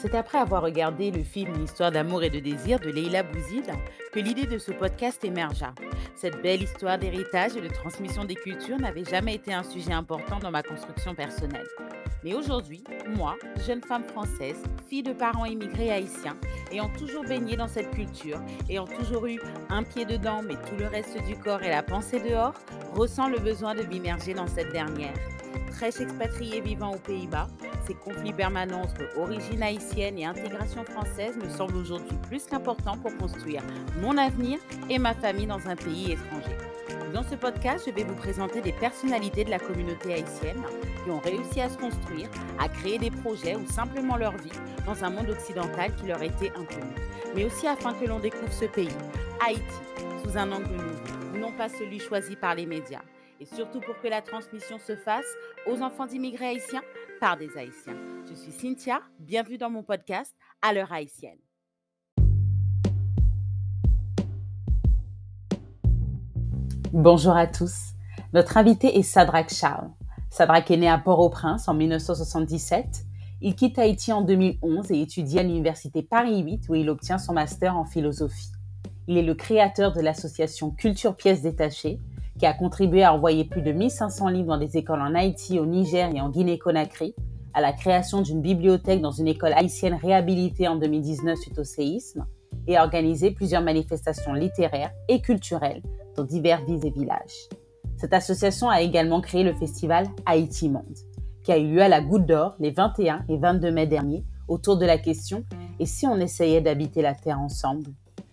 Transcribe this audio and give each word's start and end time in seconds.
C'est 0.00 0.14
après 0.14 0.38
avoir 0.38 0.62
regardé 0.62 1.10
le 1.10 1.22
film 1.22 1.54
Une 1.56 1.64
histoire 1.64 1.92
d'amour 1.92 2.22
et 2.22 2.30
de 2.30 2.38
désir 2.38 2.80
de 2.80 2.88
Leila 2.88 3.22
Bouzid 3.22 3.70
que 4.12 4.18
l'idée 4.18 4.46
de 4.46 4.56
ce 4.56 4.72
podcast 4.72 5.22
émergea. 5.26 5.74
Cette 6.16 6.40
belle 6.40 6.62
histoire 6.62 6.96
d'héritage 6.96 7.54
et 7.54 7.60
de 7.60 7.68
transmission 7.68 8.24
des 8.24 8.34
cultures 8.34 8.78
n'avait 8.78 9.04
jamais 9.04 9.34
été 9.34 9.52
un 9.52 9.62
sujet 9.62 9.92
important 9.92 10.38
dans 10.38 10.50
ma 10.50 10.62
construction 10.62 11.14
personnelle. 11.14 11.66
Mais 12.22 12.34
aujourd'hui, 12.34 12.84
moi, 13.16 13.36
jeune 13.66 13.80
femme 13.80 14.04
française, 14.04 14.62
fille 14.88 15.02
de 15.02 15.12
parents 15.12 15.46
immigrés 15.46 15.90
haïtiens, 15.90 16.36
ayant 16.70 16.90
toujours 16.90 17.24
baigné 17.24 17.56
dans 17.56 17.68
cette 17.68 17.90
culture, 17.92 18.38
ayant 18.68 18.86
toujours 18.86 19.26
eu 19.26 19.40
un 19.70 19.82
pied 19.82 20.04
dedans 20.04 20.42
mais 20.42 20.54
tout 20.54 20.76
le 20.78 20.86
reste 20.86 21.16
du 21.26 21.36
corps 21.36 21.62
et 21.62 21.70
la 21.70 21.82
pensée 21.82 22.20
dehors, 22.20 22.54
ressens 22.94 23.28
le 23.28 23.38
besoin 23.38 23.74
de 23.74 23.82
m'immerger 23.84 24.34
dans 24.34 24.46
cette 24.46 24.70
dernière. 24.70 25.14
Fraîche 25.72 26.00
expatriée 26.00 26.60
vivant 26.60 26.92
aux 26.92 26.98
Pays-Bas, 26.98 27.48
ces 27.86 27.94
conflits 27.94 28.34
permanents 28.34 28.82
entre 28.82 29.18
origine 29.18 29.62
haïtienne 29.62 30.18
et 30.18 30.26
intégration 30.26 30.84
française 30.84 31.36
me 31.42 31.48
semblent 31.48 31.76
aujourd'hui 31.76 32.18
plus 32.28 32.44
qu'importants 32.44 32.98
pour 32.98 33.16
construire 33.16 33.62
mon 34.02 34.18
avenir 34.18 34.58
et 34.90 34.98
ma 34.98 35.14
famille 35.14 35.46
dans 35.46 35.66
un 35.68 35.76
pays 35.76 36.12
étranger. 36.12 36.56
Dans 37.14 37.22
ce 37.22 37.34
podcast, 37.34 37.84
je 37.88 37.92
vais 37.92 38.04
vous 38.04 38.14
présenter 38.14 38.60
des 38.60 38.72
personnalités 38.72 39.44
de 39.44 39.50
la 39.50 39.58
communauté 39.58 40.14
haïtienne 40.14 40.62
qui 41.02 41.10
ont 41.10 41.20
réussi 41.20 41.60
à 41.60 41.68
se 41.68 41.78
construire, 41.78 42.28
à 42.58 42.68
créer 42.68 42.98
des 42.98 43.10
projets 43.10 43.56
ou 43.56 43.66
simplement 43.66 44.16
leur 44.16 44.36
vie 44.36 44.52
dans 44.86 45.04
un 45.04 45.10
monde 45.10 45.30
occidental 45.30 45.94
qui 45.96 46.06
leur 46.06 46.22
était 46.22 46.50
inconnu. 46.50 46.94
Mais 47.34 47.44
aussi 47.44 47.66
afin 47.66 47.94
que 47.94 48.06
l'on 48.06 48.18
découvre 48.18 48.52
ce 48.52 48.64
pays, 48.66 48.88
Haïti, 49.46 49.62
sous 50.24 50.36
un 50.36 50.50
angle 50.52 50.72
nouveau, 50.72 51.38
non 51.38 51.52
pas 51.52 51.68
celui 51.68 52.00
choisi 52.00 52.36
par 52.36 52.54
les 52.54 52.66
médias. 52.66 53.02
Et 53.40 53.46
surtout 53.46 53.80
pour 53.80 53.98
que 54.00 54.08
la 54.08 54.20
transmission 54.20 54.78
se 54.78 54.96
fasse 54.96 55.24
aux 55.66 55.80
enfants 55.80 56.06
d'immigrés 56.06 56.48
haïtiens 56.48 56.82
par 57.20 57.38
des 57.38 57.56
haïtiens. 57.56 57.96
Je 58.28 58.34
suis 58.34 58.52
Cynthia, 58.52 59.00
bienvenue 59.18 59.56
dans 59.56 59.70
mon 59.70 59.82
podcast 59.82 60.34
À 60.60 60.74
l'heure 60.74 60.92
haïtienne. 60.92 61.38
Bonjour 66.92 67.36
à 67.36 67.46
tous. 67.46 67.92
Notre 68.32 68.56
invité 68.56 68.98
est 68.98 69.02
Sadrak 69.02 69.48
Charles. 69.54 69.90
Sadrak 70.30 70.70
est 70.70 70.76
né 70.76 70.88
à 70.88 70.96
Port-au-Prince 70.96 71.66
en 71.66 71.74
1977. 71.74 73.04
Il 73.42 73.56
quitte 73.56 73.78
Haïti 73.78 74.12
en 74.12 74.22
2011 74.22 74.92
et 74.92 75.02
étudie 75.02 75.38
à 75.40 75.42
l'université 75.42 76.02
Paris 76.02 76.40
8 76.42 76.68
où 76.68 76.76
il 76.76 76.88
obtient 76.88 77.18
son 77.18 77.32
master 77.32 77.76
en 77.76 77.84
philosophie. 77.84 78.52
Il 79.08 79.16
est 79.18 79.22
le 79.22 79.34
créateur 79.34 79.92
de 79.92 80.00
l'association 80.00 80.70
Culture 80.70 81.16
Pièces 81.16 81.42
Détachées 81.42 81.98
qui 82.38 82.46
a 82.46 82.54
contribué 82.54 83.02
à 83.02 83.12
envoyer 83.12 83.44
plus 83.44 83.60
de 83.60 83.72
1500 83.72 84.28
livres 84.28 84.46
dans 84.46 84.56
des 84.56 84.76
écoles 84.76 85.02
en 85.02 85.14
Haïti, 85.14 85.58
au 85.58 85.66
Niger 85.66 86.10
et 86.14 86.20
en 86.20 86.30
Guinée-Conakry, 86.30 87.14
à 87.52 87.60
la 87.60 87.72
création 87.72 88.22
d'une 88.22 88.40
bibliothèque 88.40 89.02
dans 89.02 89.10
une 89.10 89.28
école 89.28 89.52
haïtienne 89.52 89.98
réhabilitée 90.00 90.68
en 90.68 90.76
2019 90.76 91.38
suite 91.38 91.58
au 91.58 91.64
séisme, 91.64 92.24
et 92.66 92.76
a 92.76 92.84
organisé 92.84 93.32
plusieurs 93.32 93.62
manifestations 93.62 94.32
littéraires 94.32 94.92
et 95.08 95.20
culturelles 95.20 95.82
dans 96.16 96.24
divers 96.24 96.64
villes 96.64 96.86
et 96.86 96.90
villages. 96.90 97.48
Cette 98.00 98.14
association 98.14 98.70
a 98.70 98.80
également 98.80 99.20
créé 99.20 99.42
le 99.44 99.52
festival 99.52 100.06
Haïti 100.24 100.70
Monde, 100.70 100.96
qui 101.44 101.52
a 101.52 101.58
eu 101.58 101.70
lieu 101.70 101.82
à 101.82 101.88
la 101.88 102.00
Goutte 102.00 102.24
d'Or 102.24 102.54
les 102.58 102.70
21 102.70 103.26
et 103.28 103.36
22 103.36 103.70
mai 103.70 103.86
dernier 103.86 104.24
autour 104.48 104.78
de 104.78 104.86
la 104.86 104.96
question 104.96 105.44
Et 105.78 105.84
si 105.84 106.06
on 106.06 106.16
essayait 106.16 106.62
d'habiter 106.62 107.02
la 107.02 107.14
Terre 107.14 107.38
ensemble? 107.38 107.90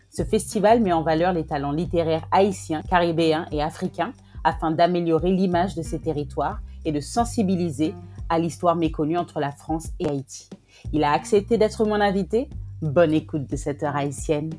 Ce 0.10 0.24
festival 0.24 0.80
met 0.80 0.94
en 0.94 1.02
valeur 1.02 1.34
les 1.34 1.46
talents 1.46 1.74
littéraires 1.74 2.26
haïtiens, 2.32 2.82
caribéens 2.82 3.46
et 3.52 3.62
africains 3.62 4.14
afin 4.46 4.72
d'améliorer 4.72 5.34
l'image 5.34 5.76
de 5.76 5.82
ces 5.82 6.00
territoires 6.00 6.62
et 6.86 6.94
de 6.94 7.02
sensibiliser 7.02 7.94
à 8.30 8.40
l'histoire 8.40 8.78
méconnue 8.78 9.18
entre 9.18 9.42
la 9.42 9.52
France 9.52 9.90
et 10.00 10.08
Haïti. 10.08 10.50
Il 10.94 11.04
a 11.04 11.12
accepté 11.12 11.58
d'être 11.58 11.84
mon 11.84 12.00
invité. 12.00 12.48
Bonne 12.82 13.12
écoute 13.12 13.50
de 13.50 13.58
cette 13.58 13.84
heure 13.84 13.98
haïtienne. 13.98 14.50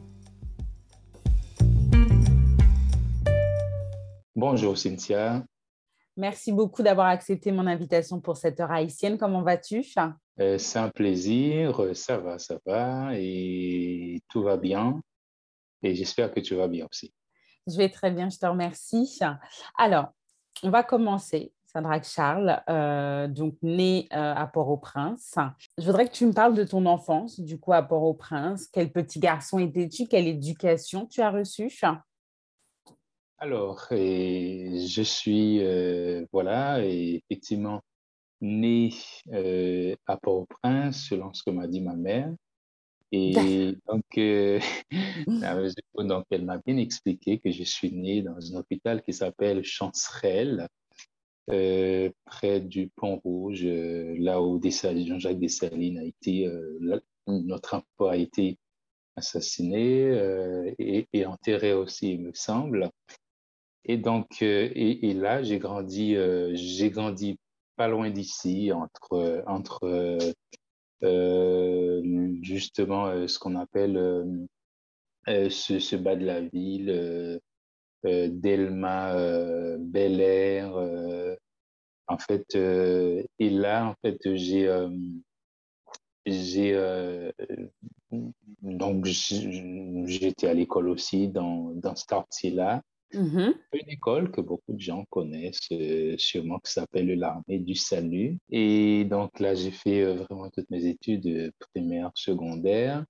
Bonjour 4.39 4.79
Cynthia. 4.79 5.43
Merci 6.17 6.53
beaucoup 6.53 6.85
d'avoir 6.85 7.09
accepté 7.09 7.51
mon 7.51 7.67
invitation 7.67 8.21
pour 8.21 8.37
cette 8.37 8.61
heure 8.61 8.71
haïtienne. 8.71 9.19
Comment 9.19 9.43
vas-tu? 9.43 9.85
Euh, 10.39 10.59
C'est 10.59 10.79
un 10.79 10.91
plaisir, 10.91 11.85
ça 11.95 12.19
va, 12.19 12.39
ça 12.39 12.57
va, 12.65 13.11
et 13.17 14.23
tout 14.29 14.45
va 14.45 14.57
bien. 14.57 15.01
Et 15.83 15.97
j'espère 15.97 16.33
que 16.33 16.39
tu 16.39 16.55
vas 16.55 16.69
bien 16.69 16.87
aussi. 16.89 17.13
Je 17.67 17.77
vais 17.77 17.89
très 17.89 18.13
bien, 18.13 18.31
je 18.31 18.39
te 18.39 18.47
remercie. 18.47 19.19
Alors, 19.77 20.07
on 20.63 20.71
va 20.71 20.85
commencer. 20.85 21.53
Sandra 21.67 22.01
Charles, 22.01 22.63
euh, 22.71 23.27
donc 23.27 23.57
née 23.63 24.09
euh, 24.13 24.35
à 24.37 24.47
Port-au-Prince. 24.47 25.35
Je 25.79 25.85
voudrais 25.85 26.07
que 26.07 26.13
tu 26.13 26.25
me 26.27 26.33
parles 26.33 26.55
de 26.55 26.63
ton 26.63 26.87
enfance, 26.87 27.41
du 27.41 27.59
coup, 27.59 27.73
à 27.73 27.83
Port-au-Prince. 27.83 28.69
Quel 28.73 28.93
petit 28.93 29.19
garçon 29.19 29.59
étais-tu? 29.59 30.07
Quelle 30.07 30.29
éducation 30.29 31.07
tu 31.07 31.23
as 31.23 31.33
reçue? 31.33 31.77
Alors, 33.41 33.87
je 33.91 35.03
suis, 35.03 35.61
euh, 35.63 36.27
voilà, 36.33 36.85
effectivement, 36.85 37.83
né 38.41 38.93
euh, 39.33 39.95
à 40.07 40.17
Port-au-Prince, 40.17 41.07
selon 41.09 41.33
ce 41.33 41.45
que 41.45 41.51
m'a 41.51 41.69
dit 41.69 41.81
ma 41.81 41.95
mère. 41.95 42.35
Et 43.13 43.77
donc, 43.89 44.05
euh, 44.19 44.59
donc, 45.99 46.25
elle 46.31 46.45
m'a 46.45 46.59
bien 46.59 46.77
expliqué 46.79 47.39
que 47.39 47.53
je 47.53 47.63
suis 47.63 47.93
né 47.93 48.23
dans 48.23 48.55
un 48.55 48.59
hôpital 48.59 49.03
qui 49.03 49.13
s'appelle 49.13 49.63
Chancerelle, 49.65 50.67
près 51.47 52.61
du 52.61 52.89
Pont 52.97 53.21
Rouge, 53.25 53.65
là 53.65 54.43
où 54.43 54.61
Jean-Jacques 54.63 55.39
Dessalines 55.39 55.99
a 55.99 56.05
été, 56.05 56.51
notre 57.27 57.75
enfant 57.77 58.11
a 58.11 58.17
été 58.17 58.59
assassiné 59.17 60.75
et, 60.79 61.09
et, 61.13 61.25
enterré 61.25 61.73
aussi, 61.73 62.13
il 62.13 62.23
me 62.23 62.35
semble. 62.35 62.91
Et 63.85 63.97
donc, 63.97 64.43
euh, 64.43 64.71
et, 64.75 65.15
là, 65.15 65.43
j'ai 65.43 65.59
grandi, 65.59 66.17
euh, 66.17 66.51
j'ai 66.55 66.91
grandi 66.91 67.39
pas 67.77 67.89
loin 67.89 68.11
d'ici, 68.11 68.73
entre, 68.73 69.43
entre 69.47 70.25
euh, 71.03 72.35
justement 72.43 73.27
ce 73.27 73.39
qu'on 73.39 73.57
appelle 73.57 74.49
ce, 75.27 75.97
bas 75.97 76.17
de 76.17 76.25
la 76.27 76.41
ville, 76.41 77.41
Delma, 78.05 79.15
Bel 79.79 80.21
Air. 80.21 80.77
en 82.09 82.19
fait, 82.19 82.57
et 82.57 83.51
là, 83.51 83.87
en 83.87 83.95
fait, 84.03 84.19
j'ai 84.35 84.69
j'ai 86.27 86.75
donc 88.63 89.05
j'étais 89.05 90.49
à 90.49 90.55
l'école 90.55 90.89
aussi 90.89 91.29
dans, 91.29 91.71
dans 91.75 91.95
ce 91.95 92.07
quartier-là. 92.07 92.83
Mm-hmm. 93.13 93.55
Une 93.73 93.89
école 93.89 94.31
que 94.31 94.41
beaucoup 94.43 94.73
de 94.75 94.81
gens 94.81 95.05
connaissent 95.11 95.61
euh, 95.73 96.17
sûrement 96.19 96.59
qui 96.59 96.73
s'appelle 96.73 97.07
l'armée 97.19 97.59
du 97.59 97.75
salut. 97.75 98.39
Et 98.51 99.05
donc 99.05 99.41
là, 99.41 99.55
j'ai 99.55 99.71
fait 99.71 100.03
euh, 100.03 100.15
vraiment 100.15 100.51
toutes 100.51 100.71
mes 100.71 100.85
études 100.85 101.27
euh, 101.27 101.51
primaires, 101.73 102.11
secondaires. 102.15 103.05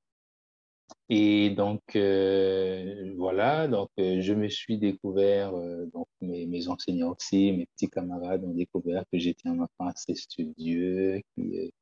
Et 1.11 1.51
donc 1.51 1.83
voilà, 3.17 3.69
donc 3.69 3.91
je 3.99 4.33
me 4.33 4.49
suis 4.49 4.79
découvert, 4.79 5.53
donc 5.93 6.07
mes, 6.23 6.47
mes, 6.47 6.69
enseignants 6.69 7.13
aussi, 7.13 7.53
mes 7.53 7.67
petits 7.67 7.89
camarades 7.89 8.45
ont 8.45 8.55
découvert 8.55 9.05
que 9.13 9.19
j'étais 9.19 9.49
un 9.49 9.61
enfant 9.61 9.87
assez 9.87 10.15
studieux, 10.15 11.21
qui, 11.37 11.73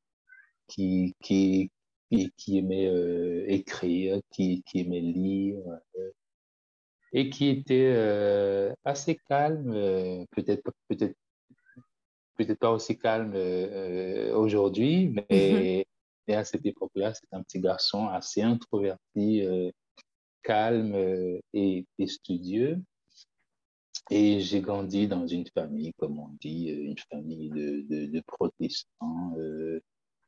qui, 0.67 1.15
qui, 2.09 2.31
qui 2.37 2.57
aimait 2.57 3.45
écrire, 3.47 4.19
qui, 4.29 4.61
qui 4.63 4.79
aimait 4.81 5.01
lire 5.01 5.61
et 7.13 7.29
qui 7.29 7.47
était 7.47 7.93
euh, 7.95 8.73
assez 8.83 9.15
calme, 9.27 9.71
euh, 9.73 10.25
peut-être 10.31 10.63
peut-être 10.87 11.15
peut-être 12.35 12.59
pas 12.59 12.71
aussi 12.71 12.97
calme 12.97 13.33
euh, 13.35 14.35
aujourd'hui, 14.35 15.09
mais, 15.09 15.85
mais, 16.27 16.35
à 16.35 16.43
cette 16.43 16.65
époque-là, 16.65 17.13
c'est 17.13 17.27
un 17.31 17.41
petit 17.41 17.59
garçon 17.59 18.07
assez 18.07 18.41
introverti, 18.41 19.43
calme 20.43 20.93
et, 21.53 21.85
et, 21.97 22.07
studieux. 22.07 22.79
Et 24.09 24.39
j'ai 24.39 24.61
grandi 24.61 25.07
dans 25.07 25.25
une 25.25 25.47
famille, 25.47 25.93
comme 25.97 26.19
on 26.19 26.29
dit, 26.39 26.67
une 26.67 26.97
famille 27.09 27.49
de, 27.49 27.81
de, 27.89 28.05
de 28.05 28.21
protestants. 28.27 29.35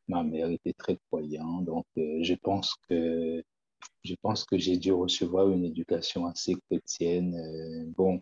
ma 0.08 0.24
mère 0.24 0.50
était 0.50 0.74
très 0.74 0.98
croyante, 1.10 1.66
donc 1.66 1.86
je 1.96 2.34
pense 2.34 2.74
que 2.90 3.44
je 4.04 4.16
pense 4.22 4.46
que 4.46 4.58
j'ai 4.58 4.78
dû 4.78 4.92
recevoir 4.92 5.50
une 5.50 5.66
éducation 5.66 6.26
assez 6.26 6.56
chrétienne. 6.70 7.36
Euh, 7.36 7.92
bon, 7.98 8.22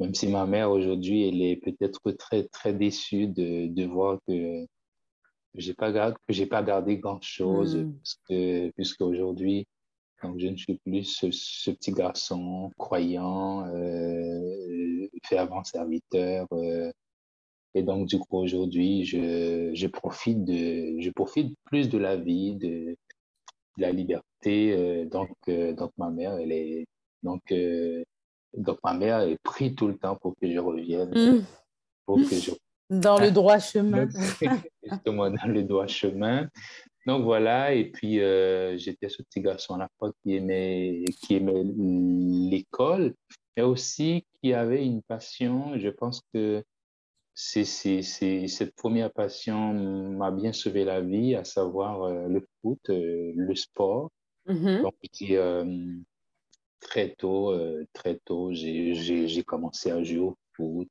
même 0.00 0.14
si 0.14 0.28
ma 0.28 0.46
mère 0.46 0.70
aujourd'hui, 0.70 1.28
elle 1.28 1.42
est 1.42 1.56
peut-être 1.56 2.12
très, 2.12 2.44
très 2.48 2.72
déçue 2.72 3.26
de, 3.28 3.66
de 3.66 3.84
voir 3.84 4.18
que 4.26 4.66
j'ai 5.54 5.74
pas 5.74 5.92
gardé, 5.92 6.16
que 6.26 6.34
j'ai 6.34 6.46
pas 6.46 6.62
gardé 6.62 6.98
grand 6.98 7.22
chose, 7.22 7.76
mm. 7.76 7.94
que, 8.28 8.70
puisque 8.70 9.02
aujourd'hui, 9.02 9.66
donc 10.22 10.38
je 10.38 10.46
ne 10.46 10.56
suis 10.56 10.78
plus 10.78 11.04
ce, 11.04 11.70
petit 11.70 11.92
garçon 11.92 12.70
croyant, 12.78 13.66
euh, 13.66 15.08
fervent 15.24 15.64
serviteur, 15.64 16.46
euh, 16.52 16.92
Et 17.74 17.82
donc, 17.82 18.08
du 18.08 18.18
coup, 18.18 18.38
aujourd'hui, 18.38 19.04
je, 19.04 19.70
je, 19.74 19.86
profite 19.88 20.44
de, 20.44 21.00
je 21.00 21.10
profite 21.10 21.56
plus 21.64 21.88
de 21.88 21.98
la 21.98 22.16
vie, 22.16 22.54
de, 22.56 22.96
la 23.78 23.92
liberté. 23.92 24.31
Donc, 24.44 25.30
donc, 25.48 25.92
ma 25.98 26.10
mère, 26.10 26.34
elle 26.34 26.52
est, 26.52 26.86
donc, 27.22 27.42
donc, 28.56 28.78
ma 28.84 28.94
mère 28.94 29.26
pris 29.42 29.74
tout 29.74 29.88
le 29.88 29.96
temps 29.96 30.16
pour 30.16 30.34
que 30.40 30.50
je 30.50 30.58
revienne. 30.58 31.10
Mmh. 31.10 31.44
Pour 32.06 32.16
que 32.16 32.36
je... 32.36 32.50
Dans 32.90 33.18
le 33.18 33.30
droit 33.30 33.58
chemin. 33.58 34.06
Justement, 34.82 35.30
dans 35.30 35.46
le 35.46 35.62
droit 35.62 35.86
chemin. 35.86 36.46
Donc 37.06 37.24
voilà, 37.24 37.74
et 37.74 37.90
puis 37.90 38.20
euh, 38.20 38.76
j'étais 38.76 39.08
ce 39.08 39.22
petit 39.22 39.40
garçon 39.40 39.74
à 39.74 39.78
la 39.78 39.88
fois 39.98 40.12
qui 40.22 40.36
aimait, 40.36 41.04
qui 41.20 41.34
aimait 41.34 41.64
l'école, 41.64 43.14
mais 43.56 43.64
aussi 43.64 44.24
qui 44.40 44.54
avait 44.54 44.84
une 44.84 45.02
passion. 45.02 45.76
Je 45.78 45.88
pense 45.88 46.22
que 46.32 46.62
c'est, 47.34 47.64
c'est, 47.64 48.02
c'est, 48.02 48.46
cette 48.46 48.74
première 48.76 49.12
passion 49.12 49.72
m'a 49.72 50.30
bien 50.30 50.52
sauvé 50.52 50.84
la 50.84 51.00
vie, 51.00 51.34
à 51.34 51.44
savoir 51.44 52.04
euh, 52.04 52.28
le 52.28 52.46
foot, 52.60 52.78
euh, 52.90 53.32
le 53.34 53.54
sport. 53.56 54.10
Mm-hmm. 54.46 54.82
Donc, 54.82 54.94
très 56.80 57.14
tôt, 57.14 57.54
très 57.92 58.16
tôt, 58.24 58.52
j'ai, 58.52 59.44
commencé 59.46 59.90
à 59.90 60.02
jouer 60.02 60.18
au 60.18 60.36
foot 60.54 60.90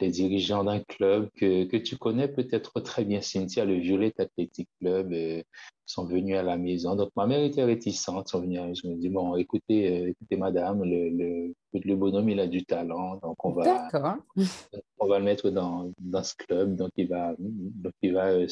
les 0.00 0.10
dirigeants 0.10 0.64
d'un 0.64 0.80
club 0.80 1.30
que, 1.36 1.64
que 1.64 1.76
tu 1.76 1.96
connais 1.96 2.28
peut-être 2.28 2.80
très 2.80 3.04
bien, 3.04 3.20
Cynthia, 3.20 3.64
le 3.64 3.74
Violet 3.74 4.12
Athletic 4.18 4.68
Club, 4.80 5.12
euh, 5.12 5.42
sont 5.86 6.04
venus 6.04 6.36
à 6.36 6.42
la 6.42 6.56
maison. 6.56 6.96
Donc, 6.96 7.10
ma 7.16 7.26
mère 7.26 7.42
était 7.42 7.64
réticente. 7.64 8.28
Sont 8.28 8.40
venus, 8.40 8.60
je 8.82 8.88
me 8.88 8.96
dis, 8.96 9.08
bon, 9.08 9.36
écoutez, 9.36 10.02
euh, 10.02 10.10
écoutez 10.10 10.36
madame, 10.36 10.82
le, 10.84 11.08
le, 11.10 11.54
le, 11.72 11.96
bonhomme, 11.96 12.28
il 12.28 12.40
a 12.40 12.46
du 12.46 12.64
talent, 12.64 13.16
donc 13.16 13.42
on 13.44 13.52
va, 13.52 13.88
on 14.98 15.06
va 15.06 15.18
le 15.18 15.24
mettre 15.24 15.50
dans, 15.50 15.90
dans 15.98 16.22
ce 16.22 16.34
club, 16.34 16.76
donc 16.76 16.90
il 16.96 17.08
va, 17.08 17.34
donc 17.38 17.94
il 18.02 18.12
va 18.12 18.32
euh, 18.32 18.48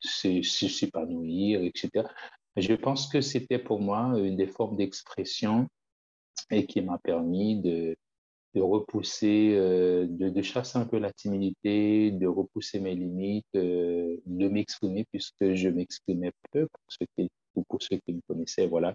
s'épanouir, 0.00 1.62
etc. 1.62 2.06
Je 2.56 2.74
pense 2.74 3.08
que 3.08 3.20
c'était 3.20 3.58
pour 3.58 3.80
moi 3.80 4.18
une 4.18 4.36
des 4.36 4.46
formes 4.46 4.76
d'expression 4.76 5.68
et 6.50 6.66
qui 6.66 6.82
m'a 6.82 6.98
permis 6.98 7.60
de, 7.60 7.96
repousser, 8.54 9.54
euh, 9.54 10.06
de, 10.06 10.28
de, 10.28 10.42
chasser 10.42 10.78
un 10.78 10.84
peu 10.84 10.98
la 10.98 11.12
timidité, 11.12 12.10
de 12.10 12.26
repousser 12.26 12.80
mes 12.80 12.94
limites, 12.94 13.46
euh, 13.54 14.18
de 14.26 14.48
m'exprimer 14.48 15.06
puisque 15.10 15.54
je 15.54 15.68
m'exprimais 15.68 16.32
peu 16.50 16.66
pour 16.66 16.84
ceux 16.88 17.06
qui, 17.16 17.30
ceux 17.80 17.96
qui 17.98 18.12
me 18.12 18.20
connaissaient, 18.28 18.66
voilà. 18.66 18.92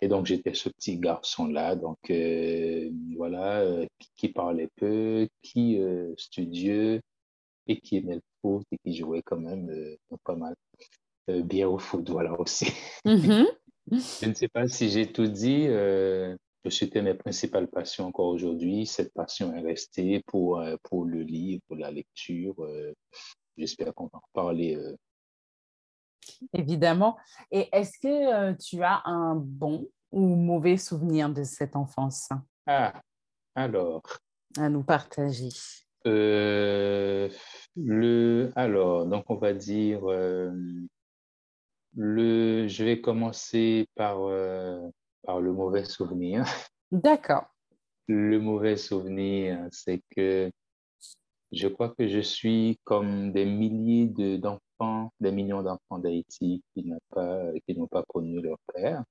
Et 0.00 0.08
donc 0.08 0.26
j'étais 0.26 0.54
ce 0.54 0.70
petit 0.70 0.96
garçon-là, 0.98 1.76
donc 1.76 1.98
euh, 2.10 2.90
voilà, 3.16 3.66
qui, 3.98 4.08
qui, 4.16 4.28
parlait 4.28 4.68
peu, 4.76 5.28
qui 5.42 5.78
studieux 6.16 7.00
et 7.66 7.80
qui 7.80 7.98
aimait 7.98 8.14
le 8.14 8.22
foot 8.40 8.64
et 8.72 8.78
qui 8.78 8.96
jouait 8.96 9.22
quand 9.22 9.40
même 9.40 9.70
pas 10.24 10.36
mal 10.36 10.54
bien 11.44 11.68
au 11.68 11.78
foot, 11.78 12.08
voilà 12.10 12.38
aussi. 12.40 12.72
Mm-hmm. 13.04 13.46
je 13.90 14.28
ne 14.28 14.34
sais 14.34 14.48
pas 14.48 14.68
si 14.68 14.88
j'ai 14.88 15.10
tout 15.12 15.26
dit. 15.26 15.68
C'était 16.70 17.02
mes 17.02 17.14
principales 17.14 17.68
passions 17.68 18.06
encore 18.06 18.28
aujourd'hui. 18.28 18.86
Cette 18.86 19.12
passion 19.12 19.54
est 19.54 19.60
restée 19.60 20.22
pour, 20.26 20.60
euh, 20.60 20.76
pour 20.82 21.04
le 21.04 21.22
livre, 21.22 21.62
pour 21.66 21.76
la 21.76 21.90
lecture. 21.90 22.54
Euh, 22.60 22.94
j'espère 23.56 23.94
qu'on 23.94 24.06
va 24.06 24.18
en 24.18 24.28
parler. 24.32 24.76
Euh. 24.76 24.96
Évidemment. 26.52 27.16
Et 27.50 27.68
est-ce 27.72 27.98
que 27.98 28.52
tu 28.54 28.82
as 28.82 29.02
un 29.04 29.34
bon 29.36 29.88
ou 30.12 30.34
mauvais 30.36 30.76
souvenir 30.76 31.30
de 31.30 31.42
cette 31.44 31.76
enfance? 31.76 32.28
Ah, 32.66 33.00
alors. 33.54 34.02
À 34.58 34.68
nous 34.68 34.82
partager. 34.82 35.48
le, 36.04 37.30
alors, 38.56 39.06
donc 39.06 39.24
on 39.28 39.36
va 39.36 39.52
dire, 39.52 40.00
le, 41.98 42.68
je 42.68 42.84
vais 42.84 43.00
commencer 43.00 43.86
par 43.94 44.18
par 45.22 45.40
le 45.40 45.52
mauvais 45.52 45.84
souvenir. 45.84 46.44
D'accord. 46.92 47.44
Le 48.06 48.38
mauvais 48.38 48.78
souvenir, 48.78 49.68
c'est 49.70 50.00
que 50.16 50.50
je 51.52 51.68
crois 51.68 51.90
que 51.90 52.08
je 52.08 52.20
suis 52.20 52.78
comme 52.84 53.32
des 53.32 53.44
milliers 53.44 54.06
d'enfants, 54.38 55.12
des 55.20 55.32
millions 55.32 55.62
d'enfants 55.62 55.98
d'Haïti 55.98 56.62
qui 56.72 56.84
n'ont 56.84 57.00
pas, 57.10 57.52
qui 57.66 57.76
n'ont 57.76 57.86
pas 57.86 58.02
connu 58.08 58.40
leur 58.40 58.58
père. 58.72 59.04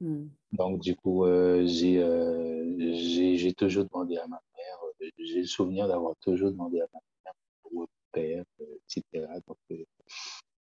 Hmm. 0.00 0.28
Donc, 0.52 0.80
du 0.80 0.94
coup, 0.94 1.24
euh, 1.24 1.66
euh, 1.66 2.76
j'ai, 2.78 3.54
toujours 3.54 3.86
demandé 3.86 4.18
à 4.18 4.26
ma 4.26 4.40
mère, 4.56 4.78
euh, 5.02 5.08
j'ai 5.18 5.40
le 5.40 5.46
souvenir 5.46 5.88
d'avoir 5.88 6.14
toujours 6.20 6.50
demandé 6.50 6.80
à 6.80 6.86
ma 6.92 7.00
mère 7.24 7.34
pour 7.62 7.88
père, 8.12 8.44
etc. 8.60 9.26
Donc, 9.48 9.56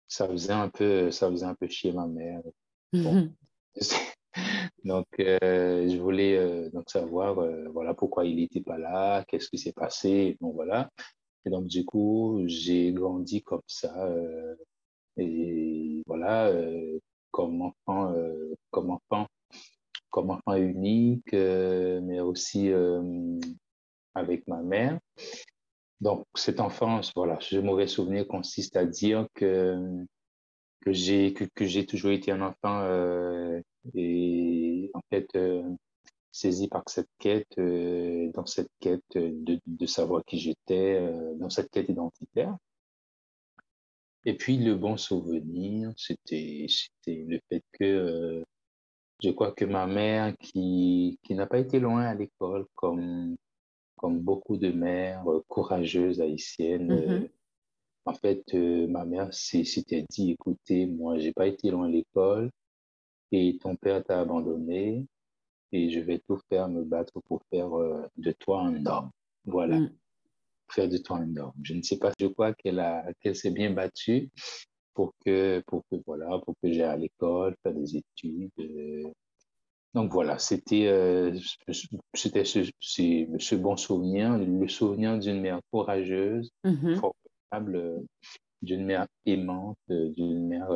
ça 0.07 0.27
faisait 0.27 0.53
un 0.53 0.69
peu, 0.69 1.11
ça 1.11 1.29
faisait 1.29 1.45
un 1.45 1.55
peu 1.55 1.67
chier 1.67 1.91
ma 1.91 2.07
mère. 2.07 2.41
Bon. 2.93 3.29
Donc, 4.83 5.07
euh, 5.19 5.89
je 5.89 5.97
voulais 5.97 6.37
euh, 6.37 6.69
donc 6.69 6.89
savoir 6.89 7.39
euh, 7.39 7.65
voilà, 7.73 7.95
pourquoi 7.95 8.25
il 8.25 8.35
n'était 8.35 8.61
pas 8.61 8.77
là, 8.77 9.23
qu'est-ce 9.27 9.49
qui 9.49 9.57
s'est 9.57 9.73
passé. 9.73 10.37
Bon, 10.41 10.51
voilà. 10.51 10.89
Et 11.45 11.49
donc, 11.49 11.65
du 11.65 11.85
coup, 11.85 12.43
j'ai 12.45 12.91
grandi 12.93 13.41
comme 13.41 13.61
ça. 13.67 13.93
et 15.17 16.03
voilà, 16.07 16.51
comme 17.31 17.61
enfant, 17.61 18.13
comme 18.71 18.91
enfant, 18.91 19.27
comme 20.09 20.31
enfant 20.31 20.55
unique, 20.55 21.33
mais 21.33 22.19
aussi 22.19 22.71
avec 24.15 24.47
ma 24.47 24.61
mère. 24.63 24.99
Donc, 26.01 26.25
cette 26.35 26.59
enfance, 26.59 27.11
voilà, 27.15 27.37
ce 27.41 27.55
mauvais 27.57 27.87
souvenir 27.87 28.27
consiste 28.27 28.75
à 28.75 28.85
dire 28.85 29.27
que, 29.33 30.05
que 30.81 30.91
j'ai 30.91 31.33
que, 31.33 31.83
toujours 31.85 32.11
été 32.11 32.31
un 32.31 32.41
enfant 32.41 32.81
et 33.93 34.91
en 34.93 35.01
fait 35.09 35.27
euh, 35.35 35.63
saisi 36.31 36.67
par 36.67 36.83
cette 36.87 37.09
quête, 37.19 37.57
euh, 37.57 38.31
dans 38.33 38.45
cette 38.45 38.71
quête 38.79 39.03
de, 39.13 39.59
de 39.65 39.85
savoir 39.85 40.23
qui 40.25 40.39
j'étais, 40.39 40.95
euh, 40.99 41.35
dans 41.35 41.49
cette 41.49 41.69
quête 41.71 41.89
identitaire. 41.89 42.55
Et 44.25 44.35
puis 44.35 44.57
le 44.57 44.75
bon 44.75 44.97
souvenir, 44.97 45.93
c'était 45.97 46.67
le 47.07 47.39
fait 47.47 47.63
que 47.73 48.43
je 49.23 49.29
crois 49.29 49.51
que 49.51 49.65
ma 49.65 49.87
mère, 49.87 50.35
qui, 50.37 51.19
qui 51.23 51.35
n'a 51.35 51.45
pas 51.45 51.59
été 51.59 51.79
loin 51.79 52.01
à 52.01 52.15
l'école, 52.15 52.65
comme, 52.75 53.37
comme 54.05 54.19
beaucoup 54.19 54.55
de 54.57 54.69
mères 54.69 55.25
courageuses 55.47 56.21
haïtiennes, 56.21 56.93
mm-hmm. 56.93 57.29
en 58.05 58.13
fait, 58.13 58.53
ma 58.53 59.03
mère 59.03 59.33
s'était 59.33 60.05
dit, 60.07 60.29
écoutez, 60.29 60.85
moi, 60.85 61.17
j'ai 61.17 61.33
pas 61.33 61.47
été 61.47 61.71
loin 61.71 61.87
à 61.87 61.89
l'école, 61.89 62.51
et 63.31 63.57
ton 63.57 63.75
père 63.75 64.03
t'a 64.03 64.19
abandonné 64.19 65.07
et 65.71 65.89
je 65.89 65.99
vais 65.99 66.19
tout 66.19 66.39
faire, 66.47 66.69
me 66.69 66.83
battre 66.83 67.19
pour 67.21 67.41
faire 67.49 67.75
euh, 67.75 68.07
de 68.17 68.31
toi 68.31 68.61
un 68.61 68.85
homme. 68.85 69.09
Voilà. 69.45 69.79
Mm. 69.79 69.91
Faire 70.69 70.87
de 70.87 70.97
toi 70.99 71.17
un 71.17 71.35
homme. 71.35 71.53
Je 71.63 71.73
ne 71.73 71.81
sais 71.81 71.97
pas, 71.97 72.11
je 72.19 72.27
crois 72.27 72.53
qu'elle 72.53 72.79
a, 72.79 73.11
qu'elle 73.21 73.35
s'est 73.35 73.49
bien 73.49 73.71
battue 73.71 74.29
pour 74.93 75.15
que, 75.25 75.63
pour 75.65 75.83
que, 75.89 75.95
voilà, 76.05 76.37
pour 76.45 76.53
que 76.61 76.71
j'aille 76.71 76.83
à 76.83 76.97
l'école, 76.97 77.55
faire 77.63 77.73
des 77.73 77.97
études. 77.97 78.51
Euh. 78.59 79.11
Donc 79.95 80.11
voilà, 80.11 80.37
c'était, 80.37 80.87
euh, 80.87 81.35
c'était 82.13 82.45
ce, 82.45 82.59
ce, 82.79 83.55
bon 83.55 83.77
souvenir, 83.77 84.37
le 84.37 84.67
souvenir 84.67 85.17
d'une 85.17 85.41
mère 85.41 85.59
courageuse, 85.71 86.51
mm-hmm. 86.63 86.99
formidable, 86.99 88.05
d'une 88.61 88.85
mère 88.85 89.07
aimante, 89.25 89.77
d'une 89.87 90.47
mère 90.47 90.69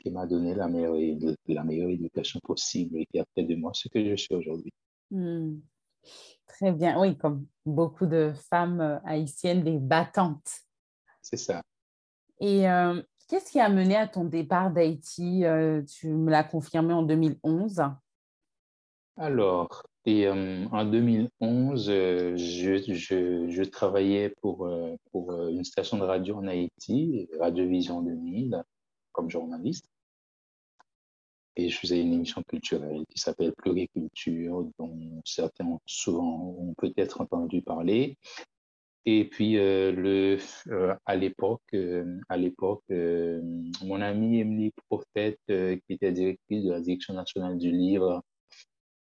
qui 0.00 0.10
m'a 0.10 0.26
donné 0.26 0.54
la 0.54 0.68
meilleure, 0.68 0.96
la 1.46 1.64
meilleure 1.64 1.88
éducation 1.88 2.40
possible 2.42 2.98
et 2.98 3.06
qui 3.06 3.18
a 3.18 3.24
fait 3.34 3.44
de 3.44 3.54
moi 3.54 3.70
ce 3.74 3.88
que 3.88 4.04
je 4.04 4.16
suis 4.16 4.34
aujourd'hui. 4.34 4.72
Hmm. 5.10 5.58
Très 6.46 6.72
bien, 6.72 7.00
oui, 7.00 7.16
comme 7.16 7.46
beaucoup 7.64 8.06
de 8.06 8.32
femmes 8.48 8.80
euh, 8.80 8.98
haïtiennes, 9.04 9.64
des 9.64 9.78
battantes. 9.78 10.62
C'est 11.22 11.36
ça. 11.36 11.62
Et 12.40 12.68
euh, 12.68 13.02
qu'est-ce 13.28 13.50
qui 13.50 13.60
a 13.60 13.68
mené 13.68 13.96
à 13.96 14.06
ton 14.06 14.24
départ 14.24 14.70
d'Haïti 14.70 15.44
euh, 15.44 15.82
Tu 15.82 16.08
me 16.08 16.30
l'as 16.30 16.44
confirmé 16.44 16.94
en 16.94 17.02
2011. 17.02 17.82
Alors, 19.16 19.82
et, 20.04 20.28
en 20.28 20.84
2011, 20.84 21.86
je, 21.86 22.36
je, 22.36 23.62
travaillais 23.64 24.30
pour, 24.40 24.68
pour 25.10 25.48
une 25.48 25.64
station 25.64 25.98
de 25.98 26.02
radio 26.02 26.36
en 26.36 26.46
Haïti, 26.46 27.28
Radio 27.40 27.66
Vision 27.66 28.02
2000, 28.02 28.62
comme 29.12 29.30
journaliste. 29.30 29.90
Et 31.56 31.70
je 31.70 31.78
faisais 31.78 32.00
une 32.00 32.12
émission 32.12 32.42
culturelle 32.42 33.04
qui 33.08 33.18
s'appelle 33.18 33.54
Pluriculture, 33.54 34.68
dont 34.78 35.22
certains 35.24 35.64
ont 35.64 35.80
souvent 35.86 36.54
ont 36.58 36.74
peut-être 36.74 37.22
entendu 37.22 37.62
parler. 37.62 38.18
Et 39.06 39.24
puis, 39.24 39.56
euh, 39.56 39.92
le, 39.92 40.36
euh, 40.68 40.94
à 41.06 41.14
l'époque, 41.14 41.62
euh, 41.74 42.18
à 42.28 42.36
l'époque, 42.36 42.82
mon 42.90 44.00
amie 44.02 44.40
Emily 44.40 44.72
Prophète, 44.88 45.40
qui 45.46 45.92
était 45.92 46.12
directrice 46.12 46.64
de 46.64 46.72
la 46.72 46.80
Direction 46.80 47.14
nationale 47.14 47.56
du 47.56 47.70
livre, 47.70 48.22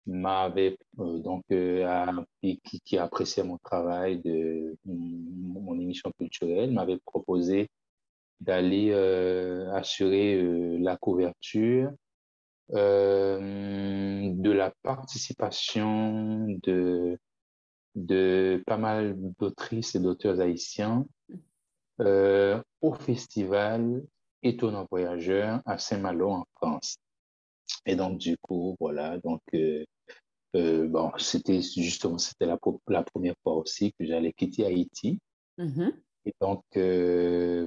m'avait 0.08 0.76
donc 0.96 1.44
qui, 1.48 2.60
qui, 2.84 2.98
appréciait 2.98 3.44
mon 3.44 3.58
travail 3.58 4.18
de 4.20 4.76
mon 4.84 5.78
émission 5.78 6.10
culturelle 6.18 6.72
m'avait 6.72 6.98
proposé 6.98 7.68
d'aller 8.40 8.92
assurer 9.72 10.78
la 10.78 10.96
couverture 10.96 11.90
de 12.70 14.50
la 14.50 14.72
participation 14.82 16.46
de 16.62 17.18
de 17.94 18.62
pas 18.66 18.76
mal 18.76 19.16
d'autrices 19.38 19.94
et 19.94 20.00
d'auteurs 20.00 20.40
haïtiens 20.40 21.06
euh, 22.00 22.62
au 22.80 22.94
festival 22.94 24.04
Étonnant 24.42 24.86
Voyageur 24.88 25.60
à 25.66 25.78
Saint-Malo 25.78 26.30
en 26.30 26.44
France. 26.54 26.98
Et 27.86 27.96
donc, 27.96 28.18
du 28.18 28.36
coup, 28.38 28.76
voilà, 28.78 29.18
donc, 29.18 29.42
euh, 29.54 29.84
euh, 30.56 30.88
bon, 30.88 31.12
c'était 31.18 31.60
justement, 31.60 32.18
c'était 32.18 32.46
la, 32.46 32.58
la, 32.88 33.02
première 33.02 33.34
fois 33.42 33.54
aussi 33.56 33.92
que 33.92 34.04
j'allais 34.04 34.32
quitter 34.32 34.64
Haïti. 34.66 35.18
Mm-hmm. 35.58 35.92
Et 36.26 36.34
donc, 36.40 36.62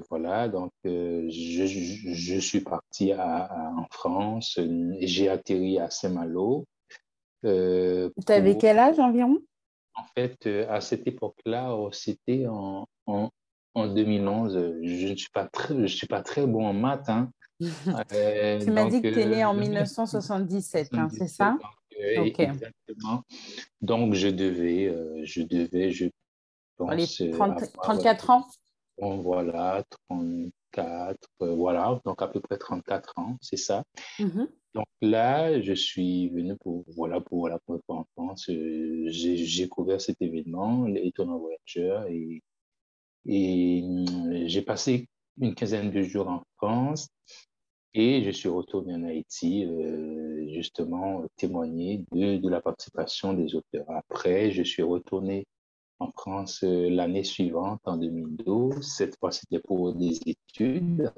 voilà, 0.10 0.48
donc, 0.48 0.72
je, 0.84 1.30
je, 1.30 2.40
suis 2.40 2.62
parti 2.62 3.12
à, 3.12 3.72
en 3.76 3.86
France 3.90 4.60
et 4.60 5.08
j'ai 5.08 5.30
atterri 5.30 5.80
à 5.80 5.90
Saint-Malo. 5.90 6.66
tu 7.44 7.50
avais 8.28 8.58
quel 8.58 8.78
âge 8.78 9.00
environ? 9.00 9.40
En 9.96 10.04
fait, 10.16 10.48
euh, 10.48 10.66
à 10.70 10.82
cette 10.82 11.06
époque-là, 11.08 11.76
oh, 11.76 11.92
c'était 11.92 12.48
en, 12.48 12.88
en, 13.06 13.30
en, 13.76 13.88
2011. 13.88 14.80
Je 14.84 15.08
ne 15.08 15.16
suis 15.16 15.30
pas 15.34 15.48
très, 15.48 15.76
je 15.88 15.96
suis 15.96 16.08
pas 16.08 16.22
très 16.22 16.48
bon 16.48 16.66
en 16.66 16.74
maths. 16.74 17.10
Hein. 17.10 17.32
Euh, 18.14 18.60
tu 18.60 18.72
m'as 18.72 18.90
dit 18.90 19.04
que 19.04 19.10
tu 19.10 19.20
es 19.20 19.26
né 19.28 19.46
en 19.46 19.54
1977, 19.54 20.90
hein, 20.94 21.10
c'est 21.16 21.28
ça? 21.28 21.58
Euh, 22.02 22.26
Exactement. 22.26 23.24
Donc, 23.82 24.14
je 24.14 24.28
devais, 24.28 24.94
je 25.24 25.42
devais, 25.44 25.92
je 25.92 26.08
pense... 26.78 27.22
34 27.82 28.30
ans? 28.30 28.46
bon, 29.00 29.18
Voilà, 29.18 29.84
34, 30.10 31.18
voilà, 31.40 32.02
donc 32.06 32.22
à 32.22 32.28
peu 32.28 32.40
près 32.40 32.58
34 32.58 33.14
ans, 33.18 33.38
c'est 33.42 33.58
ça. 33.58 33.84
Mm-hmm. 34.20 34.48
Donc 34.74 34.86
là, 35.02 35.62
je 35.62 35.74
suis 35.74 36.30
venu 36.30 36.56
pour, 36.58 36.86
voilà, 36.96 37.20
pour 37.20 37.50
la 37.50 37.60
première 37.60 37.84
fois 37.86 37.98
en 37.98 38.06
France. 38.16 38.50
Euh, 38.50 39.06
j'ai 39.08 39.68
couvert 39.68 40.00
cet 40.00 40.22
événement, 40.22 40.86
l'étonnant 40.86 41.40
voyageur, 41.40 42.08
et, 42.08 42.42
et 43.26 43.84
euh, 43.84 44.44
j'ai 44.48 44.62
passé 44.62 45.08
une 45.40 45.56
quinzaine 45.56 45.92
de 45.92 46.04
jours 46.04 46.30
en 46.30 46.44
France 46.58 47.10
et 47.94 48.24
je 48.24 48.32
suis 48.32 48.50
retourné 48.50 48.96
en 48.96 49.04
Haïti, 49.04 49.66
euh, 49.66 50.48
justement, 50.54 51.26
témoigner 51.36 52.06
de, 52.12 52.38
de 52.38 52.50
la 52.50 52.62
participation 52.62 53.34
des 53.34 53.56
auteurs. 53.56 53.90
Après, 53.90 54.52
je 54.52 54.64
suis 54.64 54.84
retourné 54.84 55.46
en 56.00 56.12
France 56.12 56.64
l'année 56.64 57.24
suivante, 57.24 57.82
en 57.86 57.98
2012. 57.98 58.82
Cette 58.82 59.18
fois, 59.20 59.32
c'était 59.32 59.60
pour 59.60 59.94
des 59.94 60.20
études 60.26 61.12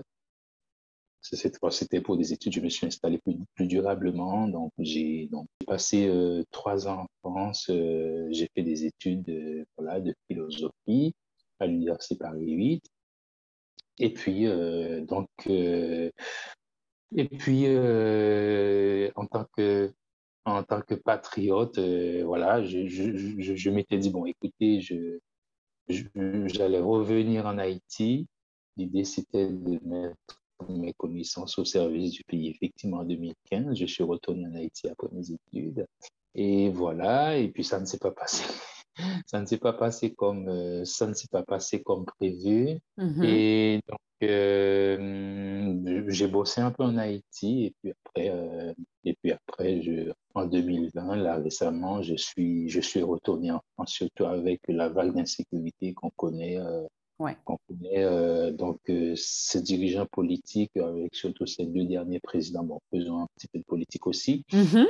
cette 1.24 1.58
fois, 1.58 1.72
c'était 1.72 2.02
pour 2.02 2.18
des 2.18 2.34
études. 2.34 2.54
Je 2.54 2.60
me 2.60 2.70
suis 2.70 2.86
installé 2.86 3.18
plus, 3.20 3.36
plus 3.56 3.68
durablement. 3.68 4.48
Donc, 4.48 4.72
j'ai 4.78 5.30
passé 5.66 6.08
euh, 6.08 6.44
trois 6.52 6.88
ans 6.88 7.08
en 7.24 7.30
France. 7.30 7.68
Euh, 7.70 8.28
j'ai 8.32 8.50
fait 8.54 8.64
des 8.64 8.86
études 8.86 9.30
euh, 9.30 9.66
voilà, 9.78 10.00
de 10.02 10.14
philosophie 10.28 11.16
à 11.60 11.68
l'Université 11.68 12.16
Paris 12.16 12.52
8. 12.52 12.84
Et 14.00 14.12
puis, 14.12 14.48
donc, 15.08 15.30
et 17.16 17.26
puis, 17.26 17.68
en 19.16 19.26
tant 19.28 19.46
que 19.56 19.92
en 20.46 20.62
tant 20.64 20.82
que 20.82 20.96
patriote, 20.96 21.80
voilà, 22.26 22.62
je, 22.64 22.86
je, 22.88 23.56
je, 23.56 23.70
m'étais 23.70 23.98
dit, 23.98 24.10
bon, 24.10 24.26
écoutez, 24.26 24.82
je, 24.82 25.20
j'allais 25.88 26.80
revenir 26.80 27.46
en 27.46 27.58
Haïti. 27.58 28.28
L'idée, 28.78 29.04
c'était 29.04 29.48
de 29.48 29.80
mettre 29.86 30.18
mes 30.70 30.94
connaissances 30.94 31.58
au 31.60 31.66
service 31.66 32.12
du 32.12 32.24
pays. 32.24 32.50
Effectivement, 32.50 33.00
en 33.00 33.04
2015, 33.04 33.78
je 33.78 33.86
suis 33.86 34.04
retourné 34.04 34.48
en 34.48 34.56
Haïti 34.56 34.88
après 34.88 35.08
mes 35.12 35.32
études. 35.32 35.86
Et 36.36 36.70
voilà, 36.70 37.38
et 37.38 37.50
puis 37.50 37.64
ça 37.64 37.80
ne 37.80 37.86
s'est 37.86 38.00
pas 38.00 38.12
passé. 38.12 38.44
ça 39.28 39.40
ne 39.40 39.46
s'est 39.46 39.58
pas 39.58 39.74
passé 39.74 40.14
comme 40.14 40.50
euh, 40.50 40.86
ça 40.86 41.08
ne 41.08 41.14
s'est 41.14 41.28
pas 41.30 41.44
passé 41.44 41.84
comme 41.84 42.06
prévu. 42.06 42.80
Mm-hmm. 42.98 43.26
Et 43.26 43.80
donc 43.88 44.00
euh, 44.24 44.98
j'ai 46.14 46.28
bossé 46.28 46.62
un 46.62 46.72
peu 46.72 46.84
en 46.84 46.98
Haïti 46.98 47.66
et 47.66 47.76
puis 47.82 47.92
après 47.92 48.30
euh, 48.30 48.74
et 49.04 49.16
puis 49.16 49.32
après 49.32 49.82
je 49.82 50.12
en 50.36 50.46
2020 50.46 51.16
là 51.18 51.36
récemment 51.36 52.02
je 52.02 52.16
suis 52.16 52.70
je 52.70 52.80
suis 52.80 53.04
retourné 53.04 53.52
en 53.52 53.62
France 53.74 53.92
surtout 53.92 54.26
avec 54.26 54.62
la 54.68 54.90
vague 54.90 55.14
d'insécurité 55.14 55.94
qu'on 55.94 56.12
connaît 56.12 56.58
Ouais. 57.20 57.38
On 57.46 57.58
connaît 57.68 58.04
euh, 58.04 58.52
donc 58.52 58.80
euh, 58.90 59.14
ces 59.16 59.62
dirigeants 59.62 60.08
politiques, 60.08 60.76
avec 60.78 61.14
surtout 61.16 61.46
ces 61.46 61.66
deux 61.66 61.86
derniers 61.86 62.20
présidents, 62.20 62.64
bon, 62.64 62.80
faisons 62.92 63.22
un 63.22 63.28
petit 63.36 63.48
peu 63.48 63.60
de 63.60 63.64
politique 63.64 64.08
aussi, 64.08 64.44
mm-hmm. 64.52 64.88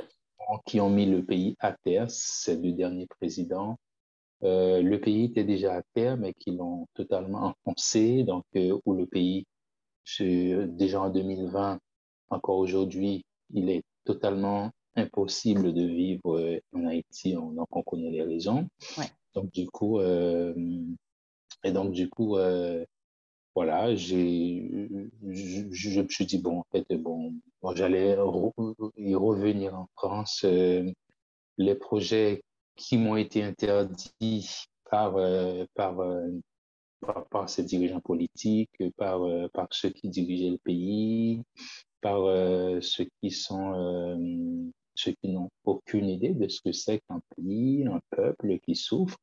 qui 0.65 0.79
ont 0.79 0.89
mis 0.89 1.05
le 1.05 1.23
pays 1.23 1.55
à 1.59 1.73
terre, 1.73 2.09
ces 2.09 2.57
deux 2.57 2.71
derniers 2.71 3.07
présidents. 3.07 3.77
Euh, 4.43 4.81
le 4.81 4.99
pays 4.99 5.25
était 5.25 5.43
déjà 5.43 5.75
à 5.75 5.81
terre, 5.93 6.17
mais 6.17 6.33
qui 6.33 6.51
l'ont 6.51 6.87
totalement 6.93 7.53
enfoncé, 7.65 8.23
donc 8.23 8.45
où 8.85 8.93
le 8.93 9.05
pays, 9.05 9.45
déjà 10.19 11.01
en 11.01 11.09
2020, 11.09 11.79
encore 12.29 12.57
aujourd'hui, 12.57 13.25
il 13.53 13.69
est 13.69 13.83
totalement 14.05 14.71
impossible 14.95 15.73
de 15.73 15.85
vivre 15.85 16.59
en 16.73 16.85
Haïti, 16.87 17.33
donc 17.33 17.67
on 17.71 17.83
connaît 17.83 18.11
les 18.11 18.23
raisons. 18.23 18.67
Ouais. 18.97 19.05
Donc 19.33 19.51
du 19.51 19.67
coup, 19.67 19.99
et 21.63 21.71
donc, 21.71 21.93
du 21.93 22.09
coup, 22.09 22.37
euh, 22.37 22.85
voilà, 23.55 23.95
j'ai, 23.95 24.89
je, 25.29 25.61
je, 25.71 26.01
me 26.01 26.09
suis 26.09 26.25
dit, 26.25 26.39
bon, 26.39 26.59
en 26.59 26.65
fait, 26.71 26.85
bon, 26.95 27.33
j'allais 27.75 28.17
y 28.97 29.15
revenir 29.15 29.75
en 29.75 29.87
France. 29.95 30.41
Euh, 30.45 30.91
les 31.57 31.75
projets 31.75 32.43
qui 32.75 32.97
m'ont 32.97 33.15
été 33.15 33.43
interdits 33.43 34.65
par, 34.89 35.17
euh, 35.17 35.65
par, 35.75 36.01
par, 37.05 37.25
par, 37.27 37.49
ces 37.49 37.63
dirigeants 37.63 38.01
politiques, 38.01 38.83
par, 38.97 39.21
par 39.53 39.67
ceux 39.71 39.89
qui 39.89 40.09
dirigeaient 40.09 40.51
le 40.51 40.57
pays, 40.57 41.43
par 42.01 42.21
ceux 42.81 43.07
qui 43.21 43.31
sont 43.31 44.71
ceux 44.95 45.11
qui 45.11 45.29
n'ont 45.29 45.49
aucune 45.65 46.07
idée 46.07 46.33
de 46.33 46.47
ce 46.47 46.61
que 46.61 46.71
c'est 46.71 46.99
qu'un 47.07 47.21
pays, 47.35 47.85
un 47.85 47.99
peuple 48.11 48.59
qui 48.59 48.75
souffre, 48.75 49.17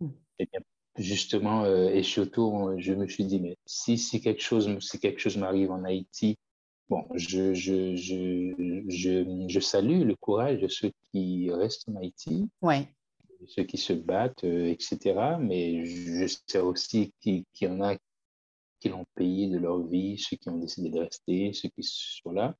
mmh. 0.00 0.08
eh 0.40 0.46
bien, 0.46 0.60
justement, 0.96 1.64
euh, 1.64 1.88
et 1.88 2.02
surtout, 2.02 2.70
je 2.78 2.92
me 2.92 3.06
suis 3.06 3.24
dit, 3.24 3.40
mais 3.40 3.56
si, 3.66 3.98
si 3.98 4.20
quelque 4.20 4.42
chose, 4.42 4.78
si 4.80 4.98
quelque 4.98 5.20
chose 5.20 5.36
m'arrive 5.36 5.70
en 5.70 5.84
Haïti, 5.84 6.36
bon, 6.88 7.04
je, 7.14 7.54
je, 7.54 7.96
je, 7.96 8.84
je, 8.88 9.46
je 9.48 9.60
salue 9.60 10.02
le 10.02 10.14
courage 10.16 10.60
de 10.60 10.68
ceux 10.68 10.92
qui 11.10 11.50
restent 11.50 11.88
en 11.88 11.96
Haïti, 11.96 12.48
ouais. 12.62 12.88
Ceux 13.48 13.64
qui 13.64 13.78
se 13.78 13.92
battent, 13.92 14.44
euh, 14.44 14.66
etc. 14.66 15.38
Mais 15.40 15.84
je 15.84 16.26
sais 16.46 16.58
aussi 16.60 17.12
qu'il 17.20 17.44
y 17.60 17.66
en 17.66 17.80
a 17.82 17.96
qui 18.80 18.88
l'ont 18.88 19.06
payé 19.14 19.48
de 19.48 19.58
leur 19.58 19.80
vie, 19.86 20.18
ceux 20.18 20.36
qui 20.36 20.48
ont 20.50 20.58
décidé 20.58 20.90
de 20.90 21.00
rester, 21.00 21.52
ceux 21.52 21.68
qui 21.70 21.82
sont 21.82 22.32
là. 22.32 22.54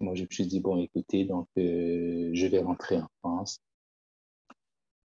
Moi, 0.00 0.14
je 0.14 0.22
me 0.22 0.28
suis 0.30 0.46
dit, 0.46 0.60
bon, 0.60 0.78
écoutez, 0.78 1.24
donc, 1.24 1.48
euh, 1.58 2.30
je 2.32 2.46
vais 2.46 2.60
rentrer 2.60 2.98
en 2.98 3.08
France. 3.20 3.60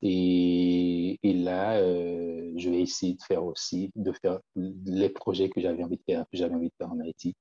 Et, 0.02 1.20
là, 1.24 1.78
euh, 1.80 2.54
je 2.58 2.70
vais 2.70 2.82
essayer 2.82 3.16
de 3.16 3.24
faire 3.24 3.44
aussi, 3.46 3.92
de 3.96 4.12
faire 4.12 4.40
les 4.56 5.10
projets 5.10 5.50
que 5.50 5.62
j'avais 5.62 5.84
envie 5.84 5.98
de 5.98 6.04
faire, 6.04 6.24
que 6.32 6.38
j'avais 6.38 6.56
envie 6.56 6.70
de 6.70 6.74
faire 6.78 6.92
en 6.92 7.00
Haïti. 7.00 7.36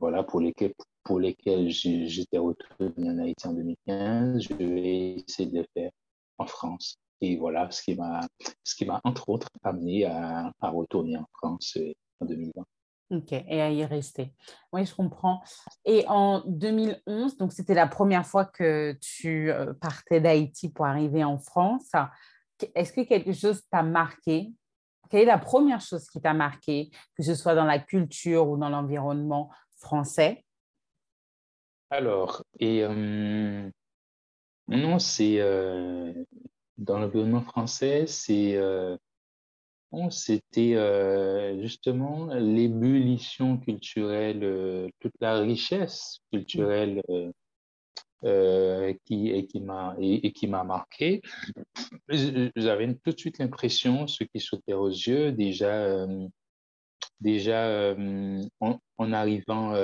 Voilà, 0.00 0.24
pour 0.24 0.40
lesquels, 0.40 0.74
pour 1.04 1.20
lesquels 1.20 1.70
j'étais 1.70 2.38
retourné 2.38 3.10
en 3.10 3.18
Haïti 3.18 3.46
en 3.46 3.52
2015, 3.54 4.42
je 4.42 4.54
vais 4.54 5.16
essayer 5.26 5.48
de 5.48 5.58
les 5.58 5.66
faire 5.74 5.90
en 6.38 6.46
France. 6.46 6.98
Et 7.20 7.36
voilà 7.36 7.70
ce 7.70 7.82
qui 7.82 7.94
m'a, 7.96 8.20
ce 8.64 8.74
qui 8.74 8.84
m'a 8.84 9.00
entre 9.04 9.28
autres 9.28 9.48
amené 9.62 10.04
à, 10.04 10.52
à 10.60 10.70
retourner 10.70 11.16
en 11.16 11.26
France 11.34 11.76
euh, 11.76 11.92
en 12.20 12.26
2020. 12.26 12.64
Ok, 13.10 13.32
et 13.32 13.62
à 13.62 13.70
y 13.70 13.84
rester. 13.86 14.34
Oui, 14.72 14.84
je 14.84 14.94
comprends. 14.94 15.42
Et 15.86 16.04
en 16.08 16.42
2011, 16.46 17.38
donc 17.38 17.52
c'était 17.52 17.74
la 17.74 17.86
première 17.86 18.26
fois 18.26 18.44
que 18.44 18.98
tu 19.00 19.50
euh, 19.50 19.72
partais 19.80 20.20
d'Haïti 20.20 20.68
pour 20.68 20.84
arriver 20.84 21.24
en 21.24 21.38
France. 21.38 21.90
Est-ce 22.74 22.92
que 22.92 23.00
quelque 23.00 23.32
chose 23.32 23.62
t'a 23.70 23.82
marqué? 23.82 24.52
Quelle 25.08 25.22
est 25.22 25.26
la 25.26 25.38
première 25.38 25.80
chose 25.80 26.06
qui 26.10 26.20
t'a 26.20 26.34
marqué, 26.34 26.90
que 27.16 27.22
ce 27.22 27.34
soit 27.34 27.54
dans 27.54 27.64
la 27.64 27.78
culture 27.78 28.46
ou 28.46 28.58
dans 28.58 28.68
l'environnement 28.68 29.50
français? 29.76 30.44
Alors, 31.88 32.44
et 32.60 32.84
euh, 32.84 33.70
non, 34.68 34.98
c'est 34.98 35.40
euh, 35.40 36.12
dans 36.76 36.98
l'environnement 36.98 37.42
français, 37.42 38.06
c'est 38.06 38.56
c'était 40.10 40.74
euh, 40.74 41.60
justement 41.62 42.26
l'ébullition 42.34 43.58
culturelle, 43.58 44.44
euh, 44.44 44.88
toute 45.00 45.14
la 45.20 45.38
richesse 45.40 46.20
culturelle 46.30 47.02
euh, 48.24 48.94
qui, 49.04 49.30
et 49.30 49.46
qui 49.46 49.60
m'a 49.60 49.96
et, 49.98 50.32
qui 50.32 50.46
m'a 50.46 50.64
marqué. 50.64 51.22
J'avais 52.08 52.94
tout 52.94 53.12
de 53.12 53.18
suite 53.18 53.38
l'impression, 53.38 54.06
ce 54.06 54.24
qui 54.24 54.40
sautait 54.40 54.74
aux 54.74 54.88
yeux, 54.88 55.32
déjà, 55.32 56.06
déjà 57.20 57.94
en, 58.60 58.78
en, 58.98 59.12
arrivant, 59.12 59.74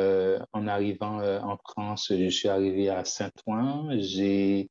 en, 0.53 0.69
arrivant 0.69 1.21
en 1.23 1.57
France, 1.69 2.07
je 2.11 2.29
suis 2.29 2.49
arrivé 2.49 2.89
à 2.89 3.05
Saint-Ouen, 3.05 3.97
j'ai 3.99 4.69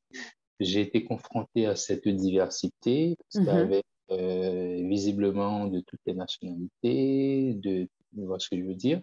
j'ai 0.60 0.82
été 0.82 1.04
confronté 1.04 1.66
à 1.66 1.74
cette 1.74 2.06
diversité, 2.08 3.16
parce 3.18 3.44
qu'il 3.44 3.54
y 3.54 3.58
avait 3.58 4.84
visiblement 4.86 5.66
de 5.66 5.80
toutes 5.80 6.00
les 6.06 6.14
nationalités, 6.14 7.54
de, 7.54 7.88
vois 8.16 8.38
ce 8.38 8.48
que 8.48 8.58
je 8.58 8.64
veux 8.64 8.74
dire. 8.74 9.00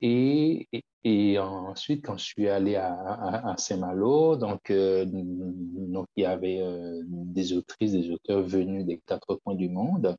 Et, 0.00 0.68
et, 1.04 1.38
ensuite, 1.38 2.04
quand 2.04 2.16
je 2.16 2.24
suis 2.24 2.48
allé 2.48 2.76
à, 2.76 2.94
à, 2.94 3.56
Saint-Malo, 3.56 4.36
donc, 4.36 4.70
euh, 4.70 5.04
donc 5.06 6.06
il 6.16 6.22
y 6.22 6.26
avait 6.26 6.60
euh, 6.60 7.02
des 7.06 7.52
autrices, 7.52 7.92
des 7.92 8.10
auteurs 8.10 8.42
venus 8.42 8.84
des 8.86 9.00
quatre 9.06 9.36
coins 9.44 9.56
du 9.56 9.68
monde. 9.68 10.16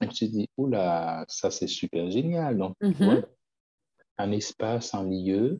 Je 0.00 0.06
me 0.06 0.12
suis 0.12 0.28
dit, 0.28 0.48
oula, 0.56 1.24
ça 1.28 1.50
c'est 1.50 1.66
super 1.66 2.10
génial. 2.10 2.58
Donc, 2.58 2.74
mm-hmm. 2.80 3.24
un 4.18 4.32
espace, 4.32 4.94
un 4.94 5.08
lieu 5.08 5.58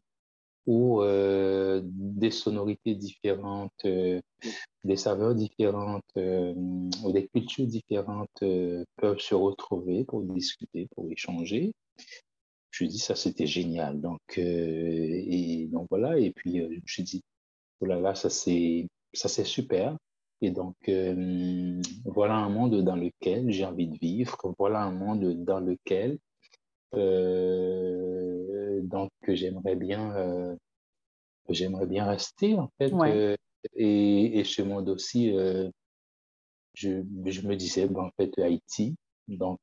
où 0.67 1.03
euh, 1.03 1.83
des 1.85 2.31
sonorités 2.31 2.95
différentes, 2.95 3.85
des 3.85 4.97
saveurs 4.97 5.35
différentes 5.35 6.17
ou 6.17 7.13
des 7.13 7.29
cultures 7.29 7.67
différentes 7.67 8.43
peuvent 8.97 9.21
se 9.21 9.35
retrouver 9.35 10.05
pour 10.05 10.23
discuter, 10.23 10.89
pour 10.95 11.11
échanger 11.11 11.73
je 12.75 12.85
dis 12.87 12.99
ça 12.99 13.15
c'était 13.15 13.47
génial 13.47 14.01
donc 14.01 14.21
euh, 14.39 14.43
et 14.43 15.69
donc 15.71 15.87
voilà 15.91 16.19
et 16.19 16.33
puis 16.33 16.61
euh, 16.61 16.69
je 16.71 16.77
me 16.77 16.87
suis 16.87 17.05
dit 17.05 17.23
oh 17.81 17.87
là 17.87 18.01
là 18.01 18.15
ça 18.15 18.29
c'est 18.31 18.89
super 19.45 19.97
et 20.45 20.51
donc 20.51 20.77
euh, 20.89 21.81
voilà 22.05 22.35
un 22.37 22.49
monde 22.49 22.83
dans 22.83 22.97
lequel 22.97 23.51
j'ai 23.51 23.65
envie 23.65 23.89
de 23.89 23.99
vivre 23.99 24.37
voilà 24.59 24.83
un 24.83 24.93
monde 24.93 25.45
dans 25.45 25.61
lequel 25.61 26.19
donc 28.83 29.11
j'aimerais 29.27 29.75
bien 29.75 30.57
j'aimerais 31.49 31.87
bien 31.87 32.05
rester 32.07 32.55
en 32.55 32.71
fait 32.79 32.93
et, 33.75 34.39
et, 34.39 34.45
ce 34.45 34.63
monde 34.63 34.89
aussi 34.89 35.33
je, 36.75 37.03
je 37.25 37.47
me 37.47 37.57
disais 37.57 37.89
ben, 37.89 38.03
en 38.03 38.11
fait 38.17 38.39
Haïti 38.39 38.95
donc 39.27 39.59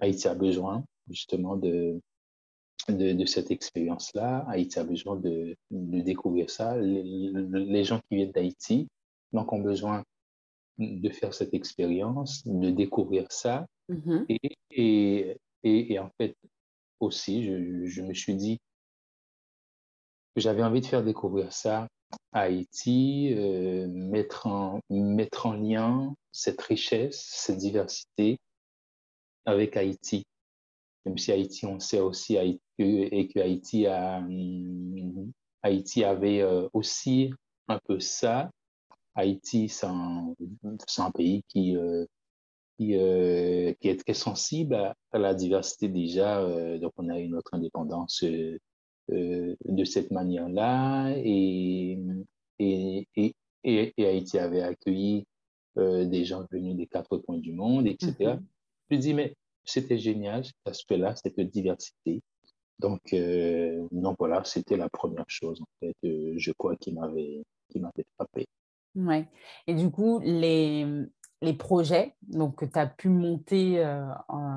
Haïti 0.00 0.28
a 0.28 0.34
besoin 0.34 0.84
justement 1.08 1.56
de, 1.56 2.00
de, 2.88 3.24
cette 3.26 3.50
expérience-là. 3.50 4.44
Haïti 4.48 4.78
a 4.78 4.84
besoin 4.84 5.16
de, 5.16 5.56
de 5.70 6.00
découvrir 6.00 6.50
ça. 6.50 6.76
Les, 6.76 7.84
gens 7.84 8.00
qui 8.08 8.16
viennent 8.16 8.32
d'Haïti 8.32 8.88
donc 9.34 9.52
ont 9.52 9.60
besoin 9.60 10.02
de 10.78 11.08
faire 11.10 11.34
cette 11.34 11.52
expérience, 11.52 12.46
de 12.46 12.70
découvrir 12.70 13.30
ça. 13.30 13.66
Mm-hmm. 13.90 14.24
Et, 14.30 15.36
et, 15.62 15.92
et, 15.92 15.98
en 15.98 16.10
fait, 16.18 16.34
aussi, 17.00 17.44
je, 17.44 17.84
je 17.86 18.02
me 18.02 18.14
suis 18.14 18.34
dit 18.34 18.58
que 20.34 20.40
j'avais 20.40 20.62
envie 20.62 20.80
de 20.80 20.86
faire 20.86 21.04
découvrir 21.04 21.52
ça 21.52 21.86
à 22.32 22.42
Haïti, 22.42 23.34
euh, 23.36 23.86
mettre, 23.88 24.46
en, 24.46 24.80
mettre 24.88 25.46
en 25.46 25.52
lien 25.52 26.14
cette 26.32 26.62
richesse, 26.62 27.22
cette 27.28 27.58
diversité 27.58 28.38
avec 29.44 29.76
Haïti 29.76 30.24
même 31.04 31.18
si 31.18 31.32
Haïti, 31.32 31.66
on 31.66 31.80
sait 31.80 32.00
aussi 32.00 32.38
Haïti, 32.38 32.60
et 32.78 33.28
que 33.28 33.40
Haïti, 33.40 33.86
a, 33.86 34.18
hum, 34.18 35.32
Haïti 35.62 36.04
avait 36.04 36.40
euh, 36.40 36.68
aussi 36.72 37.32
un 37.68 37.78
peu 37.86 38.00
ça. 38.00 38.50
Haïti, 39.14 39.68
c'est 39.68 39.86
un, 39.86 40.34
un, 40.98 41.10
pays 41.12 41.42
qui, 41.48 41.76
euh, 41.76 42.04
qui, 42.78 42.96
euh, 42.96 43.72
qui, 43.80 43.88
est 43.88 44.00
très 44.02 44.14
sensible 44.14 44.74
à, 44.74 45.18
la 45.18 45.34
diversité 45.34 45.88
déjà. 45.88 46.44
donc, 46.78 46.92
on 46.96 47.08
a 47.08 47.18
une 47.18 47.34
autre 47.34 47.54
indépendance 47.54 48.24
de 49.08 49.84
cette 49.84 50.10
manière-là. 50.10 51.14
Et, 51.16 51.98
et, 52.58 53.08
et, 53.16 53.34
et, 53.64 54.06
Haïti 54.06 54.38
avait 54.38 54.62
accueilli 54.62 55.26
des 55.76 56.24
gens 56.24 56.46
venus 56.50 56.76
des 56.76 56.86
quatre 56.86 57.18
coins 57.18 57.38
du 57.38 57.52
monde, 57.52 57.86
etc. 57.86 58.14
Mm-hmm. 58.18 58.42
Je 58.90 58.96
dis, 58.96 59.14
mais 59.14 59.34
c'était 59.64 59.98
génial, 59.98 60.44
cet 60.44 60.54
aspect-là, 60.66 61.14
cette 61.16 61.40
diversité. 61.40 62.22
Donc, 62.78 63.12
euh, 63.12 63.86
donc 63.92 64.16
voilà, 64.18 64.44
c'était 64.44 64.76
la 64.76 64.88
première 64.88 65.28
chose, 65.28 65.60
en 65.60 65.68
fait, 65.80 65.96
euh, 66.04 66.34
je 66.36 66.52
crois, 66.52 66.76
qui 66.76 66.92
m'avait 66.92 67.44
frappé. 68.16 68.46
Ouais. 68.94 69.28
Et 69.66 69.74
du 69.74 69.90
coup, 69.90 70.20
les, 70.22 70.86
les 71.42 71.52
projets 71.52 72.14
donc, 72.22 72.56
que 72.56 72.64
tu 72.64 72.78
as 72.78 72.86
pu 72.86 73.08
monter 73.08 73.84
euh, 73.84 74.06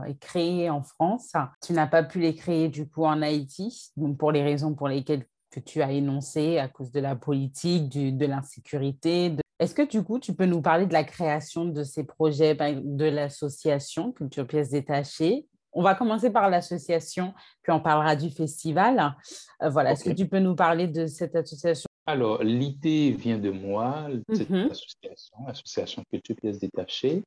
et 0.08 0.16
créer 0.18 0.70
en 0.70 0.84
France, 0.84 1.34
tu 1.66 1.74
n'as 1.74 1.88
pas 1.88 2.04
pu 2.04 2.20
les 2.20 2.36
créer 2.36 2.70
du 2.70 2.88
coup 2.88 3.06
en 3.06 3.22
Haïti, 3.22 3.92
donc 3.98 4.18
pour 4.18 4.32
les 4.32 4.44
raisons 4.44 4.74
pour 4.74 4.88
lesquelles 4.88 5.26
que 5.50 5.60
tu 5.60 5.82
as 5.82 5.92
énoncées, 5.92 6.60
à 6.60 6.68
cause 6.68 6.92
de 6.92 7.00
la 7.00 7.16
politique, 7.16 7.90
du, 7.90 8.12
de 8.12 8.26
l'insécurité, 8.26 9.30
de 9.30 9.42
est-ce 9.60 9.74
que 9.74 9.82
du 9.82 10.04
coup, 10.04 10.20
tu 10.20 10.34
peux 10.34 10.46
nous 10.46 10.62
parler 10.62 10.86
de 10.86 10.94
la 10.94 11.04
création 11.04 11.66
de 11.66 11.84
ces 11.84 12.04
projets, 12.04 12.54
ben, 12.54 12.80
de 12.84 13.06
l'association 13.06 14.12
Culture 14.12 14.46
Pièces 14.46 14.70
Détachées? 14.70 15.48
On 15.74 15.82
va 15.82 15.96
commencer 15.96 16.30
par 16.30 16.50
l'association, 16.50 17.34
puis 17.64 17.72
on 17.72 17.80
parlera 17.80 18.16
du 18.16 18.30
festival. 18.30 19.16
Euh, 19.64 19.70
voilà, 19.70 19.92
est-ce 19.92 20.04
que 20.04 20.14
tu 20.14 20.28
peux 20.28 20.40
nous 20.40 20.56
parler 20.56 20.88
de 20.88 21.08
cette 21.08 21.36
association 21.36 21.87
Alors, 22.08 22.42
l'idée 22.42 23.12
vient 23.12 23.38
de 23.38 23.52
moi, 23.52 24.08
cette 24.34 24.50
mm-hmm. 24.50 24.72
association, 24.72 25.38
l'association 25.46 26.04
Culture 26.10 26.36
Pièces 26.38 26.60
Détachées. 26.60 27.24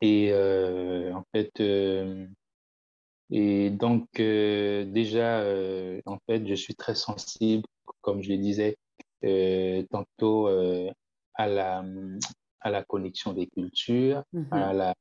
Et 0.00 0.30
euh, 0.30 1.12
en 1.12 1.24
fait, 1.32 1.50
euh, 1.60 2.26
et 3.30 3.70
donc 3.70 4.06
déjà, 4.14 5.44
en 6.06 6.18
fait, 6.26 6.46
je 6.46 6.54
suis 6.54 6.74
très 6.74 6.94
sensible, 6.94 7.64
comme 8.02 8.22
je 8.22 8.30
le 8.30 8.38
disais, 8.38 8.76
tantôt 9.90 10.46
à 11.34 11.46
la, 11.46 11.84
à 12.60 12.70
la 12.70 12.84
connexion 12.84 13.32
des 13.32 13.48
cultures, 13.48 14.22
mm-hmm. 14.32 14.52
à, 14.52 14.72
la, 14.72 14.94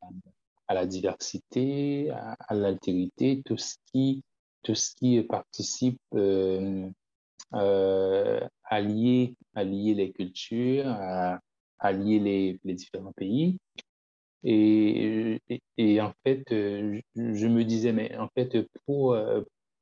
à 0.67 0.73
la 0.73 0.85
diversité, 0.85 2.09
à, 2.11 2.53
l'altérité, 2.53 3.41
tout 3.45 3.57
ce 3.57 3.75
qui, 3.91 4.23
tout 4.63 4.75
ce 4.75 4.95
qui 4.95 5.21
participe 5.23 5.99
euh, 6.15 6.89
euh, 7.53 8.39
à, 8.63 8.81
lier, 8.81 9.35
à 9.53 9.63
lier 9.63 9.93
les 9.93 10.11
cultures, 10.11 10.87
à, 10.87 11.91
lier 11.91 12.19
les, 12.63 12.73
différents 12.73 13.13
pays. 13.13 13.57
Et, 14.43 15.39
en 16.01 16.13
fait, 16.23 16.43
je, 16.49 17.01
je, 17.15 17.47
me 17.47 17.63
disais, 17.63 17.93
mais 17.93 18.15
en 18.17 18.29
fait, 18.29 18.57
pour, 18.85 19.17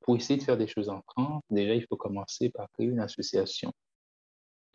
pour 0.02 0.16
essayer 0.16 0.38
de 0.40 0.44
faire 0.44 0.58
des 0.58 0.68
choses 0.68 0.90
en 0.90 1.02
France, 1.02 1.42
déjà, 1.50 1.74
il 1.76 1.86
faut 1.88 1.98
commencer 1.98 2.50
par 2.50 2.68
créer 2.74 2.88
une 2.88 3.00
association. 3.00 3.74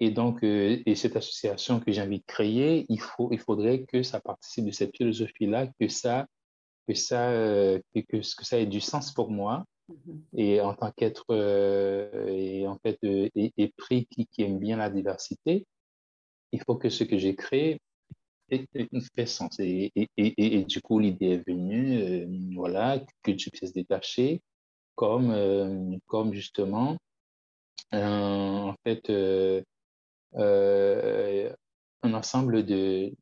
Et 0.00 0.10
donc, 0.10 0.44
euh, 0.44 0.80
et 0.86 0.94
cette 0.94 1.16
association 1.16 1.80
que 1.80 1.90
j'ai 1.90 2.02
envie 2.02 2.20
de 2.20 2.24
créer, 2.26 2.86
il, 2.88 3.00
faut, 3.00 3.30
il 3.32 3.38
faudrait 3.38 3.84
que 3.84 4.02
ça 4.02 4.20
participe 4.20 4.66
de 4.66 4.70
cette 4.70 4.96
philosophie-là, 4.96 5.68
que 5.80 5.88
ça, 5.88 6.26
que, 6.86 6.94
ça, 6.94 7.30
euh, 7.30 7.80
que, 7.94 8.00
que, 8.00 8.22
ça 8.22 8.58
ait 8.58 8.66
du 8.66 8.80
sens 8.80 9.12
pour 9.12 9.30
moi. 9.30 9.64
Et 10.36 10.60
en 10.60 10.74
tant 10.74 10.90
qu'être, 10.92 11.24
euh, 11.30 12.26
et 12.28 12.66
en 12.66 12.78
fait, 12.78 12.98
et, 13.02 13.72
pris 13.76 14.06
qui, 14.06 14.28
aime 14.42 14.58
bien 14.58 14.76
la 14.76 14.90
diversité, 14.90 15.66
il 16.52 16.62
faut 16.62 16.76
que 16.76 16.90
ce 16.90 17.04
que 17.04 17.18
j'ai 17.18 17.34
créé 17.34 17.80
ait, 18.50 18.66
fait 19.16 19.26
sens. 19.26 19.58
Et, 19.60 19.92
et, 19.94 20.08
et, 20.16 20.64
du 20.64 20.80
coup, 20.80 20.98
l'idée 20.98 21.32
est 21.32 21.48
venue, 21.48 22.54
voilà, 22.54 23.00
que 23.22 23.32
tu 23.32 23.50
puisses 23.50 23.72
détacher 23.72 24.42
comme, 24.94 25.98
comme 26.06 26.32
justement, 26.34 26.96
en 27.92 28.74
fait, 28.84 29.10
euh, 30.36 31.52
un 32.02 32.14
ensemble 32.14 32.64
de, 32.64 33.12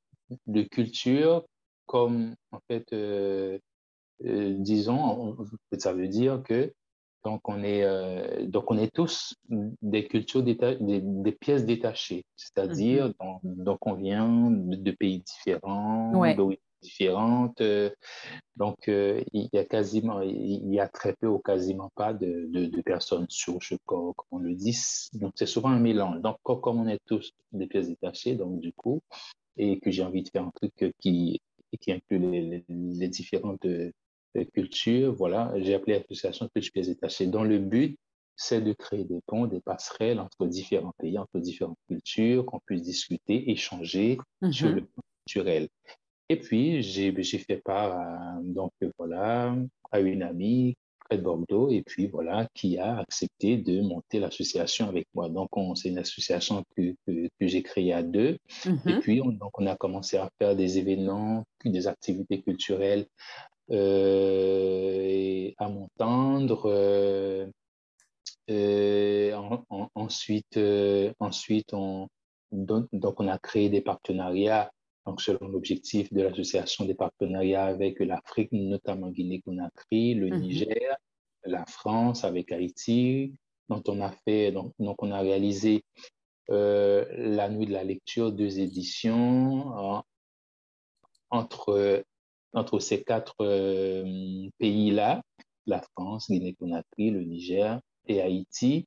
de 0.46 0.62
cultures 0.62 1.44
comme, 1.86 2.34
en 2.50 2.60
fait, 2.68 2.92
euh, 4.24 4.28
euh, 4.28 4.54
disons, 4.58 5.36
ça 5.78 5.92
veut 5.92 6.08
dire 6.08 6.42
que 6.42 6.72
donc 7.24 7.48
on 7.48 7.64
est, 7.64 7.84
donc 8.46 8.70
on 8.70 8.78
est 8.78 8.94
tous 8.94 9.34
des 9.82 10.06
cultures, 10.06 10.44
des, 10.44 10.56
des, 10.80 11.32
pièces 11.32 11.64
détachées, 11.64 12.24
c'est-à-dire 12.36 13.08
mm-hmm. 13.08 13.64
donc, 13.64 13.84
on 13.84 13.94
vient 13.94 14.48
de, 14.52 14.90
pays 14.92 15.24
différents, 15.24 16.12
différentes. 16.86 17.60
Euh, 17.60 17.90
donc, 18.56 18.88
euh, 18.88 19.22
il 19.32 19.48
y 19.52 19.58
a 19.58 19.64
quasiment, 19.64 20.20
il 20.22 20.72
y 20.72 20.80
a 20.80 20.88
très 20.88 21.14
peu 21.14 21.26
ou 21.26 21.38
quasiment 21.38 21.90
pas 21.94 22.12
de, 22.12 22.46
de, 22.48 22.82
personnes 22.82 23.26
souches, 23.28 23.74
comme, 23.84 24.12
on 24.30 24.38
le 24.38 24.54
dit. 24.54 24.76
Donc, 25.14 25.32
c'est 25.36 25.46
souvent 25.46 25.70
un 25.70 25.78
mélange. 25.78 26.20
Donc, 26.20 26.36
comme 26.42 26.80
on 26.80 26.88
est 26.88 27.00
tous 27.06 27.32
des 27.52 27.66
pièces 27.66 27.88
détachées, 27.88 28.34
donc 28.34 28.60
du 28.60 28.72
coup, 28.72 29.00
et 29.56 29.78
que 29.80 29.90
j'ai 29.90 30.02
envie 30.02 30.22
de 30.22 30.28
faire 30.28 30.44
un 30.44 30.52
truc 30.54 30.94
qui, 31.00 31.40
qui 31.80 31.92
inclut 31.92 32.18
les, 32.18 32.64
les, 32.68 33.08
différentes 33.08 33.66
euh, 34.36 34.44
cultures, 34.44 35.14
voilà, 35.14 35.52
j'ai 35.56 35.74
appelé 35.74 35.98
l'association 35.98 36.48
Culture 36.48 36.72
Pièces 36.72 36.88
Détachées 36.88 37.26
dans 37.26 37.44
le 37.44 37.58
but 37.58 37.98
c'est 38.36 38.60
de 38.60 38.72
créer 38.74 39.04
des 39.04 39.20
ponts, 39.26 39.46
des 39.46 39.60
passerelles 39.60 40.20
entre 40.20 40.46
différents 40.46 40.92
pays, 40.98 41.18
entre 41.18 41.38
différentes 41.38 41.78
cultures, 41.88 42.44
qu'on 42.44 42.60
puisse 42.60 42.82
discuter, 42.82 43.50
échanger 43.50 44.18
sur 44.50 44.68
le 44.68 44.82
plan 44.82 45.02
culturel. 45.24 45.68
Et 46.28 46.36
puis, 46.36 46.82
j'ai 46.82 47.12
fait 47.38 47.62
part 47.64 47.98
à, 47.98 48.38
donc, 48.42 48.72
voilà, 48.98 49.56
à 49.90 50.00
une 50.00 50.22
amie 50.22 50.76
près 51.08 51.18
de 51.18 51.22
Bordeaux, 51.22 51.70
et 51.70 51.82
puis 51.82 52.08
voilà, 52.08 52.48
qui 52.52 52.78
a 52.78 52.98
accepté 52.98 53.56
de 53.56 53.80
monter 53.80 54.18
l'association 54.18 54.88
avec 54.88 55.06
moi. 55.14 55.28
Donc, 55.28 55.50
c'est 55.76 55.88
une 55.88 55.98
association 55.98 56.64
que, 56.76 56.94
que, 57.06 57.28
j'ai 57.40 57.62
créée 57.62 57.92
à 57.92 58.02
deux. 58.02 58.38
Et 58.64 58.68
mm-hmm. 58.68 59.00
puis, 59.00 59.20
on, 59.22 59.28
donc, 59.28 59.58
on 59.58 59.66
a 59.66 59.76
commencé 59.76 60.16
à 60.16 60.28
faire 60.38 60.56
des 60.56 60.78
événements, 60.78 61.44
des 61.64 61.86
activités 61.86 62.42
culturelles 62.42 63.06
euh, 63.70 65.50
à 65.58 65.68
m'entendre. 65.68 66.66
Euh, 66.66 67.46
euh, 68.48 69.36
ensuite, 69.96 70.58
ensuite 71.18 71.72
on, 71.72 72.08
donc, 72.52 72.88
on 72.92 73.28
a 73.28 73.38
créé 73.38 73.68
des 73.68 73.80
partenariats 73.80 74.70
donc, 75.04 75.20
selon 75.20 75.48
l'objectif 75.48 76.12
de 76.12 76.22
l'association 76.22 76.84
des 76.84 76.94
partenariats 76.94 77.66
avec 77.66 78.00
l'Afrique, 78.00 78.50
notamment 78.50 79.10
Guinée-Conakry, 79.10 80.14
le 80.14 80.28
mm-hmm. 80.28 80.40
Niger, 80.40 80.96
la 81.44 81.64
France, 81.66 82.24
avec 82.24 82.50
Haïti. 82.50 83.34
Donc, 83.68 83.88
on 83.88 84.00
a 84.00 84.10
fait, 84.10 84.50
donc, 84.50 84.72
donc 84.80 85.00
on 85.04 85.12
a 85.12 85.20
réalisé 85.20 85.84
la 86.48 87.48
nuit 87.48 87.66
de 87.66 87.72
la 87.72 87.84
lecture, 87.84 88.32
deux 88.32 88.58
éditions 88.58 90.02
entre 91.30 92.04
entre 92.56 92.78
ces 92.78 93.02
quatre 93.02 93.36
euh, 93.40 94.48
pays-là, 94.58 95.22
la 95.66 95.82
France, 95.92 96.30
Guinée-Conakry, 96.30 97.10
le 97.10 97.22
Niger 97.22 97.80
et 98.06 98.20
Haïti. 98.20 98.86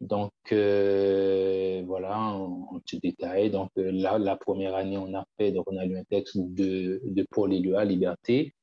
Donc, 0.00 0.32
euh, 0.52 1.82
voilà, 1.86 2.18
en, 2.18 2.80
petit 2.80 2.98
détail. 2.98 3.50
Donc, 3.50 3.70
euh, 3.76 3.90
la 3.92 4.36
première 4.36 4.74
année, 4.74 4.96
on 4.96 5.12
a 5.14 5.24
fait, 5.38 5.52
donc 5.52 5.70
on 5.70 5.76
a 5.76 5.84
lu 5.84 5.98
un 5.98 6.04
texte 6.04 6.38
de, 6.38 7.02
de 7.04 7.26
Paul 7.30 7.52
Éluard, 7.52 7.84
Liberté. 7.84 8.54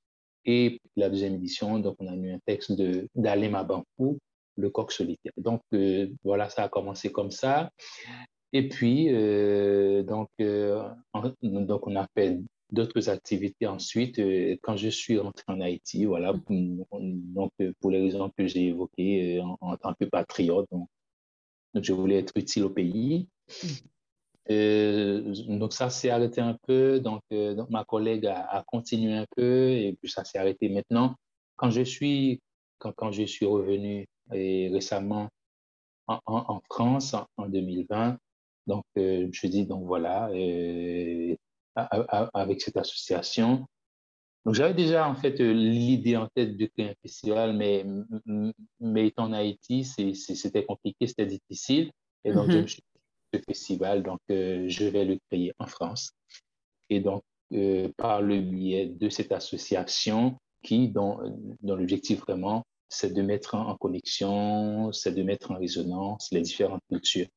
Et 0.45 0.79
la 0.95 1.09
deuxième 1.09 1.35
édition, 1.35 1.77
donc 1.79 1.97
on 1.99 2.07
a 2.07 2.15
lu 2.15 2.31
un 2.31 2.39
texte 2.45 2.71
d'Alema 3.15 3.63
Bankou, 3.63 4.17
Le 4.55 4.69
coq 4.69 4.91
solitaire. 4.91 5.33
Donc, 5.37 5.61
voilà, 6.23 6.49
ça 6.49 6.63
a 6.63 6.69
commencé 6.69 7.11
comme 7.11 7.31
ça. 7.31 7.69
Et 8.53 8.69
puis, 8.69 9.07
donc, 10.05 10.29
donc, 10.39 11.87
on 11.87 11.95
a 11.97 12.07
fait 12.15 12.39
d'autres 12.71 13.09
activités 13.09 13.67
ensuite 13.67 14.19
euh, 14.19 14.57
quand 14.61 14.75
je 14.77 14.89
suis 14.89 15.17
rentré 15.17 15.43
en 15.47 15.61
Haïti, 15.61 16.05
voilà, 16.05 16.33
mm. 16.33 16.83
donc 17.33 17.51
euh, 17.61 17.73
pour 17.79 17.91
les 17.91 18.01
raisons 18.01 18.29
que 18.37 18.47
j'ai 18.47 18.67
évoquées 18.67 19.39
euh, 19.39 19.43
en, 19.61 19.77
tant 19.77 19.93
que 19.93 20.05
patriote, 20.05 20.67
donc, 20.71 20.89
je 21.75 21.93
voulais 21.93 22.17
être 22.17 22.35
utile 22.35 22.63
au 22.65 22.69
pays. 22.69 23.27
Mm. 24.49 25.57
donc 25.59 25.73
ça 25.73 25.89
s'est 25.89 26.09
arrêté 26.09 26.41
un 26.41 26.57
peu, 26.67 26.99
donc, 26.99 27.21
donc 27.31 27.69
ma 27.69 27.83
collègue 27.85 28.25
a, 28.27 28.63
continué 28.67 29.13
un 29.13 29.25
peu 29.35 29.71
et 29.71 29.93
puis 29.99 30.09
ça 30.09 30.23
s'est 30.23 30.37
arrêté 30.39 30.69
maintenant. 30.69 31.15
Quand 31.57 31.69
je 31.69 31.81
suis, 31.81 32.41
quand, 32.79 32.93
quand 32.93 33.11
je 33.11 33.23
suis 33.23 33.45
revenu 33.45 34.07
et 34.33 34.69
récemment 34.69 35.29
en, 36.07 36.19
en, 36.25 36.61
France 36.69 37.13
en, 37.37 37.47
2020, 37.47 38.17
donc 38.67 38.83
je 38.95 39.47
dis 39.47 39.65
donc 39.65 39.85
voilà, 39.85 40.29
avec 42.33 42.61
cette 42.61 42.77
association. 42.77 43.65
Donc, 44.45 44.55
j'avais 44.55 44.73
déjà 44.73 45.07
en 45.09 45.15
fait 45.15 45.39
l'idée 45.39 46.15
en 46.15 46.27
tête 46.33 46.55
de 46.55 46.65
créer 46.67 46.89
un 46.89 46.95
festival, 47.01 47.53
mais, 47.53 47.85
mais 48.79 49.07
étant 49.07 49.25
en 49.25 49.33
Haïti, 49.33 49.83
c'était 49.83 50.65
compliqué, 50.65 51.07
c'était 51.07 51.25
difficile. 51.25 51.91
Et 52.23 52.33
donc, 52.33 52.49
je 52.49 52.57
me 52.57 52.67
suis 52.67 52.81
dit, 52.81 53.01
ce 53.33 53.41
festival, 53.45 54.03
donc 54.03 54.19
euh, 54.31 54.65
je 54.67 54.85
vais 54.85 55.05
le 55.05 55.17
créer 55.29 55.51
en 55.59 55.67
France. 55.67 56.11
Et 56.89 57.01
donc, 57.01 57.23
euh, 57.53 57.89
par 57.97 58.21
le 58.21 58.41
biais 58.41 58.87
de 58.87 59.09
cette 59.09 59.31
association 59.31 60.37
qui, 60.63 60.89
dont, 60.89 61.19
dont 61.61 61.75
l'objectif 61.75 62.19
vraiment, 62.21 62.63
c'est 62.89 63.13
de 63.13 63.21
mettre 63.21 63.55
en 63.55 63.75
connexion, 63.75 64.91
c'est 64.91 65.13
de 65.13 65.23
mettre 65.23 65.51
en 65.51 65.57
résonance 65.57 66.29
les 66.31 66.41
différentes 66.41 66.83
cultures. 66.89 67.27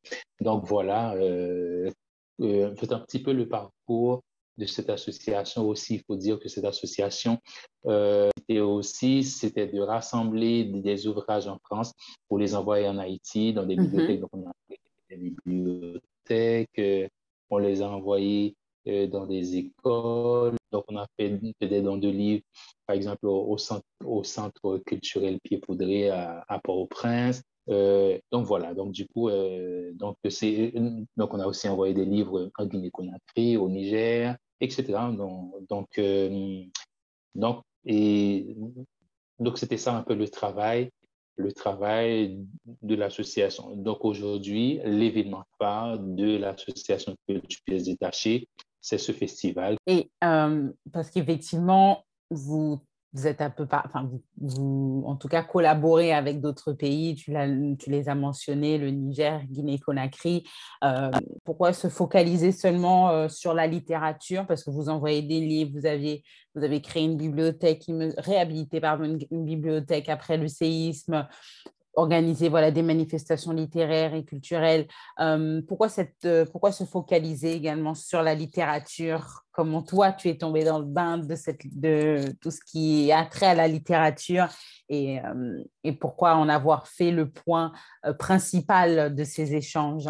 Donc 0.40 0.64
voilà, 0.66 1.14
euh, 1.14 1.90
euh, 2.40 2.70
un 2.90 3.00
petit 3.00 3.22
peu 3.22 3.32
le 3.32 3.48
parcours 3.48 4.22
de 4.58 4.66
cette 4.66 4.90
association 4.90 5.66
aussi. 5.68 5.96
Il 5.96 6.02
faut 6.06 6.16
dire 6.16 6.38
que 6.38 6.48
cette 6.48 6.64
association 6.64 7.38
euh, 7.86 8.28
était 8.42 8.60
aussi, 8.60 9.24
c'était 9.24 9.66
de 9.66 9.80
rassembler 9.80 10.64
des, 10.64 11.06
ouvrages 11.06 11.46
en 11.46 11.58
France 11.64 11.92
pour 12.28 12.38
les 12.38 12.54
envoyer 12.54 12.86
en 12.88 12.98
Haïti 12.98 13.52
dans 13.52 13.64
des 13.66 13.76
mm-hmm. 13.76 13.86
bibliothèques. 13.86 14.20
Donc, 14.20 14.30
on 14.32 14.46
a 14.46 14.52
des 15.10 15.16
bibliothèques, 15.16 16.78
euh, 16.78 17.08
on 17.48 17.58
les 17.58 17.82
a 17.82 17.90
envoyés 17.90 18.54
euh, 18.86 19.06
dans 19.06 19.26
des 19.26 19.56
écoles. 19.56 20.56
Donc, 20.72 20.84
on 20.88 20.96
a 20.96 21.06
fait 21.18 21.40
des 21.60 21.82
dons 21.82 21.96
de 21.96 22.08
livres, 22.08 22.44
par 22.86 22.96
exemple, 22.96 23.26
au, 23.26 23.58
centre, 23.58 23.84
au 24.04 24.22
centre 24.24 24.78
culturel 24.86 25.38
Pied-Poudré 25.42 26.10
à, 26.10 26.44
à 26.48 26.58
Port-au-Prince. 26.60 27.42
Euh, 27.68 28.18
donc 28.32 28.46
voilà, 28.46 28.74
donc 28.74 28.92
du 28.92 29.06
coup, 29.06 29.28
euh, 29.28 29.92
donc, 29.94 30.16
donc 31.16 31.34
on 31.34 31.40
a 31.40 31.46
aussi 31.46 31.68
envoyé 31.68 31.94
des 31.94 32.04
livres 32.04 32.50
en 32.58 32.66
Guinée-Conakry, 32.66 33.56
au 33.56 33.68
Niger, 33.68 34.36
etc. 34.60 34.84
Donc, 35.68 35.86
euh, 35.98 36.64
donc, 37.34 37.62
et, 37.84 38.56
donc 39.38 39.58
c'était 39.58 39.76
ça 39.76 39.96
un 39.96 40.02
peu 40.02 40.14
le 40.14 40.28
travail, 40.28 40.90
le 41.36 41.52
travail 41.52 42.44
de 42.82 42.94
l'association. 42.94 43.76
Donc 43.76 44.04
aujourd'hui, 44.04 44.80
l'événement 44.84 45.44
phare 45.58 45.98
de 45.98 46.36
l'association 46.36 47.14
culturelle 47.26 47.84
détachée, 47.84 48.48
c'est 48.80 48.98
ce 48.98 49.12
festival. 49.12 49.76
Et 49.86 50.10
parce 50.20 51.10
qu'effectivement, 51.10 52.04
vous 52.30 52.80
vous 53.12 53.26
êtes 53.26 53.40
un 53.40 53.50
peu, 53.50 53.66
enfin, 53.70 54.08
vous, 54.40 55.02
en 55.06 55.16
tout 55.16 55.26
cas, 55.26 55.42
collaborez 55.42 56.12
avec 56.12 56.40
d'autres 56.40 56.72
pays. 56.72 57.16
Tu, 57.16 57.34
tu, 57.78 57.90
les 57.90 58.08
as 58.08 58.14
mentionnés, 58.14 58.78
le 58.78 58.90
Niger, 58.90 59.42
Guinée-Conakry. 59.46 60.44
Euh, 60.84 61.10
pourquoi 61.44 61.72
se 61.72 61.88
focaliser 61.88 62.52
seulement 62.52 63.10
euh, 63.10 63.28
sur 63.28 63.52
la 63.52 63.66
littérature? 63.66 64.46
Parce 64.46 64.62
que 64.62 64.70
vous 64.70 64.88
envoyez 64.88 65.22
des 65.22 65.40
livres, 65.40 65.72
vous, 65.74 65.86
aviez, 65.86 66.22
vous 66.54 66.62
avez 66.62 66.80
créé 66.80 67.04
une 67.04 67.16
bibliothèque, 67.16 67.84
réhabilité 68.18 68.80
pardon, 68.80 69.04
une, 69.04 69.44
bibliothèque 69.44 70.08
après 70.08 70.36
le 70.36 70.46
séisme 70.46 71.26
organiser 71.94 72.48
voilà, 72.48 72.70
des 72.70 72.82
manifestations 72.82 73.52
littéraires 73.52 74.14
et 74.14 74.24
culturelles. 74.24 74.86
Euh, 75.18 75.60
pourquoi, 75.66 75.88
cette, 75.88 76.24
euh, 76.24 76.44
pourquoi 76.44 76.72
se 76.72 76.84
focaliser 76.84 77.52
également 77.52 77.94
sur 77.94 78.22
la 78.22 78.34
littérature? 78.34 79.42
Comment 79.52 79.82
toi, 79.82 80.12
tu 80.12 80.28
es 80.28 80.36
tombé 80.36 80.64
dans 80.64 80.78
le 80.78 80.84
bain 80.84 81.18
de, 81.18 81.34
cette, 81.34 81.62
de 81.78 82.32
tout 82.40 82.50
ce 82.50 82.60
qui 82.64 83.10
a 83.12 83.24
trait 83.26 83.46
à 83.46 83.54
la 83.54 83.68
littérature 83.68 84.46
et, 84.88 85.20
euh, 85.20 85.62
et 85.84 85.92
pourquoi 85.92 86.36
en 86.36 86.48
avoir 86.48 86.86
fait 86.86 87.10
le 87.10 87.28
point 87.28 87.72
principal 88.18 89.14
de 89.14 89.24
ces 89.24 89.54
échanges? 89.54 90.08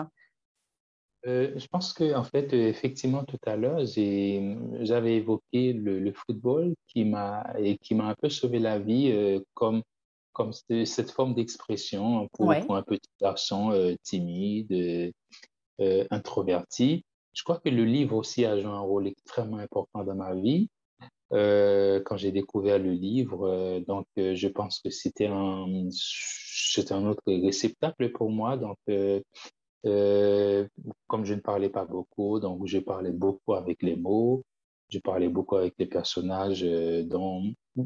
Je 1.23 1.67
pense 1.67 1.93
que 1.93 2.15
en 2.15 2.25
fait, 2.25 2.55
effectivement, 2.55 3.25
tout 3.25 3.39
à 3.45 3.55
l'heure, 3.55 3.81
j'avais 3.85 5.17
évoqué 5.17 5.75
le, 5.75 5.99
le, 5.99 6.13
football 6.15 6.75
qui 6.89 7.05
m'a 7.05 7.45
un 7.53 8.15
peu 8.15 8.31
sauvé 8.31 8.59
la 8.59 8.79
vie 8.79 9.43
comme 9.53 9.83
comme 10.33 10.53
cette 10.53 11.11
forme 11.11 11.35
d'expression 11.35 12.29
pour, 12.33 12.53
un 12.53 12.83
petit 12.83 13.11
garçon 13.21 13.73
euh, 13.73 13.95
timide, 14.03 14.73
euh, 14.73 15.11
euh, 15.81 16.07
introverti. 16.11 17.05
Je 17.33 17.43
crois 17.43 17.59
que 17.59 17.69
le 17.69 17.85
livre 17.85 18.17
aussi 18.17 18.45
a 18.45 18.59
joué 18.59 18.71
un 18.71 18.81
rôle 18.81 19.07
extrêmement 19.07 19.59
important 19.59 20.05
dans 20.05 20.15
ma 20.15 20.35
vie. 20.35 20.69
quand 21.31 22.17
j'ai 22.17 22.33
découvert 22.33 22.79
le 22.79 22.93
livre, 22.93 23.81
donc 23.87 24.07
je 24.17 24.49
pense 24.49 24.81
que 24.81 24.91
c'était 24.91 25.29
un, 25.29 25.67
un 26.91 27.07
autre 27.07 27.23
réceptacle 27.27 28.11
pour 28.11 28.31
moi. 28.31 28.57
Donc, 28.57 28.79
comme 31.07 31.25
je 31.25 31.35
ne 31.35 31.41
parlais 31.41 31.71
pas 31.71 31.85
beaucoup, 31.85 32.41
donc 32.41 32.67
je 32.67 32.79
parlais 32.79 33.13
beaucoup 33.13 33.55
avec 33.55 33.81
les 33.83 33.95
mots, 33.95 34.43
je 34.89 34.99
parlais 34.99 35.29
beaucoup 35.29 35.57
avec 35.57 35.75
les 35.79 35.87
personnages 35.87 36.65
dans, 37.07 37.45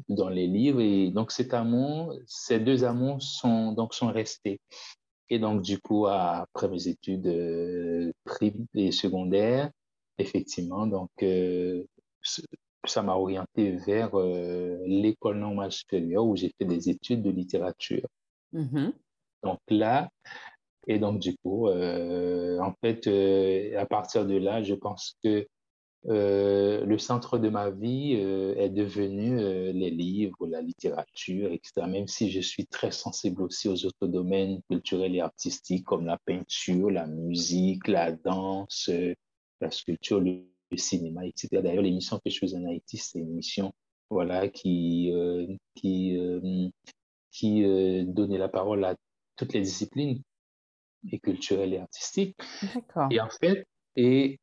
dans 0.09 0.29
les 0.29 0.47
livres. 0.47 0.81
Et 0.81 1.11
donc, 1.11 1.33
cet 1.33 1.55
amour, 1.55 2.14
ces 2.27 2.61
deux 2.61 2.85
amours 2.85 3.23
sont, 3.23 3.73
donc, 3.73 3.94
sont 3.94 4.12
restés. 4.12 4.61
Et 5.31 5.38
donc, 5.38 5.62
du 5.62 5.79
coup, 5.79 6.07
après 6.07 6.68
mes 6.68 6.88
études 6.88 7.27
euh, 7.27 8.12
et 8.75 8.92
secondaires, 8.92 9.70
effectivement, 10.18 10.87
donc, 10.87 11.11
euh, 11.23 11.85
ça 12.87 13.03
m'a 13.03 13.14
orienté 13.14 13.73
vers 13.73 14.11
euh, 14.14 14.79
l'école 14.87 15.38
normale 15.38 15.73
supérieure 15.73 16.27
où 16.27 16.37
j'ai 16.37 16.53
fait 16.59 16.66
des 16.66 16.90
études 16.90 17.23
de 17.23 17.31
littérature. 17.31 18.07
Mm-hmm. 18.53 18.92
Donc 19.42 19.61
là, 19.68 20.11
et 20.87 20.99
donc 20.99 21.18
du 21.18 21.37
coup, 21.38 21.68
en 21.68 22.75
fait, 22.83 23.07
à 23.77 23.87
partir 23.87 24.27
de 24.27 24.37
là, 24.37 24.62
je 24.62 24.75
pense 24.75 25.16
que 25.23 25.47
euh, 26.07 26.85
le 26.85 26.99
centre 26.99 27.38
de 27.38 27.49
ma 27.49 27.71
vie 27.71 28.17
euh, 28.19 28.55
est 28.57 28.69
devenu 28.69 29.38
euh, 29.40 29.73
les 29.73 29.90
livres, 29.90 30.47
la 30.47 30.61
littérature, 30.61 31.51
etc. 31.51 31.87
Même 31.88 32.09
si 32.09 32.31
je 32.31 32.40
suis 32.40 32.67
très 32.67 32.90
sensible 32.90 33.43
aussi 33.43 33.69
aux 33.69 33.87
autres 33.87 34.07
domaines 34.07 34.61
culturels 34.69 35.17
et 35.17 35.21
artistiques 35.21 35.85
comme 35.85 36.05
la 36.05 36.19
peinture, 36.19 36.90
la 36.90 37.07
musique, 37.07 37.88
la 37.88 38.12
danse, 38.12 38.90
la 39.61 39.71
sculpture, 39.71 40.21
le, 40.21 40.45
cinéma, 40.77 41.25
etc. 41.25 41.62
D'ailleurs, 41.62 41.85
l'émission 41.85 42.19
que 42.19 42.29
je 42.31 42.38
fais 42.40 42.53
en 42.57 42.64
Haïti, 42.64 42.97
c'est 42.97 43.21
une 43.21 43.31
émission 43.31 43.73
voilà, 44.11 44.49
qui, 44.49 45.12
qui, 45.77 46.19
qui 47.31 48.05
donnait 48.07 48.38
la 48.38 48.49
parole 48.49 48.85
à 48.85 48.97
toutes 49.37 49.53
les 49.53 49.61
disciplines 49.61 50.21
et 51.12 51.21
culturelles 51.21 51.75
et 51.75 51.79
artistiques. 51.79 52.37
D'accord. 52.75 53.07
Et 53.12 53.21
en 53.21 53.29
fait, 53.29 53.69
et 53.95 54.40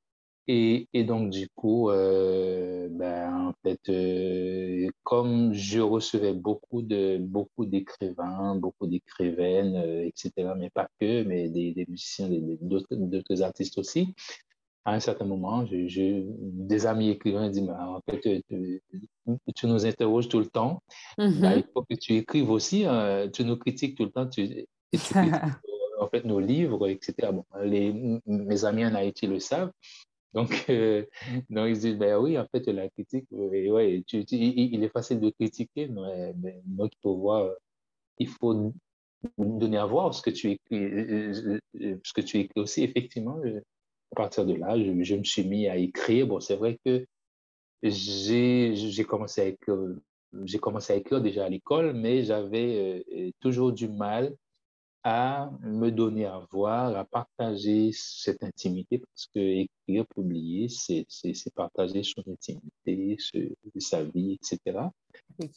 et, 0.47 0.87
et, 0.93 1.03
donc, 1.03 1.29
du 1.29 1.47
coup, 1.49 1.89
euh, 1.89 2.87
ben, 2.89 3.49
en 3.49 3.53
fait, 3.63 3.79
euh, 3.89 4.89
comme 5.03 5.53
je 5.53 5.79
recevais 5.79 6.33
beaucoup 6.33 6.81
de 6.81 7.17
beaucoup 7.19 7.65
d'écrivains, 7.65 8.55
beaucoup 8.55 8.87
d'écrivaines, 8.87 9.75
euh, 9.75 10.05
etc., 10.05 10.31
mais 10.57 10.69
pas 10.71 10.89
que, 10.99 11.23
mais 11.23 11.49
des, 11.49 11.73
des 11.73 11.85
musiciens, 11.87 12.27
d'autres 12.61 13.43
artistes 13.43 13.77
aussi, 13.77 14.15
à 14.83 14.93
un 14.95 14.99
certain 14.99 15.25
moment, 15.25 15.63
des 15.69 16.85
amis 16.87 17.09
écrivains 17.09 17.49
disent, 17.49 17.69
en 17.69 18.01
fait, 18.09 18.41
tu, 19.55 19.67
nous 19.67 19.85
interroges 19.85 20.27
tout 20.27 20.39
le 20.39 20.47
temps, 20.47 20.81
mm-hmm. 21.19 21.39
ben, 21.39 21.53
il 21.57 21.65
faut 21.71 21.83
que 21.83 21.93
tu 21.93 22.15
écrives 22.15 22.49
aussi, 22.49 22.85
hein, 22.85 23.29
tu 23.31 23.45
nous 23.45 23.57
critiques 23.57 23.95
tout 23.95 24.05
le 24.05 24.11
temps, 24.11 24.27
tu, 24.27 24.41
et 24.41 24.67
tu 24.91 24.97
critiques, 25.13 25.35
en 25.99 26.07
fait, 26.09 26.25
nos 26.25 26.39
livres, 26.39 26.87
etc. 26.87 27.13
Bon, 27.31 27.45
les, 27.63 27.93
mes 28.25 28.65
amis 28.65 28.85
en 28.85 28.95
Haïti 28.95 29.27
le 29.27 29.39
savent. 29.39 29.71
Donc, 30.33 30.65
euh, 30.69 31.05
donc, 31.49 31.69
ils 31.69 31.79
disent, 31.79 31.97
ben 31.97 32.17
oui, 32.17 32.37
en 32.37 32.47
fait, 32.47 32.65
la 32.67 32.89
critique, 32.89 33.27
ouais, 33.31 34.03
tu, 34.07 34.21
il, 34.21 34.83
est 34.83 34.89
facile 34.89 35.19
de 35.19 35.29
critiquer, 35.29 35.87
mais, 35.87 36.61
donc 36.65 36.93
il 36.93 37.01
faut 37.01 37.17
voir, 37.17 37.51
il 38.17 38.27
faut 38.27 38.73
donner 39.37 39.77
à 39.77 39.85
voir 39.85 40.13
ce 40.13 40.21
que 40.21 40.29
tu 40.29 40.51
écris, 40.51 40.83
euh, 40.83 41.59
euh, 41.81 41.97
ce 42.03 42.13
que 42.13 42.21
tu 42.21 42.39
écris 42.39 42.61
aussi. 42.61 42.83
Effectivement, 42.83 43.41
à 44.11 44.15
partir 44.15 44.45
de 44.45 44.53
là, 44.53 44.77
je, 44.77 45.15
me 45.15 45.23
suis 45.23 45.43
mis 45.43 45.67
à 45.67 45.75
écrire. 45.75 46.27
Bon, 46.27 46.39
c'est 46.39 46.55
vrai 46.55 46.79
que 46.85 47.05
j'ai 47.83 49.03
commencé 49.05 49.41
à 49.41 49.45
écrire, 49.47 49.77
commencé 50.61 50.93
à 50.93 50.95
écrire 50.95 51.21
déjà 51.21 51.45
à 51.45 51.49
l'école, 51.49 51.93
mais 51.93 52.23
j'avais 52.23 53.05
toujours 53.41 53.73
du 53.73 53.89
mal 53.89 54.33
à 55.03 55.49
me 55.61 55.89
donner 55.89 56.25
à 56.25 56.45
voir, 56.51 56.95
à 56.95 57.05
partager 57.05 57.91
cette 57.93 58.43
intimité, 58.43 58.99
parce 58.99 59.27
que 59.33 59.39
écrire, 59.39 60.05
publier, 60.15 60.67
c'est 60.69 61.05
partager 61.55 62.03
son 62.03 62.23
intimité, 62.29 63.17
sa 63.79 64.03
vie, 64.03 64.33
etc. 64.33 64.79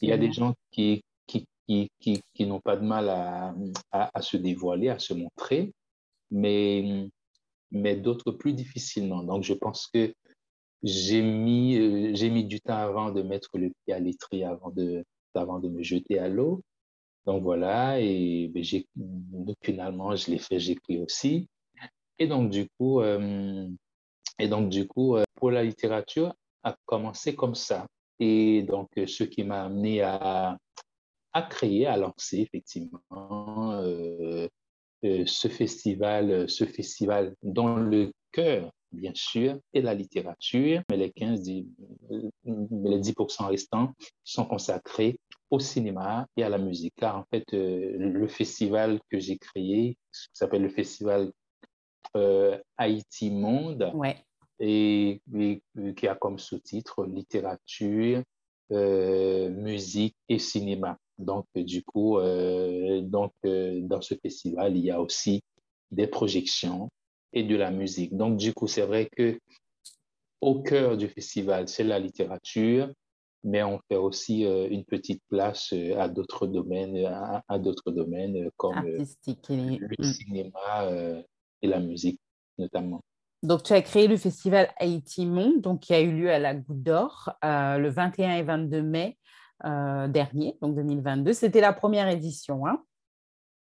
Il 0.01 0.09
y 0.09 0.11
a 0.11 0.17
des 0.17 0.31
gens 0.31 0.55
qui, 0.71 1.03
qui, 1.27 1.45
qui, 1.67 1.89
qui, 1.99 2.21
qui 2.33 2.45
n'ont 2.45 2.59
pas 2.59 2.75
de 2.75 2.85
mal 2.85 3.09
à, 3.09 3.55
à, 3.91 4.21
se 4.21 4.37
dévoiler, 4.37 4.89
à 4.89 4.99
se 4.99 5.13
montrer, 5.13 5.73
mais, 6.31 7.07
mais 7.71 7.95
d'autres 7.95 8.31
plus 8.31 8.53
difficilement. 8.53 9.23
Donc, 9.23 9.43
je 9.43 9.53
pense 9.53 9.87
que 9.93 10.13
j'ai 10.81 11.21
mis, 11.21 11.77
euh, 11.77 12.29
mis 12.29 12.45
du 12.45 12.59
temps 12.61 12.77
avant 12.77 13.11
de 13.11 13.21
mettre 13.21 13.49
le 13.57 13.69
pied 13.69 13.93
à 13.93 13.99
l'étrier, 13.99 14.45
avant 14.45 14.71
de, 14.71 15.03
avant 15.33 15.59
de 15.59 15.69
me 15.69 15.83
jeter 15.83 16.19
à 16.19 16.29
l'eau. 16.29 16.61
Donc 17.25 17.41
voilà, 17.41 17.99
et 17.99 18.49
ben, 18.53 18.63
finalement, 19.61 20.15
je 20.15 20.31
l'ai 20.31 20.37
fait, 20.37 20.59
j'écris 20.59 21.01
aussi. 21.01 21.47
Et 22.19 22.27
donc 22.27 22.49
du 22.49 22.67
coup, 22.77 23.01
euh, 23.01 23.67
et 24.39 24.47
donc 24.47 24.69
du 24.69 24.87
coup, 24.87 25.15
euh, 25.15 25.23
pour 25.35 25.51
la 25.51 25.63
littérature, 25.63 26.33
a 26.63 26.75
commencé 26.85 27.35
comme 27.35 27.55
ça. 27.55 27.87
Et 28.19 28.63
donc, 28.63 28.89
ce 28.95 29.23
qui 29.23 29.43
m'a 29.43 29.65
amené 29.65 30.01
à, 30.01 30.57
à 31.33 31.41
créer, 31.41 31.85
à 31.85 31.97
lancer 31.97 32.39
effectivement 32.39 33.01
euh, 33.73 34.47
ce 35.03 35.47
festival, 35.47 36.49
ce 36.49 36.65
festival 36.65 37.35
dont 37.43 37.75
le 37.75 38.11
cœur, 38.31 38.71
bien 38.91 39.11
sûr, 39.13 39.59
est 39.73 39.81
la 39.81 39.93
littérature, 39.93 40.81
mais 40.89 40.97
les 40.97 41.11
15, 41.11 41.47
les 41.47 41.65
10% 42.45 43.47
restants 43.47 43.93
sont 44.23 44.45
consacrés 44.45 45.17
au 45.51 45.59
cinéma 45.59 46.27
et 46.37 46.43
à 46.43 46.49
la 46.49 46.57
musique. 46.57 46.93
Car 46.97 47.17
en 47.17 47.25
fait, 47.31 47.45
euh, 47.53 47.95
le 47.97 48.27
festival 48.27 48.99
que 49.09 49.19
j'ai 49.19 49.37
créé, 49.37 49.97
qui 50.11 50.29
s'appelle 50.33 50.63
le 50.63 50.69
festival 50.69 51.31
euh, 52.15 52.57
Haïti 52.77 53.31
Monde, 53.31 53.91
et, 54.59 55.21
qui 55.97 56.07
a 56.07 56.15
comme 56.15 56.39
sous-titre 56.39 57.05
littérature, 57.05 58.23
euh, 58.71 59.49
musique 59.49 60.15
et 60.29 60.39
cinéma. 60.39 60.97
Donc, 61.17 61.45
du 61.55 61.83
coup, 61.83 62.19
donc, 62.19 63.31
dans 63.43 64.01
ce 64.01 64.15
festival, 64.15 64.75
il 64.75 64.83
y 64.83 64.91
a 64.91 65.01
aussi 65.01 65.41
des 65.91 66.07
projections 66.07 66.89
et 67.31 67.43
de 67.43 67.55
la 67.55 67.71
musique. 67.71 68.15
Donc, 68.15 68.37
du 68.37 68.53
coup, 68.53 68.67
c'est 68.67 68.85
vrai 68.85 69.07
que 69.15 69.39
au 70.41 70.61
cœur 70.61 70.97
du 70.97 71.07
festival, 71.07 71.67
c'est 71.67 71.83
la 71.83 71.99
littérature, 71.99 72.91
mais 73.45 73.61
on 73.63 73.79
fait 73.87 73.95
aussi 73.95 74.43
euh, 74.45 74.67
une 74.69 74.83
petite 74.83 75.21
place 75.29 75.71
euh, 75.71 75.97
à 75.99 76.09
d'autres 76.09 76.47
domaines, 76.47 76.97
à, 77.47 77.59
d'autres 77.59 77.91
domaines 77.91 78.35
euh, 78.47 78.49
comme 78.57 78.81
le 78.83 79.01
mm. 79.01 80.03
cinéma 80.03 80.89
et 81.61 81.67
la 81.67 81.79
musique 81.79 82.19
notamment. 82.57 83.01
Donc, 83.43 83.63
tu 83.63 83.73
as 83.73 83.81
créé 83.81 84.07
le 84.07 84.17
festival 84.17 84.69
Haïti 84.77 85.27
Monde, 85.27 85.61
donc, 85.61 85.81
qui 85.81 85.93
a 85.93 86.01
eu 86.01 86.11
lieu 86.11 86.31
à 86.31 86.39
la 86.39 86.55
Goutte 86.55 86.81
d'Or 86.81 87.31
le 87.43 87.87
21 87.89 88.37
et 88.37 88.43
22 88.43 88.81
mai 88.81 89.17
dernier, 89.63 90.57
donc 90.61 90.75
2022. 90.75 91.33
C'était 91.33 91.61
la 91.61 91.73
première 91.73 92.07
édition. 92.07 92.65
Hein? 92.65 92.83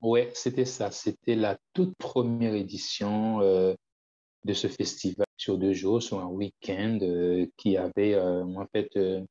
Oui, 0.01 0.29
c'était 0.35 0.65
ça. 0.67 0.91
C'était 0.93 1.35
la 1.35 1.57
toute 1.73 1.97
première 1.97 2.55
édition 2.55 3.41
de 3.41 4.53
ce 4.53 4.69
festival 4.69 5.24
sur 5.45 5.59
deux 5.59 5.75
jours, 5.75 6.03
sur 6.03 6.21
un 6.21 6.29
week-end, 6.29 6.99
euh, 7.03 7.47
qui 7.59 7.77
avait 7.77 8.15
euh, 8.15 8.45
en 8.45 8.67
fait 8.73 8.89
euh, 8.97 9.23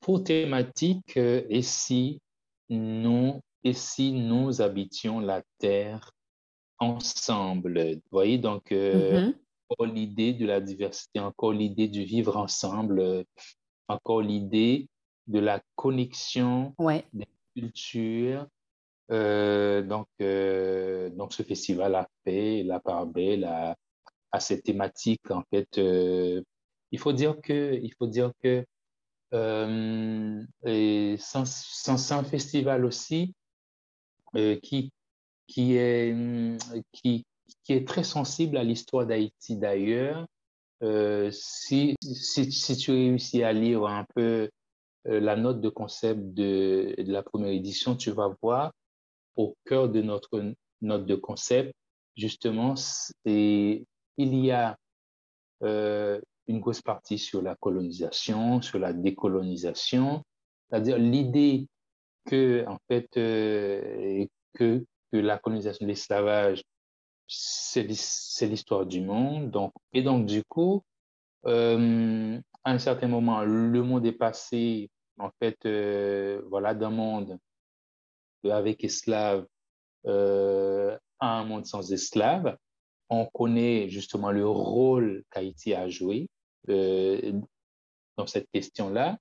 pour 0.00 0.22
thématique 0.22 1.16
et 1.16 1.62
si 1.62 2.20
nous 2.68 3.40
et 3.64 3.72
si 3.72 4.12
nous 4.12 4.60
habitions 4.60 5.20
la 5.20 5.42
terre 5.58 6.12
ensemble. 6.78 7.94
Vous 7.94 8.10
voyez 8.10 8.36
donc 8.36 8.72
mm-hmm. 8.72 9.34
encore 9.70 9.86
l'idée 9.86 10.34
de 10.34 10.44
la 10.44 10.60
diversité, 10.60 11.18
encore 11.18 11.52
l'idée 11.52 11.88
du 11.88 12.04
vivre 12.04 12.36
ensemble, 12.36 13.24
encore 13.88 14.20
l'idée 14.20 14.88
de 15.28 15.38
la 15.38 15.62
connexion 15.76 16.74
des 17.14 17.28
cultures. 17.54 18.46
donc, 19.08 20.08
donc, 20.18 21.32
ce 21.32 21.42
festival 21.42 21.94
a 21.94 22.08
fait 22.24 22.64
la 22.64 22.80
part 22.80 23.06
belle, 23.06 23.44
a, 23.44 23.76
à 24.32 24.40
cette 24.40 24.64
thématique, 24.64 25.30
en 25.30 25.42
fait, 25.50 25.78
euh, 25.78 26.42
il 26.90 26.98
faut 26.98 27.12
dire 27.12 27.40
que, 27.42 27.78
il 27.82 27.92
faut 27.94 28.06
dire 28.06 28.32
que 28.42 28.64
euh, 29.34 30.44
c'est 30.64 32.12
un 32.12 32.24
festival 32.24 32.84
aussi 32.84 33.34
euh, 34.36 34.58
qui, 34.60 34.90
qui, 35.46 35.76
est, 35.76 36.14
qui, 36.92 37.24
qui 37.62 37.72
est 37.72 37.86
très 37.86 38.04
sensible 38.04 38.56
à 38.56 38.64
l'histoire 38.64 39.06
d'Haïti 39.06 39.56
d'ailleurs. 39.56 40.26
si, 41.30 41.94
si, 42.02 42.52
si, 42.52 42.76
tu 42.76 42.90
réussis 42.90 43.42
à 43.42 43.52
lire 43.52 43.86
un 43.86 44.06
peu 44.14 44.50
la 45.04 45.36
note 45.36 45.60
de 45.60 45.68
concept 45.68 46.20
de, 46.34 46.94
de, 46.98 47.12
la 47.12 47.22
première 47.22 47.52
édition, 47.52 47.96
tu 47.96 48.10
vas 48.10 48.34
voir 48.42 48.72
au 49.36 49.56
cœur 49.66 49.88
de 49.88 50.02
notre 50.02 50.54
note 50.80 51.06
de 51.06 51.14
concept, 51.14 51.74
justement, 52.16 52.74
c'est 52.76 53.84
il 54.16 54.34
y 54.34 54.50
a 54.50 54.76
euh, 55.62 56.20
une 56.48 56.60
grosse 56.60 56.82
partie 56.82 57.18
sur 57.18 57.40
la 57.40 57.54
colonisation, 57.54 58.60
sur 58.62 58.78
la 58.78 58.92
décolonisation, 58.92 60.24
c'est-à-dire 60.68 60.98
l'idée 60.98 61.68
que, 62.24 62.64
en 62.66 62.78
fait, 62.88 63.08
euh, 63.16 64.26
que, 64.54 64.84
la 65.12 65.38
colonisation, 65.38 65.86
l'esclavage, 65.86 66.62
c'est 67.28 67.82
l'histoire 67.82 68.86
du 68.86 69.02
monde. 69.02 69.50
Donc, 69.50 69.72
et 69.92 70.02
donc, 70.02 70.26
du 70.26 70.42
coup, 70.44 70.82
euh, 71.46 72.40
à 72.64 72.72
un 72.72 72.78
certain 72.78 73.08
moment, 73.08 73.42
le 73.44 73.82
monde 73.82 74.06
est 74.06 74.12
passé, 74.12 74.90
en 75.18 75.30
fait, 75.38 75.58
voilà, 76.48 76.74
d'un 76.74 76.90
monde 76.90 77.38
avec 78.44 78.82
esclaves 78.84 79.46
à 80.06 80.98
un 81.20 81.44
monde 81.44 81.66
sans 81.66 81.92
esclaves 81.92 82.56
on 83.08 83.26
connaît 83.26 83.88
justement 83.88 84.30
le 84.30 84.46
rôle 84.46 85.24
qu'Haïti 85.30 85.74
a 85.74 85.88
joué 85.88 86.28
euh, 86.68 87.32
dans 88.16 88.26
cette 88.26 88.48
question-là. 88.52 89.18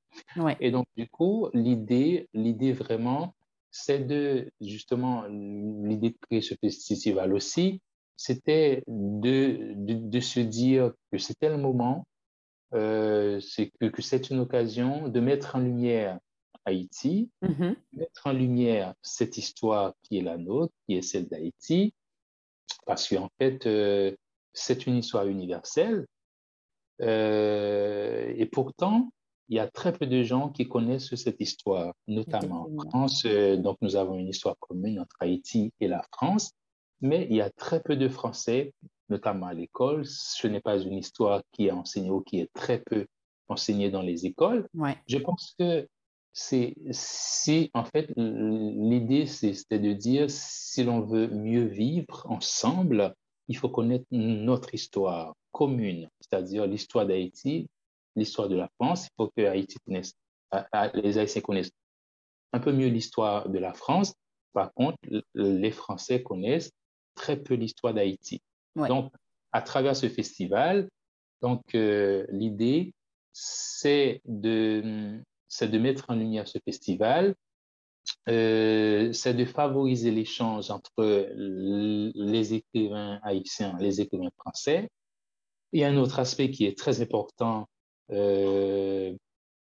Et 0.60 0.72
donc, 0.72 0.86
du 0.96 1.08
coup, 1.08 1.50
l'idée, 1.54 2.28
l'idée 2.34 2.74
vraiment, 2.74 3.36
c'est 3.72 4.00
de, 4.00 4.52
justement, 4.60 5.24
l'idée 5.28 6.12
de 6.12 6.18
créer 6.22 6.42
ce 6.42 6.56
festival 6.56 7.34
aussi, 7.34 7.82
c'était 8.18 8.84
de, 8.88 9.74
de, 9.76 10.20
se 10.20 10.40
dire 10.40 10.94
que 11.12 11.18
c'était 11.18 11.50
le 11.50 11.58
moment 11.58 12.06
c'est 12.72 13.72
que, 13.80 14.02
c'est 14.02 14.30
une 14.30 14.40
occasion 14.40 15.08
de 15.08 15.20
mettre 15.20 15.56
en 15.56 15.60
lumière 15.60 16.20
Haïti, 16.66 17.30
mm-hmm. 17.42 17.76
mettre 17.94 18.28
en 18.28 18.34
lumière 18.34 18.94
cette 19.02 19.38
histoire 19.38 19.94
qui 20.04 20.20
est 20.20 20.22
la 20.22 20.38
nôtre, 20.38 20.74
qui 20.86 20.96
est 20.96 21.02
celle 21.02 21.28
d'Haïti, 21.28 21.94
parce 22.86 23.08
qu'en 23.08 23.30
fait, 23.40 23.68
c'est 24.54 24.88
une 24.88 24.98
histoire 24.98 25.28
universelle. 25.28 26.06
et 27.00 28.50
pourtant, 28.52 29.10
il 29.52 29.56
y 29.56 29.60
a 29.60 29.68
très 29.68 29.92
peu 29.92 30.08
de 30.08 30.24
gens 30.24 30.48
qui 30.48 30.70
connaissent 30.70 31.14
cette 31.16 31.42
histoire, 31.42 31.94
notamment 32.08 32.70
en 32.78 32.90
France. 32.90 33.24
Euh, 33.26 33.58
donc, 33.58 33.78
nous 33.82 33.98
avons 33.98 34.18
une 34.18 34.30
histoire 34.30 34.56
commune 34.58 34.98
entre 34.98 35.18
Haïti 35.20 35.74
et 35.82 35.90
la 35.90 36.02
France, 36.14 36.54
mais 37.02 37.28
il 37.30 37.36
y 37.36 37.42
a 37.42 37.50
très 37.50 37.82
peu 37.82 37.98
de 37.98 38.08
Français, 38.08 38.74
notamment 39.10 39.48
à 39.48 39.54
l'école. 39.54 40.06
Ce 40.06 40.48
n'est 40.48 40.62
pas 40.62 40.78
une 40.78 40.94
histoire 40.94 41.42
qui 41.52 41.68
est 41.68 41.72
enseignée 41.72 42.10
ou 42.10 42.22
qui 42.22 42.40
est 42.40 42.50
très 42.54 42.80
peu 42.80 43.06
enseignée 43.50 43.92
dans 43.92 44.02
les 44.02 44.26
écoles. 44.26 44.70
Je 45.06 45.18
pense 45.18 45.54
que 45.60 45.86
c'est 46.34 46.76
si 46.92 47.70
en 47.74 47.84
fait 47.84 48.12
l'idée 48.16 49.26
c'était 49.26 49.80
de 49.80 49.94
dire 49.94 50.30
si 50.30 50.84
l'on 50.84 51.02
veut 51.02 51.28
mieux 51.28 51.66
vivre 51.66 52.26
ensemble, 52.30 53.14
il 53.48 53.58
faut 53.58 53.70
connaître 53.70 54.06
notre 54.12 54.74
histoire 54.74 55.36
commune, 55.52 56.10
c'est-à-dire 56.22 56.66
l'histoire 56.66 57.06
d'Haïti, 57.06 57.68
l'histoire 58.16 58.48
de 58.48 58.56
la 58.56 58.70
France. 58.80 59.08
Il 59.08 59.10
faut 59.18 59.32
que 59.36 59.42
Haïti 59.42 59.78
connaisse, 59.86 60.14
les 60.94 61.18
Haïtiens 61.18 61.42
connaissent 61.42 61.72
un 62.54 62.60
peu 62.60 62.72
mieux 62.72 62.88
l'histoire 62.88 63.50
de 63.50 63.60
la 63.60 63.74
France. 63.74 64.14
Par 64.54 64.74
contre, 64.74 64.98
les 65.34 65.72
Français 65.72 66.24
connaissent 66.24 66.72
très 67.16 67.38
peu 67.38 67.56
l'histoire 67.56 67.94
d'Haïti. 67.94 68.42
Donc, 68.76 69.12
à 69.52 69.62
travers 69.62 69.96
ce 69.96 70.08
festival, 70.08 70.90
donc 71.42 71.76
euh, 71.76 72.26
l'idée, 72.30 72.94
c'est 73.34 74.22
de, 74.26 75.22
c'est 75.52 75.68
de 75.68 75.78
mettre 75.78 76.06
en 76.10 76.16
lumière 76.16 76.48
ce 76.48 76.60
festival, 76.64 77.36
euh, 78.30 79.12
c'est 79.12 79.34
de 79.34 79.44
favoriser 79.44 80.10
l'échange 80.10 80.72
entre 80.72 81.28
les 81.36 82.54
écrivains 82.54 83.20
haïtiens, 83.22 83.78
les 83.80 84.00
écrivains 84.00 84.32
français. 84.40 84.90
Il 85.74 85.82
y 85.82 85.84
a 85.84 85.90
un 85.90 85.98
autre 85.98 86.20
aspect 86.20 86.52
qui 86.52 86.66
est 86.66 86.78
très 86.78 87.02
important 87.02 87.68
euh, 88.12 89.14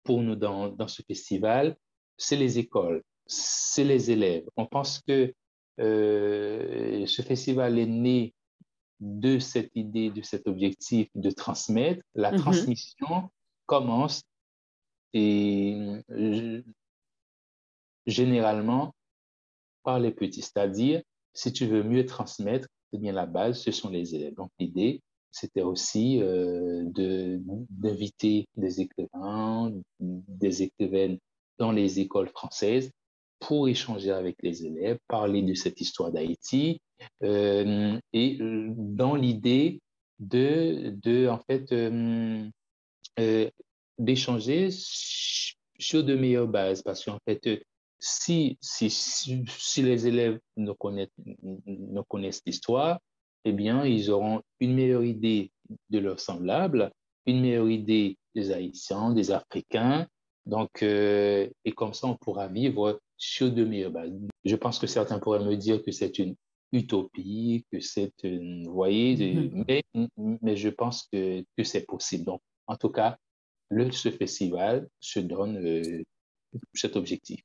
pour 0.05 0.23
nous 0.23 0.37
dans, 0.37 0.69
dans 0.69 0.89
ce 0.89 1.03
festival, 1.03 1.77
c'est 2.17 2.37
les 2.37 2.61
écoles, 2.61 3.03
c'est 3.27 3.85
les 3.85 4.13
élèves. 4.13 4.45
On 4.57 4.67
pense 4.67 5.01
que 5.01 5.35
euh, 5.81 7.05
ce 7.07 7.23
festival 7.23 7.81
est 7.81 7.87
né 7.87 8.33
de 9.01 9.41
cette 9.41 9.73
idée, 9.75 10.11
de 10.11 10.23
cet 10.23 10.47
objectif 10.47 11.09
de 11.17 11.31
transmettre. 11.33 12.01
La 12.15 12.31
mm-hmm. 12.31 12.39
transmission 12.39 13.31
commence 13.67 14.23
et 15.15 16.03
généralement 18.07 18.95
par 19.83 19.99
les 19.99 20.11
petits, 20.11 20.43
c'est-à-dire 20.43 21.03
si 21.33 21.53
tu 21.53 21.67
veux 21.67 21.83
mieux 21.83 22.05
transmettre, 22.05 22.69
eh 22.93 22.99
bien 22.99 23.13
la 23.13 23.27
base, 23.27 23.61
ce 23.61 23.73
sont 23.73 23.89
les 23.89 24.15
élèves. 24.15 24.35
Donc 24.35 24.51
l'idée, 24.59 25.03
c'était 25.31 25.63
aussi 25.63 26.21
euh, 26.23 26.85
d'inviter 27.71 28.47
des 28.57 28.81
écrivains, 28.81 29.73
des 30.01 30.63
écrivaines 30.63 31.19
dans 31.59 31.73
les 31.73 32.01
écoles 32.01 32.29
françaises 32.29 32.91
pour 33.41 33.69
échanger 33.69 34.11
avec 34.11 34.37
les 34.43 34.65
élèves, 34.65 34.99
parler 35.09 35.43
de 35.43 35.55
cette 35.55 35.81
histoire 35.81 36.13
d'Haïti 36.13 36.81
euh, 37.23 37.99
et 38.13 38.39
euh, 38.41 38.73
dans 38.77 39.17
l'idée 39.17 39.81
de, 40.19 40.95
de, 41.03 41.29
en 41.29 41.39
fait, 41.39 41.71
euh, 41.73 42.49
d'échanger 43.99 44.69
sur 45.79 46.05
de 46.05 46.15
meilleures 46.15 46.49
bases 46.49 46.83
parce 46.83 47.05
qu'en 47.05 47.19
fait, 47.27 47.65
si, 47.99 48.59
si, 48.61 48.91
si, 48.91 49.83
les 49.83 50.07
élèves 50.07 50.39
ne 50.57 50.73
connaissent, 50.73 51.09
ne 51.67 52.01
connaissent 52.03 52.43
l'histoire, 52.45 53.01
eh 53.45 53.53
bien, 53.53 53.85
ils 53.85 54.11
auront 54.11 54.43
une 54.61 54.75
meilleure 54.75 55.05
idée 55.05 55.51
de 55.91 55.99
leurs 55.99 56.21
semblables, 56.21 56.91
une 57.27 57.41
meilleure 57.41 57.69
idée 57.69 58.19
des 58.35 58.53
Haïtiens, 58.53 59.13
des 59.13 59.31
Africains. 59.31 60.07
Donc, 60.47 60.83
euh, 60.83 61.49
et 61.65 61.73
comme 61.73 61.95
ça, 61.95 62.07
on 62.09 62.17
pourra 62.17 62.49
vivre 62.49 63.01
sur 63.17 63.51
de 63.51 63.65
meilleures 63.65 63.91
bases. 63.91 64.13
Je 64.45 64.57
pense 64.57 64.79
que 64.79 64.87
certains 64.87 65.19
pourraient 65.19 65.45
me 65.45 65.57
dire 65.57 65.83
que 65.83 65.91
c'est 65.91 66.19
une 66.19 66.37
utopie, 66.73 67.65
que 67.73 67.81
c'est 67.81 68.13
une, 68.23 68.67
vous 68.67 68.75
voyez, 68.75 69.17
mm-hmm. 69.17 69.65
mais, 69.69 69.83
mais 70.43 70.57
je 70.57 70.69
pense 70.69 71.09
que, 71.11 71.43
que 71.57 71.65
c'est 71.65 71.87
possible. 71.87 72.25
Donc, 72.25 72.43
en 72.67 72.77
tout 72.77 72.91
cas, 72.91 73.17
le, 73.71 73.91
ce 73.91 74.11
festival 74.11 74.89
se 75.01 75.21
donne 75.21 75.57
euh, 75.59 76.03
cet 76.75 76.97
objectif. 76.97 77.41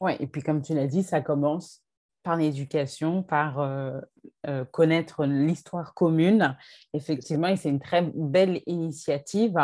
Oui, 0.00 0.12
et 0.20 0.26
puis 0.26 0.42
comme 0.42 0.62
tu 0.62 0.74
l'as 0.74 0.86
dit, 0.86 1.02
ça 1.02 1.20
commence 1.20 1.82
par 2.22 2.36
l'éducation, 2.36 3.22
par 3.22 3.60
euh, 3.60 4.00
euh, 4.46 4.64
connaître 4.64 5.24
l'histoire 5.24 5.94
commune. 5.94 6.56
Effectivement, 6.92 7.54
c'est 7.56 7.68
une 7.70 7.80
très 7.80 8.02
belle 8.14 8.60
initiative. 8.66 9.56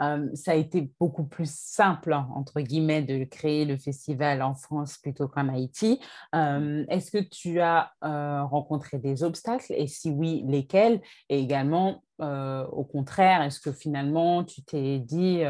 Euh, 0.00 0.28
ça 0.34 0.52
a 0.52 0.54
été 0.54 0.92
beaucoup 1.00 1.24
plus 1.24 1.50
simple, 1.50 2.12
entre 2.12 2.60
guillemets, 2.60 3.02
de 3.02 3.24
créer 3.24 3.64
le 3.64 3.76
festival 3.76 4.42
en 4.42 4.54
France 4.54 4.98
plutôt 4.98 5.28
qu'en 5.28 5.48
Haïti. 5.48 6.00
Est-ce 6.32 7.10
que 7.10 7.22
tu 7.22 7.60
as 7.60 7.92
rencontré 8.00 8.98
des 8.98 9.22
obstacles? 9.22 9.72
Et 9.76 9.86
si 9.86 10.10
oui, 10.10 10.44
lesquels? 10.46 11.00
Et 11.28 11.40
également, 11.40 12.02
au 12.20 12.84
contraire, 12.84 13.42
est-ce 13.42 13.60
que 13.60 13.72
finalement, 13.72 14.44
tu 14.44 14.62
t'es 14.62 14.98
dit 14.98 15.42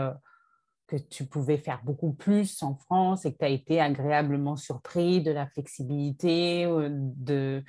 que 0.87 0.97
tu 0.97 1.27
pouvais 1.27 1.59
faire 1.59 1.81
beaucoup 1.85 2.13
plus 2.13 2.63
en 2.63 2.75
France 2.75 3.25
et 3.25 3.33
que 3.33 3.39
tu 3.39 3.45
as 3.45 3.49
été 3.49 3.81
agréablement 3.81 4.57
surpris 4.57 5.23
de 5.23 5.31
la 5.31 5.47
flexibilité 5.47 6.65
euh, 6.65 6.89
de, 6.91 7.63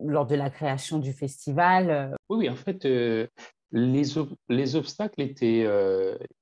lors 0.00 0.26
de 0.26 0.36
la 0.36 0.50
création 0.50 0.98
du 0.98 1.12
festival 1.12 1.90
euh? 1.90 2.08
Oui, 2.28 2.38
oui 2.38 2.48
en 2.48 2.56
fait, 2.56 2.84
euh, 2.84 3.26
les, 3.72 4.02
les, 4.48 4.76
obstacles 4.76 5.22
étaient, 5.22 5.66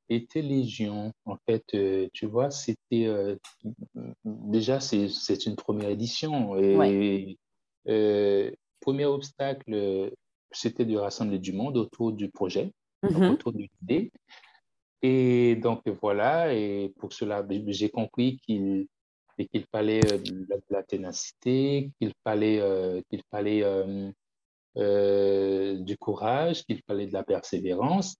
étaient 0.08 0.42
légion. 0.42 1.12
En 1.26 1.36
fait, 1.48 1.64
tu 2.12 2.26
vois, 2.26 2.50
c'était 2.50 3.08
déjà, 4.24 4.80
c'est 4.80 5.46
une 5.46 5.54
première 5.54 5.90
édition. 5.90 6.56
Et 6.58 7.38
premier 8.80 9.04
obstacle, 9.04 10.10
c'était 10.50 10.84
de 10.84 10.96
rassembler 10.96 11.38
du 11.38 11.52
monde 11.52 11.76
autour 11.76 12.10
du 12.10 12.28
projet, 12.30 12.72
mm-hmm. 13.04 13.30
autour 13.30 13.52
de 13.52 13.68
l'idée. 13.80 14.10
Et 15.02 15.56
donc 15.56 15.86
voilà, 15.88 16.54
et 16.54 16.92
pour 16.98 17.12
cela, 17.12 17.44
j'ai 17.68 17.88
compris 17.88 18.38
qu'il 18.38 18.86
qu'il 19.46 19.64
fallait 19.66 20.04
euh, 20.12 20.18
de 20.18 20.46
la, 20.70 20.82
ténacité, 20.82 21.90
qu'il 21.98 22.12
fallait, 22.24 22.60
euh, 22.60 23.00
qu'il 23.10 23.22
fallait 23.30 23.62
euh, 24.76 25.78
du 25.78 25.96
courage, 25.96 26.64
qu'il 26.64 26.82
fallait 26.86 27.06
de 27.06 27.12
la 27.12 27.22
persévérance 27.22 28.16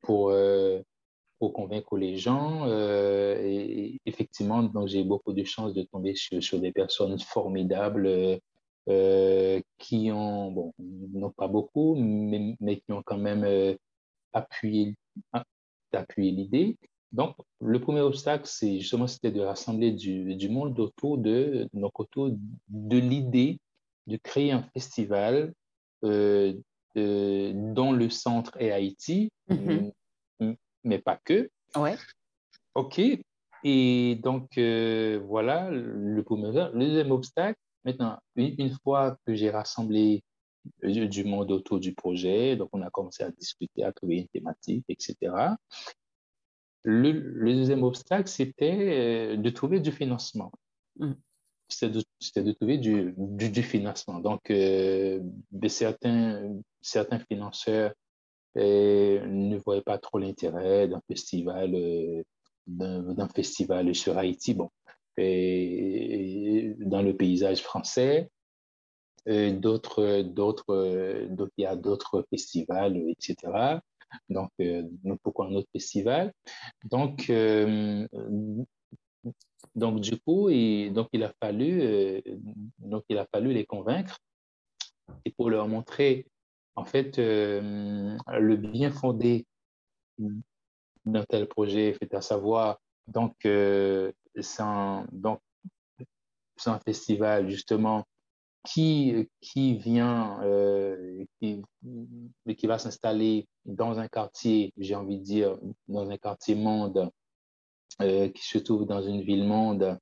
pour, 0.00 0.32
pour 1.38 1.52
convaincre 1.52 1.96
les 1.98 2.16
gens. 2.16 2.66
et 2.66 4.00
effectivement, 4.06 4.62
donc 4.62 4.88
j'ai 4.88 5.04
beaucoup 5.04 5.32
de 5.34 5.44
chance 5.44 5.74
de 5.74 5.82
tomber 5.82 6.14
sur, 6.14 6.42
sur 6.42 6.58
des 6.58 6.72
personnes 6.72 7.18
formidables 7.18 8.40
qui 9.78 10.10
ont, 10.10 10.50
bon, 10.50 10.72
non 10.78 11.30
pas 11.30 11.46
beaucoup, 11.46 11.94
mais, 11.96 12.56
mais 12.60 12.80
qui 12.80 12.92
ont 12.92 13.02
quand 13.02 13.18
même 13.18 13.76
appuyer, 14.32 14.96
d'appuyer 15.92 16.30
l'idée. 16.30 16.76
Donc, 17.12 17.34
le 17.60 17.80
premier 17.80 18.00
obstacle, 18.00 18.44
c'est 18.46 18.78
justement 18.78 19.06
c'était 19.06 19.32
de 19.32 19.40
rassembler 19.40 19.90
du, 19.92 20.36
du, 20.36 20.48
monde 20.48 20.78
autour 20.78 21.18
de, 21.18 21.68
donc 21.72 21.98
autour 21.98 22.30
de 22.68 22.98
l'idée 22.98 23.58
de 24.06 24.16
créer 24.16 24.52
un 24.52 24.62
festival 24.62 25.52
euh, 26.04 26.54
dont 26.94 27.92
le 27.92 28.10
centre 28.10 28.56
est 28.60 28.70
Haïti, 28.70 29.30
mm-hmm. 29.48 30.56
mais 30.84 30.98
pas 30.98 31.18
que. 31.24 31.50
Ouais. 31.76 31.96
OK. 32.74 33.00
Et 33.62 34.18
donc, 34.22 34.56
euh, 34.56 35.20
voilà 35.26 35.70
le 35.70 36.22
premier. 36.22 36.52
Le 36.52 36.78
deuxième 36.78 37.10
obstacle, 37.10 37.58
maintenant, 37.84 38.18
une 38.36 38.70
fois 38.82 39.16
que 39.26 39.34
j'ai 39.34 39.50
rassemblé 39.50 40.22
du 40.82 41.24
monde 41.24 41.50
autour 41.52 41.80
du 41.80 41.94
projet. 41.94 42.56
Donc, 42.56 42.68
on 42.72 42.82
a 42.82 42.90
commencé 42.90 43.22
à 43.22 43.30
discuter, 43.30 43.82
à 43.82 43.92
trouver 43.92 44.18
une 44.18 44.28
thématique, 44.28 44.84
etc. 44.88 45.32
Le, 46.82 47.12
deuxième 47.52 47.82
obstacle, 47.82 48.28
c'était 48.28 49.32
euh, 49.32 49.36
de 49.36 49.50
trouver 49.50 49.80
du 49.80 49.92
financement. 49.92 50.52
Mm. 50.98 51.12
C'était 51.68 52.42
de, 52.42 52.52
trouver 52.52 52.78
du, 52.78 53.14
du, 53.16 53.62
financement. 53.62 54.18
Donc, 54.18 54.50
euh, 54.50 55.20
certains, 55.68 56.56
certains 56.80 57.20
financeurs 57.20 57.92
euh, 58.56 59.24
ne 59.26 59.56
voyaient 59.58 59.80
pas 59.80 59.98
trop 59.98 60.18
l'intérêt 60.18 60.88
d'un 60.88 61.00
festival, 61.06 62.24
d'un 62.66 63.28
festival 63.28 63.94
sur 63.94 64.18
Haïti. 64.18 64.54
Bon, 64.54 64.70
et 65.16 66.74
dans 66.78 67.02
le 67.02 67.16
paysage 67.16 67.62
français, 67.62 68.30
d'autres, 69.26 70.22
d'autres, 70.22 71.28
il 71.56 71.62
y 71.62 71.66
a 71.66 71.76
d'autres 71.76 72.24
festivals, 72.30 72.96
etc. 73.08 73.80
Donc, 74.28 74.50
pourquoi 75.22 75.46
un 75.46 75.54
autre 75.54 75.68
festival? 75.72 76.32
Donc, 76.84 77.30
donc 79.74 80.00
du 80.00 80.18
coup, 80.20 80.48
et, 80.48 80.90
donc 80.90 81.08
il 81.12 81.22
a 81.22 81.32
fallu, 81.40 82.22
donc 82.78 83.04
il 83.08 83.18
a 83.18 83.26
fallu 83.26 83.52
les 83.52 83.66
convaincre 83.66 84.18
et 85.24 85.30
pour 85.30 85.50
leur 85.50 85.68
montrer 85.68 86.26
en 86.76 86.84
fait 86.84 87.18
le 87.18 88.56
bien 88.56 88.90
fondé 88.90 89.46
d'un 91.04 91.24
tel 91.24 91.46
projet, 91.46 91.94
fait 91.94 92.14
à 92.14 92.20
savoir 92.20 92.80
donc 93.06 93.34
un, 93.44 95.06
donc 95.12 95.40
c'est 96.56 96.70
un 96.70 96.80
festival 96.80 97.50
justement 97.50 98.04
qui, 98.64 99.28
qui 99.40 99.74
vient, 99.76 100.40
euh, 100.42 101.24
qui, 101.40 102.66
va 102.66 102.78
s'installer 102.78 103.48
dans 103.64 103.98
un 103.98 104.08
quartier, 104.08 104.72
j'ai 104.76 104.94
envie 104.94 105.18
de 105.18 105.24
dire, 105.24 105.58
dans 105.88 106.10
un 106.10 106.18
quartier 106.18 106.54
monde, 106.54 107.10
euh, 108.00 108.28
qui 108.28 108.46
se 108.46 108.58
trouve 108.58 108.86
dans 108.86 109.02
une 109.02 109.22
ville 109.22 109.44
monde, 109.44 109.98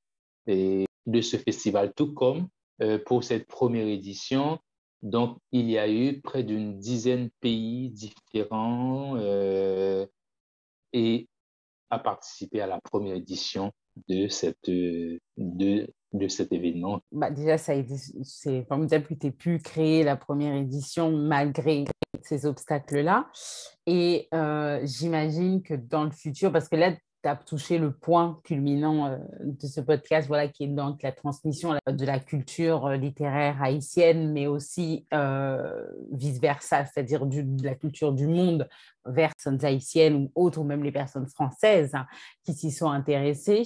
et 0.46 0.86
de 1.06 1.20
ce 1.20 1.36
festival, 1.36 1.92
tout 1.94 2.12
comme 2.14 2.48
euh, 2.82 2.98
pour 2.98 3.24
cette 3.24 3.46
première 3.46 3.86
édition. 3.86 4.58
Donc, 5.02 5.38
il 5.52 5.70
y 5.70 5.78
a 5.78 5.88
eu 5.88 6.20
près 6.20 6.42
d'une 6.42 6.78
dizaine 6.78 7.26
de 7.26 7.32
pays 7.40 7.90
différents 7.90 9.16
et 10.92 11.28
à 11.90 11.98
participer 12.00 12.60
à 12.60 12.66
la 12.66 12.80
première 12.80 13.14
édition 13.14 13.72
de, 14.08 14.26
cette, 14.26 14.68
de, 14.68 15.88
de 16.12 16.28
cet 16.28 16.52
événement? 16.52 17.00
Bah 17.12 17.30
Déjà, 17.30 17.58
ça 17.58 17.74
c'est 18.22 18.64
formidable 18.66 19.06
que 19.06 19.14
tu 19.14 19.26
aies 19.26 19.30
pu 19.30 19.58
créer 19.58 20.04
la 20.04 20.16
première 20.16 20.54
édition 20.54 21.10
malgré 21.10 21.84
ces 22.22 22.46
obstacles-là. 22.46 23.28
Et 23.86 24.28
euh, 24.34 24.80
j'imagine 24.84 25.62
que 25.62 25.74
dans 25.74 26.04
le 26.04 26.10
futur, 26.10 26.52
parce 26.52 26.68
que 26.68 26.76
là, 26.76 26.94
tu 27.22 27.30
touché 27.46 27.78
le 27.78 27.92
point 27.92 28.40
culminant 28.44 29.06
euh, 29.06 29.18
de 29.42 29.66
ce 29.66 29.80
podcast, 29.80 30.28
voilà, 30.28 30.48
qui 30.48 30.64
est 30.64 30.68
donc 30.68 31.02
la 31.02 31.12
transmission 31.12 31.74
de 31.86 32.06
la 32.06 32.20
culture 32.20 32.86
euh, 32.86 32.96
littéraire 32.96 33.60
haïtienne, 33.62 34.32
mais 34.32 34.46
aussi 34.46 35.06
euh, 35.12 35.84
vice-versa, 36.12 36.84
c'est-à-dire 36.84 37.26
de 37.26 37.64
la 37.64 37.74
culture 37.74 38.12
du 38.12 38.26
monde 38.26 38.68
vers 39.04 39.28
les 39.28 39.34
personnes 39.34 39.64
haïtiennes 39.64 40.14
ou 40.16 40.32
autres, 40.34 40.58
ou 40.58 40.64
même 40.64 40.84
les 40.84 40.92
personnes 40.92 41.28
françaises 41.28 41.94
hein, 41.94 42.06
qui 42.44 42.54
s'y 42.54 42.70
sont 42.70 42.90
intéressées. 42.90 43.62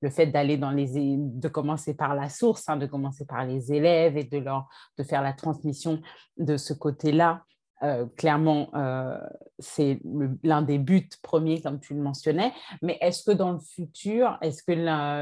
Le 0.00 0.10
fait 0.10 0.26
d'aller 0.26 0.56
dans 0.56 0.70
les, 0.70 1.16
de 1.18 1.48
commencer 1.48 1.94
par 1.94 2.14
la 2.14 2.28
source, 2.28 2.68
hein, 2.68 2.76
de 2.76 2.86
commencer 2.86 3.24
par 3.24 3.44
les 3.44 3.72
élèves 3.72 4.16
et 4.16 4.24
de 4.24 4.38
leur, 4.38 4.68
de 4.98 5.02
faire 5.02 5.22
la 5.22 5.32
transmission 5.32 6.00
de 6.36 6.56
ce 6.56 6.72
côté-là 6.72 7.44
euh, 7.82 8.06
clairement, 8.16 8.70
euh, 8.74 9.18
c'est 9.58 10.00
l'un 10.42 10.62
des 10.62 10.78
buts 10.78 11.08
premiers, 11.22 11.60
comme 11.60 11.80
tu 11.80 11.94
le 11.94 12.00
mentionnais. 12.00 12.52
Mais 12.82 12.98
est-ce 13.00 13.24
que 13.24 13.32
dans 13.32 13.52
le 13.52 13.58
futur, 13.58 14.38
est-ce 14.40 14.62
que 14.62 14.72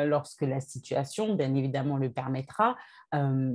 lorsque 0.06 0.42
la 0.42 0.60
situation, 0.60 1.34
bien 1.34 1.54
évidemment, 1.54 1.96
le 1.96 2.10
permettra, 2.10 2.76
euh, 3.14 3.52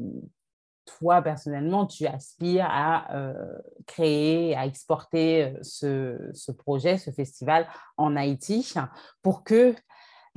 toi, 0.86 1.22
personnellement, 1.22 1.86
tu 1.86 2.08
aspires 2.08 2.68
à 2.70 3.08
créer, 3.86 4.56
à 4.56 4.66
exporter 4.66 5.54
ce, 5.62 6.32
ce, 6.34 6.52
projet, 6.52 6.98
ce 6.98 7.12
festival 7.12 7.68
en 7.98 8.16
Haïti 8.16 8.74
pour 9.22 9.44
que 9.44 9.76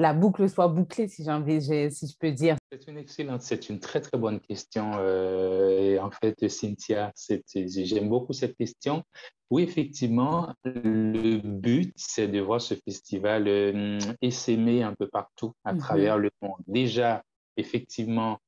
la 0.01 0.15
boucle 0.15 0.49
soit 0.49 0.69
bouclée, 0.69 1.09
si 1.09 1.31
envie, 1.31 1.61
si 1.61 2.07
je 2.07 2.17
peux 2.19 2.33
dire. 2.33 2.57
C'est 2.73 2.89
une 2.89 2.97
excellente, 2.97 3.43
c'est 3.43 3.69
une 3.69 3.81
très 3.81 4.01
très 4.01 4.17
bonne 4.17 4.41
question. 4.41 4.93
Euh, 4.95 5.99
en 5.99 6.11
fait, 6.11 6.49
Cynthia, 6.49 7.13
j'aime 7.55 8.09
beaucoup 8.09 8.33
cette 8.33 8.57
question. 8.57 9.05
Oui, 9.51 9.63
effectivement, 9.63 10.55
le 10.65 11.39
but, 11.39 11.93
c'est 11.97 12.29
de 12.29 12.41
voir 12.41 12.63
ce 12.63 12.75
festival 12.75 13.47
euh, 13.47 13.99
essaimer 14.23 14.83
un 14.83 14.95
peu 14.95 15.07
partout 15.07 15.53
à 15.65 15.75
mm-hmm. 15.75 15.79
travers 15.79 16.19
le 16.19 16.31
monde. 16.41 16.61
Déjà, 16.67 17.23
effectivement, 17.59 18.39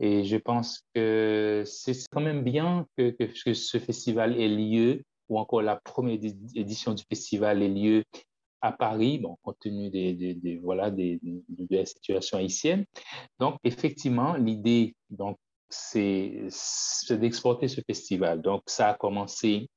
et 0.00 0.24
je 0.24 0.36
pense 0.36 0.82
que 0.92 1.62
c'est 1.66 1.94
quand 2.10 2.20
même 2.20 2.42
bien 2.42 2.84
que, 2.98 3.10
que, 3.10 3.54
ce 3.54 3.78
festival 3.78 4.38
ait 4.40 4.48
lieu, 4.48 5.02
ou 5.28 5.38
encore 5.38 5.62
la 5.62 5.76
première 5.76 6.18
édition 6.54 6.94
du 6.94 7.04
festival 7.08 7.62
ait 7.62 7.68
lieu 7.68 8.02
à 8.60 8.72
Paris, 8.72 9.18
bon, 9.18 9.36
compte 9.42 9.58
tenu 9.60 9.90
des, 9.90 10.60
voilà, 10.62 10.90
des, 10.90 11.20
de 11.22 11.76
la 11.76 11.86
situation 11.86 12.38
haïtienne. 12.38 12.84
Donc, 13.38 13.58
effectivement, 13.64 14.34
l'idée, 14.34 14.94
c'est 15.68 16.48
d'exporter 17.10 17.68
ce 17.68 17.80
festival. 17.80 18.42
Donc, 18.42 18.62
ça 18.66 18.90
a 18.90 18.94
commencé 18.94 19.68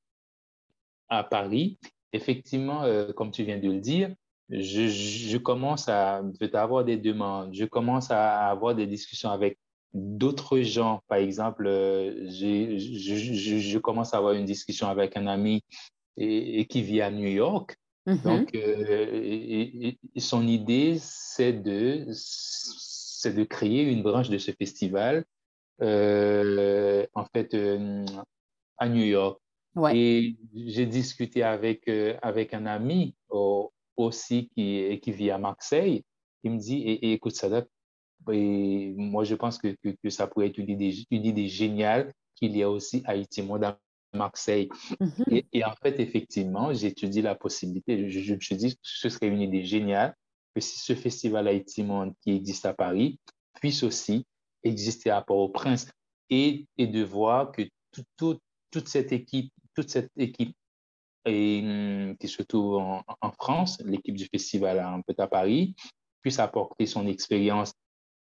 à 1.10 1.24
Paris. 1.24 1.78
Effectivement, 2.14 2.84
euh, 2.84 3.12
comme 3.14 3.32
tu 3.32 3.44
viens 3.44 3.60
de 3.60 3.70
le 3.70 3.80
dire, 3.80 4.14
je, 4.50 5.38
commence 5.38 5.90
à 5.90 6.24
avoir 6.54 6.84
des 6.84 6.98
demandes, 6.98 7.54
je 7.54 7.66
commence 7.66 8.10
à 8.10 8.50
avoir 8.50 8.74
des 8.74 8.88
discussions 8.88 9.30
avec 9.30 9.60
d'autres 9.94 10.60
gens. 10.62 11.02
Par 11.08 11.20
exemple, 11.20 11.68
euh, 11.68 12.26
je, 12.30 12.78
je, 12.78 13.78
commence 13.78 14.14
à 14.14 14.18
avoir 14.18 14.34
une 14.34 14.46
discussion 14.46 14.88
avec 14.88 15.18
un 15.18 15.28
ami 15.28 15.64
et 16.18 16.66
qui 16.66 16.82
vit 16.82 17.02
à 17.02 17.12
New 17.12 17.28
York. 17.28 17.78
Donc, 18.24 18.54
mm-hmm. 18.54 19.98
euh, 20.16 20.20
son 20.20 20.48
idée, 20.48 20.98
c'est 21.00 21.54
de, 21.54 22.08
c'est 22.12 23.34
de 23.34 23.44
créer 23.44 23.84
une 23.84 24.04
branche 24.04 24.30
de 24.30 24.38
ce 24.38 24.52
festival, 24.52 25.26
euh, 25.82 27.06
en 27.14 27.26
fait, 27.26 27.54
euh, 27.54 28.06
à 28.78 28.90
New 28.90 29.04
York. 29.04 29.40
Et 29.94 30.36
j'ai 30.54 30.86
discuté 30.86 31.44
avec, 31.44 31.90
avec 32.22 32.54
un 32.54 32.66
ami 32.66 33.16
aussi 33.96 34.50
qui, 34.56 35.00
qui 35.02 35.12
vit 35.12 35.32
à 35.32 35.38
Marseille. 35.38 36.04
Il 36.44 36.52
me 36.52 36.58
dit, 36.58 36.80
et, 36.80 37.14
écoute, 37.14 37.36
ça 37.36 37.48
et 38.32 38.94
moi, 38.98 39.24
je 39.24 39.36
pense 39.36 39.58
que, 39.58 39.76
que, 39.84 40.10
ça 40.10 40.28
pourrait 40.28 40.48
être 40.48 40.58
une 40.58 40.70
idée, 40.70 41.06
une 41.12 41.26
idée 41.26 41.48
géniale 41.48 42.14
qu'il 42.36 42.56
y 42.58 42.64
a 42.64 42.70
aussi 42.70 43.02
Haïti 43.06 43.42
Monde 43.42 43.76
Marseille. 44.14 44.70
Mhm. 45.00 45.42
et, 45.52 45.66
en 45.66 45.76
fait, 45.82 46.00
effectivement, 46.00 46.74
j'ai 46.74 46.88
étudié 46.88 47.22
la 47.22 47.36
possibilité. 47.36 48.10
Je, 48.10 48.34
me 48.34 48.40
suis 48.40 48.56
dit 48.56 48.76
que 48.76 48.82
ce 48.84 49.10
serait 49.10 49.28
une 49.28 49.42
idée 49.42 49.64
géniale 49.64 50.16
que 50.56 50.62
si 50.62 50.80
ce 50.80 50.96
festival 50.96 51.48
Haïti 51.48 51.84
Monde 51.84 52.14
qui 52.22 52.32
existe 52.32 52.66
à 52.66 52.74
Paris 52.74 53.20
puisse 53.60 53.84
aussi 53.84 54.26
exister 54.64 55.10
à 55.10 55.22
Port-au-Prince 55.22 55.90
et, 56.30 56.68
et, 56.78 56.88
de 56.88 57.04
voir 57.04 57.52
que 57.52 57.64
toute 58.18 58.88
cette 58.88 59.12
équipe, 59.12 59.52
toute 59.76 59.90
cette 59.90 60.12
équipe 60.18 60.56
et, 61.26 61.62
hum, 61.64 62.18
qui 62.18 62.28
se 62.28 62.42
trouve 62.44 62.78
en, 62.78 63.04
en 63.22 63.32
France, 63.32 63.80
l'équipe 63.86 64.16
du 64.16 64.26
festival 64.26 64.80
un 64.80 65.02
peu 65.02 65.14
à 65.18 65.28
Paris, 65.28 65.76
puisse 66.22 66.40
apporter 66.40 66.86
son 66.86 67.08
expérience 67.08 67.74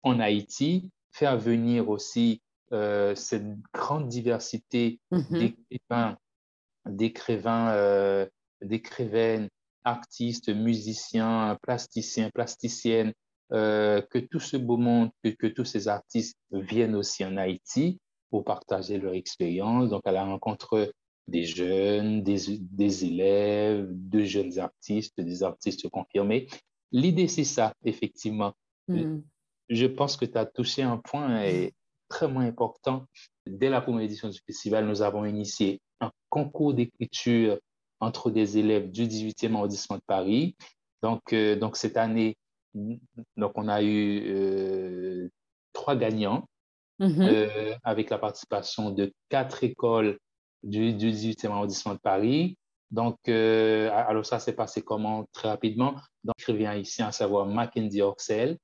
en 0.04 0.20
Haïti, 0.20 0.90
faire 1.12 1.38
venir 1.38 1.90
aussi 1.90 2.42
euh, 2.76 3.16
cette 3.16 3.48
grande 3.74 4.10
diversité 4.10 5.00
mm-hmm. 5.12 5.56
d'écrivains, 6.88 7.70
euh, 7.70 8.28
d'écrivaines, 8.62 9.48
artistes, 9.86 10.50
musiciens, 10.50 11.58
plasticiens, 11.62 12.30
plasticiennes, 12.34 13.14
euh, 13.54 14.02
que 14.02 14.20
tout 14.20 14.42
ce 14.42 14.58
beau 14.58 14.76
monde, 14.76 15.10
que, 15.24 15.48
tous 15.48 15.64
ces 15.64 15.88
artistes 15.88 16.38
viennent 16.52 16.96
aussi 16.96 17.24
en 17.24 17.38
Haïti 17.38 17.98
pour 18.30 18.44
partager 18.44 18.98
leur 18.98 19.14
expérience. 19.14 19.90
Donc, 19.90 20.02
à 20.06 20.12
la 20.12 20.26
rencontre 20.26 20.92
des 21.30 21.46
jeunes, 21.46 22.24
des, 22.24 22.58
des 22.60 23.06
élèves, 23.06 23.88
de 23.90 24.24
jeunes 24.24 24.60
artistes, 24.60 25.22
des 25.22 25.44
artistes 25.44 25.88
confirmés. 25.88 26.48
L'idée, 26.92 27.30
c'est 27.30 27.46
ça, 27.46 27.74
effectivement. 27.86 28.54
Mm. 28.90 29.20
Je 29.70 29.86
pense 29.86 30.18
que 30.18 30.26
tu 30.26 30.38
as 30.38 30.46
touché 30.46 30.84
un 30.84 30.98
point 30.98 31.44
et 31.44 31.74
extrêmement 32.10 32.41
important. 32.41 33.06
Dès 33.45 33.70
la 33.70 33.82
première 33.82 34.03
édition 34.03 34.30
du 34.30 34.39
festival, 34.45 34.86
nous 34.86 35.01
avons 35.01 35.26
initié 35.26 35.82
un 36.01 36.12
concours 36.30 36.74
d'écriture 36.74 37.58
entre 37.99 38.30
des 38.30 38.58
élèves 38.58 38.91
du 38.91 39.06
18e 39.06 39.56
arrondissement 39.56 39.97
de 39.97 40.03
Paris. 40.06 40.56
Donc, 41.01 41.34
euh, 41.34 41.56
donc 41.56 41.78
cette 41.78 41.97
année, 41.97 42.38
donc 42.74 43.51
on 43.56 43.68
a 43.68 43.82
eu 43.82 44.24
euh, 44.28 45.30
trois 45.74 45.95
gagnants 45.95 46.47
mm-hmm. 46.99 47.22
euh, 47.22 47.76
avec 47.84 48.10
la 48.10 48.18
participation 48.18 48.91
de 48.91 49.14
quatre 49.30 49.64
écoles 49.64 50.18
du, 50.64 50.93
du 50.93 51.12
18e 51.12 51.51
arrondissement 51.51 51.93
de 51.93 51.99
Paris. 51.99 52.58
Donc, 52.91 53.28
alors 53.28 54.26
ça 54.26 54.39
s'est 54.39 54.53
passé 54.53 54.82
comment? 54.82 55.26
Très 55.34 55.49
rapidement. 55.49 55.95
Donc, 56.24 56.36
je 56.38 56.51
reviens 56.51 56.76
ici 56.76 57.01
à 57.01 57.12
savoir 57.12 57.45
Mackenzie 57.45 58.01
Oxel, 58.01 58.58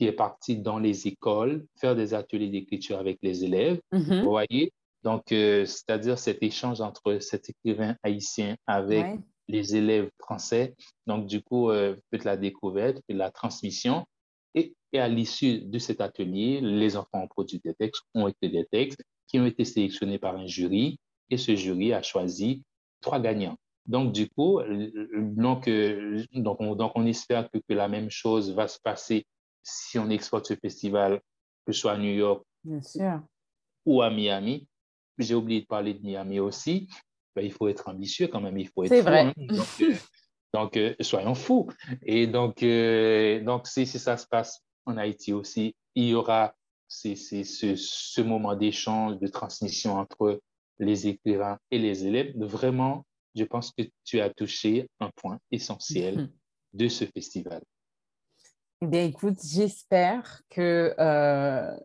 qui 0.00 0.06
est 0.06 0.12
parti 0.12 0.56
dans 0.56 0.78
les 0.78 1.08
écoles 1.08 1.66
faire 1.78 1.94
des 1.94 2.14
ateliers 2.14 2.48
d'écriture 2.48 2.98
avec 2.98 3.18
les 3.20 3.44
élèves. 3.44 3.78
Mm-hmm. 3.92 4.22
Vous 4.22 4.30
voyez? 4.30 4.72
Donc, 5.02 5.30
euh, 5.30 5.66
c'est-à-dire 5.66 6.18
cet 6.18 6.42
échange 6.42 6.80
entre 6.80 7.18
cet 7.18 7.50
écrivain 7.50 7.94
haïtien 8.02 8.56
avec 8.66 9.04
les 9.46 9.76
élèves 9.76 10.08
français. 10.18 10.74
Donc, 11.06 11.26
du 11.26 11.42
coup, 11.42 11.68
euh, 11.68 11.96
peut 12.10 12.18
la 12.24 12.38
découverte 12.38 13.02
et 13.10 13.12
la 13.12 13.30
transmission. 13.30 14.06
Et, 14.54 14.74
et 14.94 15.00
à 15.00 15.08
l'issue 15.08 15.60
de 15.60 15.78
cet 15.78 16.00
atelier, 16.00 16.62
les 16.62 16.96
enfants 16.96 17.22
ont 17.22 17.28
produit 17.28 17.60
des 17.62 17.74
textes, 17.74 18.02
ont 18.14 18.26
écrit 18.26 18.50
des 18.50 18.64
textes 18.64 19.02
qui 19.26 19.38
ont 19.38 19.44
été 19.44 19.66
sélectionnés 19.66 20.18
par 20.18 20.34
un 20.34 20.46
jury. 20.46 20.98
Et 21.28 21.36
ce 21.36 21.54
jury 21.54 21.92
a 21.92 22.00
choisi 22.00 22.62
trois 23.02 23.20
gagnants. 23.20 23.58
Donc, 23.84 24.12
du 24.12 24.30
coup, 24.30 24.60
donc, 25.12 25.68
donc, 26.32 26.56
on, 26.58 26.74
donc 26.74 26.92
on 26.94 27.04
espère 27.04 27.50
que, 27.50 27.58
que, 27.58 27.74
la 27.74 27.88
même 27.88 28.08
chose 28.08 28.54
va 28.54 28.66
se 28.66 28.78
passer 28.82 29.26
si 29.62 29.98
on 29.98 30.10
exporte 30.10 30.46
ce 30.46 30.54
festival, 30.54 31.20
que 31.66 31.72
ce 31.72 31.80
soit 31.80 31.92
à 31.92 31.98
New 31.98 32.12
York 32.12 32.44
Bien 32.64 32.82
sûr. 32.82 33.20
ou 33.86 34.02
à 34.02 34.10
Miami. 34.10 34.68
J'ai 35.18 35.34
oublié 35.34 35.60
de 35.60 35.66
parler 35.66 35.94
de 35.94 36.02
Miami 36.02 36.40
aussi. 36.40 36.88
Ben, 37.36 37.44
il 37.44 37.52
faut 37.52 37.68
être 37.68 37.88
ambitieux 37.88 38.28
quand 38.28 38.40
même, 38.40 38.58
il 38.58 38.68
faut 38.68 38.84
être 38.84 38.90
C'est 38.90 39.02
vrai. 39.02 39.26
Hein. 39.26 39.34
Donc, 40.54 40.76
euh, 40.76 40.94
soyons 41.00 41.34
fous. 41.34 41.68
Et 42.02 42.26
donc, 42.26 42.64
euh, 42.64 43.40
donc 43.44 43.68
si, 43.68 43.86
si, 43.86 44.00
ça 44.00 44.16
se 44.16 44.26
passe 44.26 44.64
en 44.84 44.96
Haïti 44.96 45.32
aussi, 45.32 45.76
il 45.94 46.08
y 46.08 46.14
aura 46.14 46.54
ce, 46.88 47.14
ce 47.14 48.20
moment 48.20 48.56
d'échange, 48.56 49.20
de 49.20 49.28
transmission 49.28 49.94
entre 49.94 50.40
les 50.80 51.06
écrivains 51.06 51.58
et 51.70 51.78
les 51.78 52.04
élèves. 52.04 52.36
Vraiment, 52.36 53.06
je 53.36 53.44
pense 53.44 53.70
que 53.70 53.82
tu 54.04 54.20
as 54.20 54.30
touché 54.30 54.88
un 54.98 55.10
point 55.14 55.38
essentiel 55.52 56.30
de 56.72 56.88
ce 56.88 57.04
festival. 57.04 57.62
Eh 58.82 58.86
bien, 58.86 59.04
écoute, 59.04 59.38
j'espère 59.44 60.40
que 60.48 60.94
euh, 60.98 61.76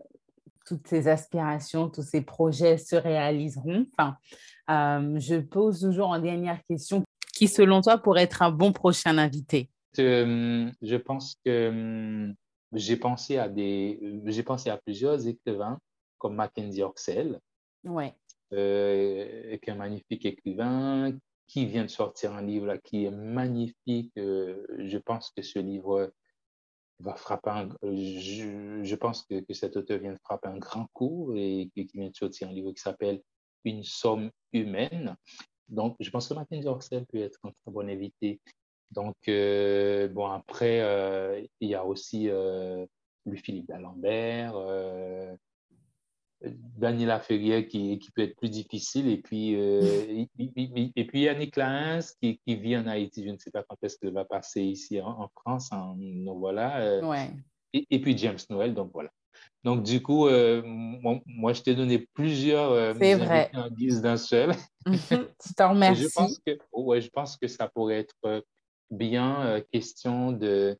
toutes 0.65 0.87
ces 0.87 1.09
aspirations, 1.09 1.89
tous 1.89 2.03
ces 2.03 2.21
projets 2.21 2.77
se 2.77 2.95
réaliseront. 2.95 3.85
Enfin, 3.97 4.17
je 4.69 5.39
pose 5.41 5.81
toujours 5.81 6.07
en 6.07 6.19
dernière 6.19 6.63
question 6.69 7.03
qui, 7.33 7.49
selon 7.49 7.81
toi, 7.81 7.97
pourrait 7.97 8.23
être 8.23 8.41
un 8.41 8.51
bon 8.51 8.71
prochain 8.71 9.17
invité? 9.17 9.69
Euh, 9.99 10.71
Je 10.81 10.95
pense 10.95 11.35
que 11.43 12.33
j'ai 12.71 12.95
pensé 12.95 13.37
à 13.37 13.49
des, 13.49 14.21
j'ai 14.25 14.43
pensé 14.43 14.69
à 14.69 14.77
plusieurs 14.77 15.27
écrivains 15.27 15.79
comme 16.17 16.35
Mackenzie 16.35 16.81
Oxel, 16.81 17.41
ouais. 17.83 18.13
euh, 18.53 19.57
qui 19.57 19.69
est 19.69 19.73
un 19.73 19.75
magnifique 19.75 20.25
écrivain, 20.25 21.11
qui 21.47 21.65
vient 21.65 21.83
de 21.83 21.89
sortir 21.89 22.33
un 22.33 22.41
livre 22.41 22.67
là, 22.67 22.77
qui 22.77 23.03
est 23.03 23.11
magnifique. 23.11 24.13
Euh, 24.17 24.65
je 24.79 24.97
pense 24.97 25.29
que 25.35 25.43
ce 25.43 25.59
livre 25.59 26.13
va 26.99 27.15
frapper 27.15 27.49
un, 27.49 27.69
je, 27.83 28.81
je, 28.83 28.95
pense 28.95 29.23
que, 29.23 29.41
que, 29.41 29.53
cet 29.53 29.75
auteur 29.77 29.99
vient 29.99 30.13
de 30.13 30.19
frapper 30.23 30.47
un 30.47 30.57
grand 30.57 30.87
coup 30.93 31.33
et 31.35 31.69
qui 31.75 31.89
vient 31.93 32.09
de 32.09 32.15
sortir 32.15 32.49
un 32.49 32.53
livre 32.53 32.71
qui 32.71 32.81
s'appelle 32.81 33.21
Une 33.63 33.83
somme 33.83 34.31
humaine. 34.53 35.15
Donc, 35.67 35.95
je 35.99 36.09
pense 36.09 36.27
que 36.29 36.33
Mackenzie 36.33 36.67
Oxel 36.67 37.05
peut 37.05 37.19
être 37.19 37.39
un 37.43 37.51
très 37.51 37.71
bon 37.71 37.89
invité. 37.89 38.39
Donc, 38.91 39.15
euh, 39.27 40.07
bon, 40.07 40.27
après, 40.27 40.81
euh, 40.81 41.43
il 41.59 41.69
y 41.69 41.75
a 41.75 41.83
aussi 41.85 42.29
euh, 42.29 42.85
Louis-Philippe 43.25 43.67
d'Alembert, 43.67 44.55
Daniela 46.77 47.19
Ferrier 47.19 47.67
qui, 47.67 47.97
qui, 47.99 48.11
peut 48.11 48.23
être 48.23 48.35
plus 48.35 48.49
difficile, 48.49 49.09
et 49.09 49.17
puis, 49.17 49.55
euh, 49.55 50.25
et, 50.39 51.05
puis 51.05 51.21
Yannick 51.21 51.55
Laens 51.55 52.13
qui, 52.21 52.39
qui, 52.45 52.55
vit 52.55 52.77
en 52.77 52.87
Haïti. 52.87 53.23
Je 53.25 53.31
ne 53.31 53.37
sais 53.37 53.51
pas 53.51 53.63
quand 53.63 53.77
est-ce 53.83 53.97
qu'il 53.97 54.11
va 54.11 54.25
passer 54.25 54.61
ici 54.61 54.99
en, 55.01 55.21
en 55.21 55.29
France. 55.29 55.71
En, 55.71 55.95
donc, 55.95 56.39
voilà. 56.39 56.81
Euh, 56.81 57.01
ouais. 57.03 57.31
et, 57.73 58.01
puis 58.01 58.17
James 58.17 58.37
Noël, 58.49 58.73
donc 58.73 58.91
voilà. 58.93 59.09
Donc, 59.63 59.83
du 59.83 60.01
coup, 60.01 60.27
euh, 60.27 60.61
moi, 60.65 61.19
moi, 61.25 61.53
je 61.53 61.61
t'ai 61.61 61.75
donné 61.75 62.07
plusieurs 62.13 62.93
vrai. 62.93 63.49
en 63.53 63.69
guise 63.69 64.01
d'un 64.01 64.17
seul. 64.17 64.53
je 64.85 65.53
t'en 65.57 65.69
remercie. 65.71 66.03
je 66.03 66.07
pense, 66.13 66.39
que, 66.45 66.57
ouais, 66.71 67.01
je 67.01 67.09
pense 67.09 67.37
que 67.37 67.47
ça 67.47 67.67
pourrait 67.67 67.99
être 67.99 68.43
bien 68.91 69.61
question 69.71 70.31
de 70.31 70.77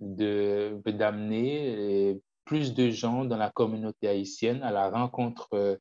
d'amener 0.00 2.20
plus 2.48 2.72
de 2.72 2.88
gens 2.88 3.26
dans 3.26 3.36
la 3.36 3.50
communauté 3.50 4.08
haïtienne 4.08 4.62
à 4.62 4.70
la 4.70 4.88
rencontre 4.88 5.50
euh, 5.52 5.76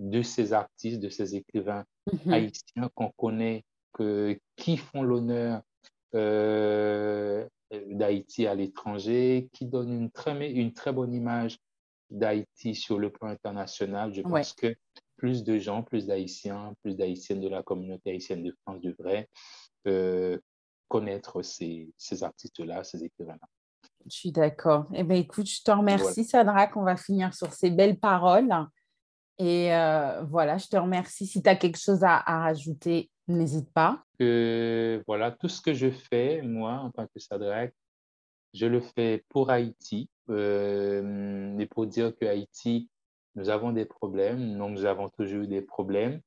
de 0.00 0.20
ces 0.22 0.52
artistes, 0.52 0.98
de 0.98 1.08
ces 1.08 1.36
écrivains 1.36 1.84
-hmm. 2.08 2.32
haïtiens 2.32 2.88
qu'on 2.96 3.12
connaît, 3.24 3.62
que, 3.92 4.36
qui 4.56 4.76
font 4.76 5.02
l'honneur 5.02 5.62
euh, 6.16 7.46
d'Haïti 8.00 8.48
à 8.48 8.54
l'étranger, 8.60 9.48
qui 9.52 9.64
donnent 9.66 9.96
une 10.02 10.10
très, 10.10 10.34
une 10.50 10.72
très 10.72 10.92
bonne 10.92 11.14
image 11.14 11.56
d'Haïti 12.10 12.74
sur 12.74 12.98
le 12.98 13.10
plan 13.10 13.28
international. 13.28 14.12
Je 14.12 14.22
pense 14.22 14.50
ouais. 14.56 14.60
que 14.62 14.70
plus 15.20 15.44
de 15.44 15.56
gens, 15.66 15.84
plus 15.84 16.04
d'Haïtiens, 16.08 16.74
plus 16.82 16.94
d'Haïtiennes 16.96 17.42
de 17.46 17.48
la 17.48 17.62
communauté 17.62 18.10
haïtienne 18.10 18.42
de 18.42 18.52
France 18.62 18.80
devraient 18.80 19.28
euh, 19.86 20.36
connaître 20.88 21.42
ces, 21.42 21.92
ces 21.96 22.18
artistes-là, 22.24 22.82
ces 22.82 23.04
écrivains-là. 23.04 23.48
Je 24.10 24.16
suis 24.16 24.32
d'accord. 24.32 24.86
Eh 24.94 25.04
bien, 25.04 25.16
écoute, 25.16 25.46
je 25.48 25.62
te 25.62 25.70
remercie, 25.70 26.22
voilà. 26.22 26.28
Sadrak. 26.28 26.76
On 26.76 26.82
va 26.82 26.96
finir 26.96 27.34
sur 27.34 27.52
ces 27.52 27.70
belles 27.70 27.98
paroles. 27.98 28.52
Et 29.38 29.74
euh, 29.74 30.22
voilà, 30.24 30.58
je 30.58 30.66
te 30.66 30.76
remercie. 30.76 31.26
Si 31.26 31.42
tu 31.42 31.48
as 31.48 31.56
quelque 31.56 31.78
chose 31.78 32.02
à, 32.02 32.16
à 32.16 32.40
rajouter, 32.40 33.10
n'hésite 33.28 33.70
pas. 33.72 34.02
Que, 34.18 35.02
voilà, 35.06 35.30
tout 35.30 35.48
ce 35.48 35.60
que 35.60 35.74
je 35.74 35.90
fais, 35.90 36.42
moi, 36.42 36.72
en 36.74 36.90
tant 36.90 37.06
que 37.06 37.20
Sadrak, 37.20 37.72
je 38.54 38.66
le 38.66 38.80
fais 38.80 39.24
pour 39.28 39.50
Haïti. 39.50 40.08
Euh, 40.30 41.56
et 41.58 41.66
pour 41.66 41.86
dire 41.86 42.12
que 42.16 42.26
Haïti, 42.26 42.90
nous 43.34 43.48
avons 43.48 43.72
des 43.72 43.84
problèmes. 43.84 44.56
Non, 44.56 44.68
nous 44.68 44.84
avons 44.84 45.08
toujours 45.08 45.42
eu 45.42 45.46
des 45.46 45.62
problèmes. 45.62 46.20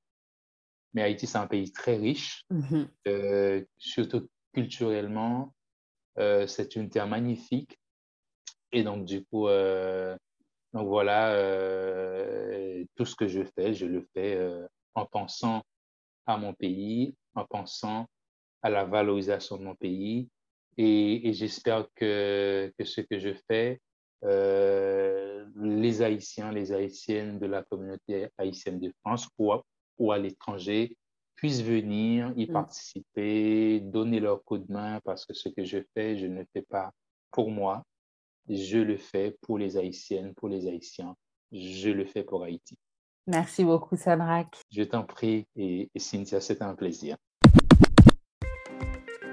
Mais 0.94 1.04
Haïti, 1.04 1.28
c'est 1.28 1.38
un 1.38 1.48
pays 1.48 1.72
très 1.72 1.98
riche, 1.98 2.46
mm 2.50 2.62
-hmm. 2.62 2.88
euh, 3.08 3.66
surtout 3.78 4.28
culturellement. 4.54 5.54
Euh, 6.20 6.48
c'est 6.48 6.76
une 6.76 6.90
terre 6.90 7.08
magnifique. 7.08 7.80
Et 8.72 8.84
donc, 8.84 9.06
du 9.06 9.24
coup, 9.26 9.48
euh, 9.48 10.16
donc 10.74 10.88
voilà, 10.88 11.34
euh, 11.34 12.84
tout 12.96 13.06
ce 13.06 13.16
que 13.16 13.28
je 13.28 13.44
fais, 13.44 13.74
je 13.74 13.86
le 13.86 14.08
fais 14.14 14.40
en 14.94 15.06
pensant 15.06 15.62
à 16.26 16.38
mon 16.38 16.54
pays, 16.54 17.16
en 17.36 17.46
pensant 17.46 18.08
à 18.62 18.70
la 18.70 18.86
valorisation 18.86 19.58
de 19.58 19.64
mon 19.64 19.76
pays. 19.76 20.30
Et, 20.78 21.34
j'espère 21.34 21.88
que, 21.96 22.72
que 22.78 22.86
ce 22.86 23.02
que 23.02 23.20
je 23.20 23.34
fais, 23.50 23.82
les 24.24 26.02
Haïtiens, 26.02 26.52
les 26.52 26.72
Haïtiennes 26.72 27.40
de 27.40 27.48
la 27.48 27.64
communauté 27.64 28.30
haïtienne 28.38 28.80
de 28.80 28.94
France 29.02 29.28
ou 29.38 29.52
ou 29.98 30.12
à 30.12 30.18
l'étranger 30.18 30.96
puissent 31.42 31.64
venir 31.64 32.32
y 32.36 32.46
mmh. 32.46 32.54
participer, 32.54 33.80
donner 33.80 34.20
leur 34.20 34.44
coup 34.44 34.60
de 34.60 34.72
main 34.72 35.00
parce 35.04 35.26
que 35.26 35.34
ce 35.34 35.50
que 35.50 35.66
je 35.66 35.80
fais, 35.96 36.16
je 36.16 36.28
ne 36.28 36.42
le 36.42 36.46
fais 36.54 36.62
pas 36.62 36.92
pour 37.32 37.50
moi, 37.50 37.84
je 38.48 38.78
le 38.78 38.96
fais 38.96 39.36
pour 39.42 39.58
les 39.58 39.76
Haïtiennes, 39.76 40.36
pour 40.36 40.50
les 40.50 40.68
Haïtiens, 40.68 41.16
je 41.52 41.90
le 41.90 42.06
fais 42.06 42.22
pour 42.22 42.44
Haïti. 42.44 42.78
Merci 43.26 43.64
beaucoup, 43.64 43.96
Sadrak. 43.96 44.62
Je 44.70 44.84
t'en 44.84 45.04
prie 45.04 45.48
et, 45.56 45.90
et 45.96 46.00
Cynthia, 46.00 46.42
c'est 46.42 46.62
un 46.62 46.76
plaisir. 46.76 47.18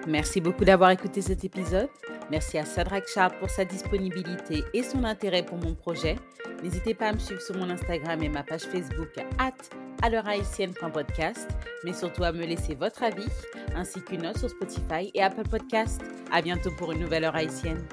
Merci 0.09 0.41
beaucoup 0.41 0.65
d'avoir 0.65 0.91
écouté 0.91 1.21
cet 1.21 1.45
épisode. 1.45 1.91
Merci 2.31 2.57
à 2.57 2.65
Sadrak 2.65 3.07
Charles 3.13 3.35
pour 3.39 3.51
sa 3.51 3.67
disponibilité 3.67 4.65
et 4.73 4.83
son 4.83 5.05
intérêt 5.05 5.43
pour 5.43 5.59
mon 5.59 5.75
projet. 5.75 6.17
N'hésitez 6.63 6.95
pas 6.95 7.09
à 7.09 7.13
me 7.13 7.19
suivre 7.19 7.43
sur 7.43 7.55
mon 7.59 7.69
Instagram 7.69 8.23
et 8.23 8.31
ma 8.31 8.43
page 8.43 8.63
Facebook 8.63 9.11
at 9.39 9.53
haïtienne.podcast, 10.03 11.47
mais 11.85 11.93
surtout 11.93 12.25
à 12.25 12.33
me 12.33 12.47
laisser 12.47 12.75
votre 12.75 13.03
avis 13.03 13.29
ainsi 13.77 14.01
qu'une 14.01 14.23
note 14.23 14.39
sur 14.39 14.49
Spotify 14.49 15.11
et 15.13 15.23
Apple 15.23 15.47
Podcast. 15.47 16.01
À 16.33 16.41
bientôt 16.41 16.71
pour 16.71 16.93
une 16.93 17.01
nouvelle 17.01 17.25
heure 17.25 17.37
haïtienne. 17.37 17.85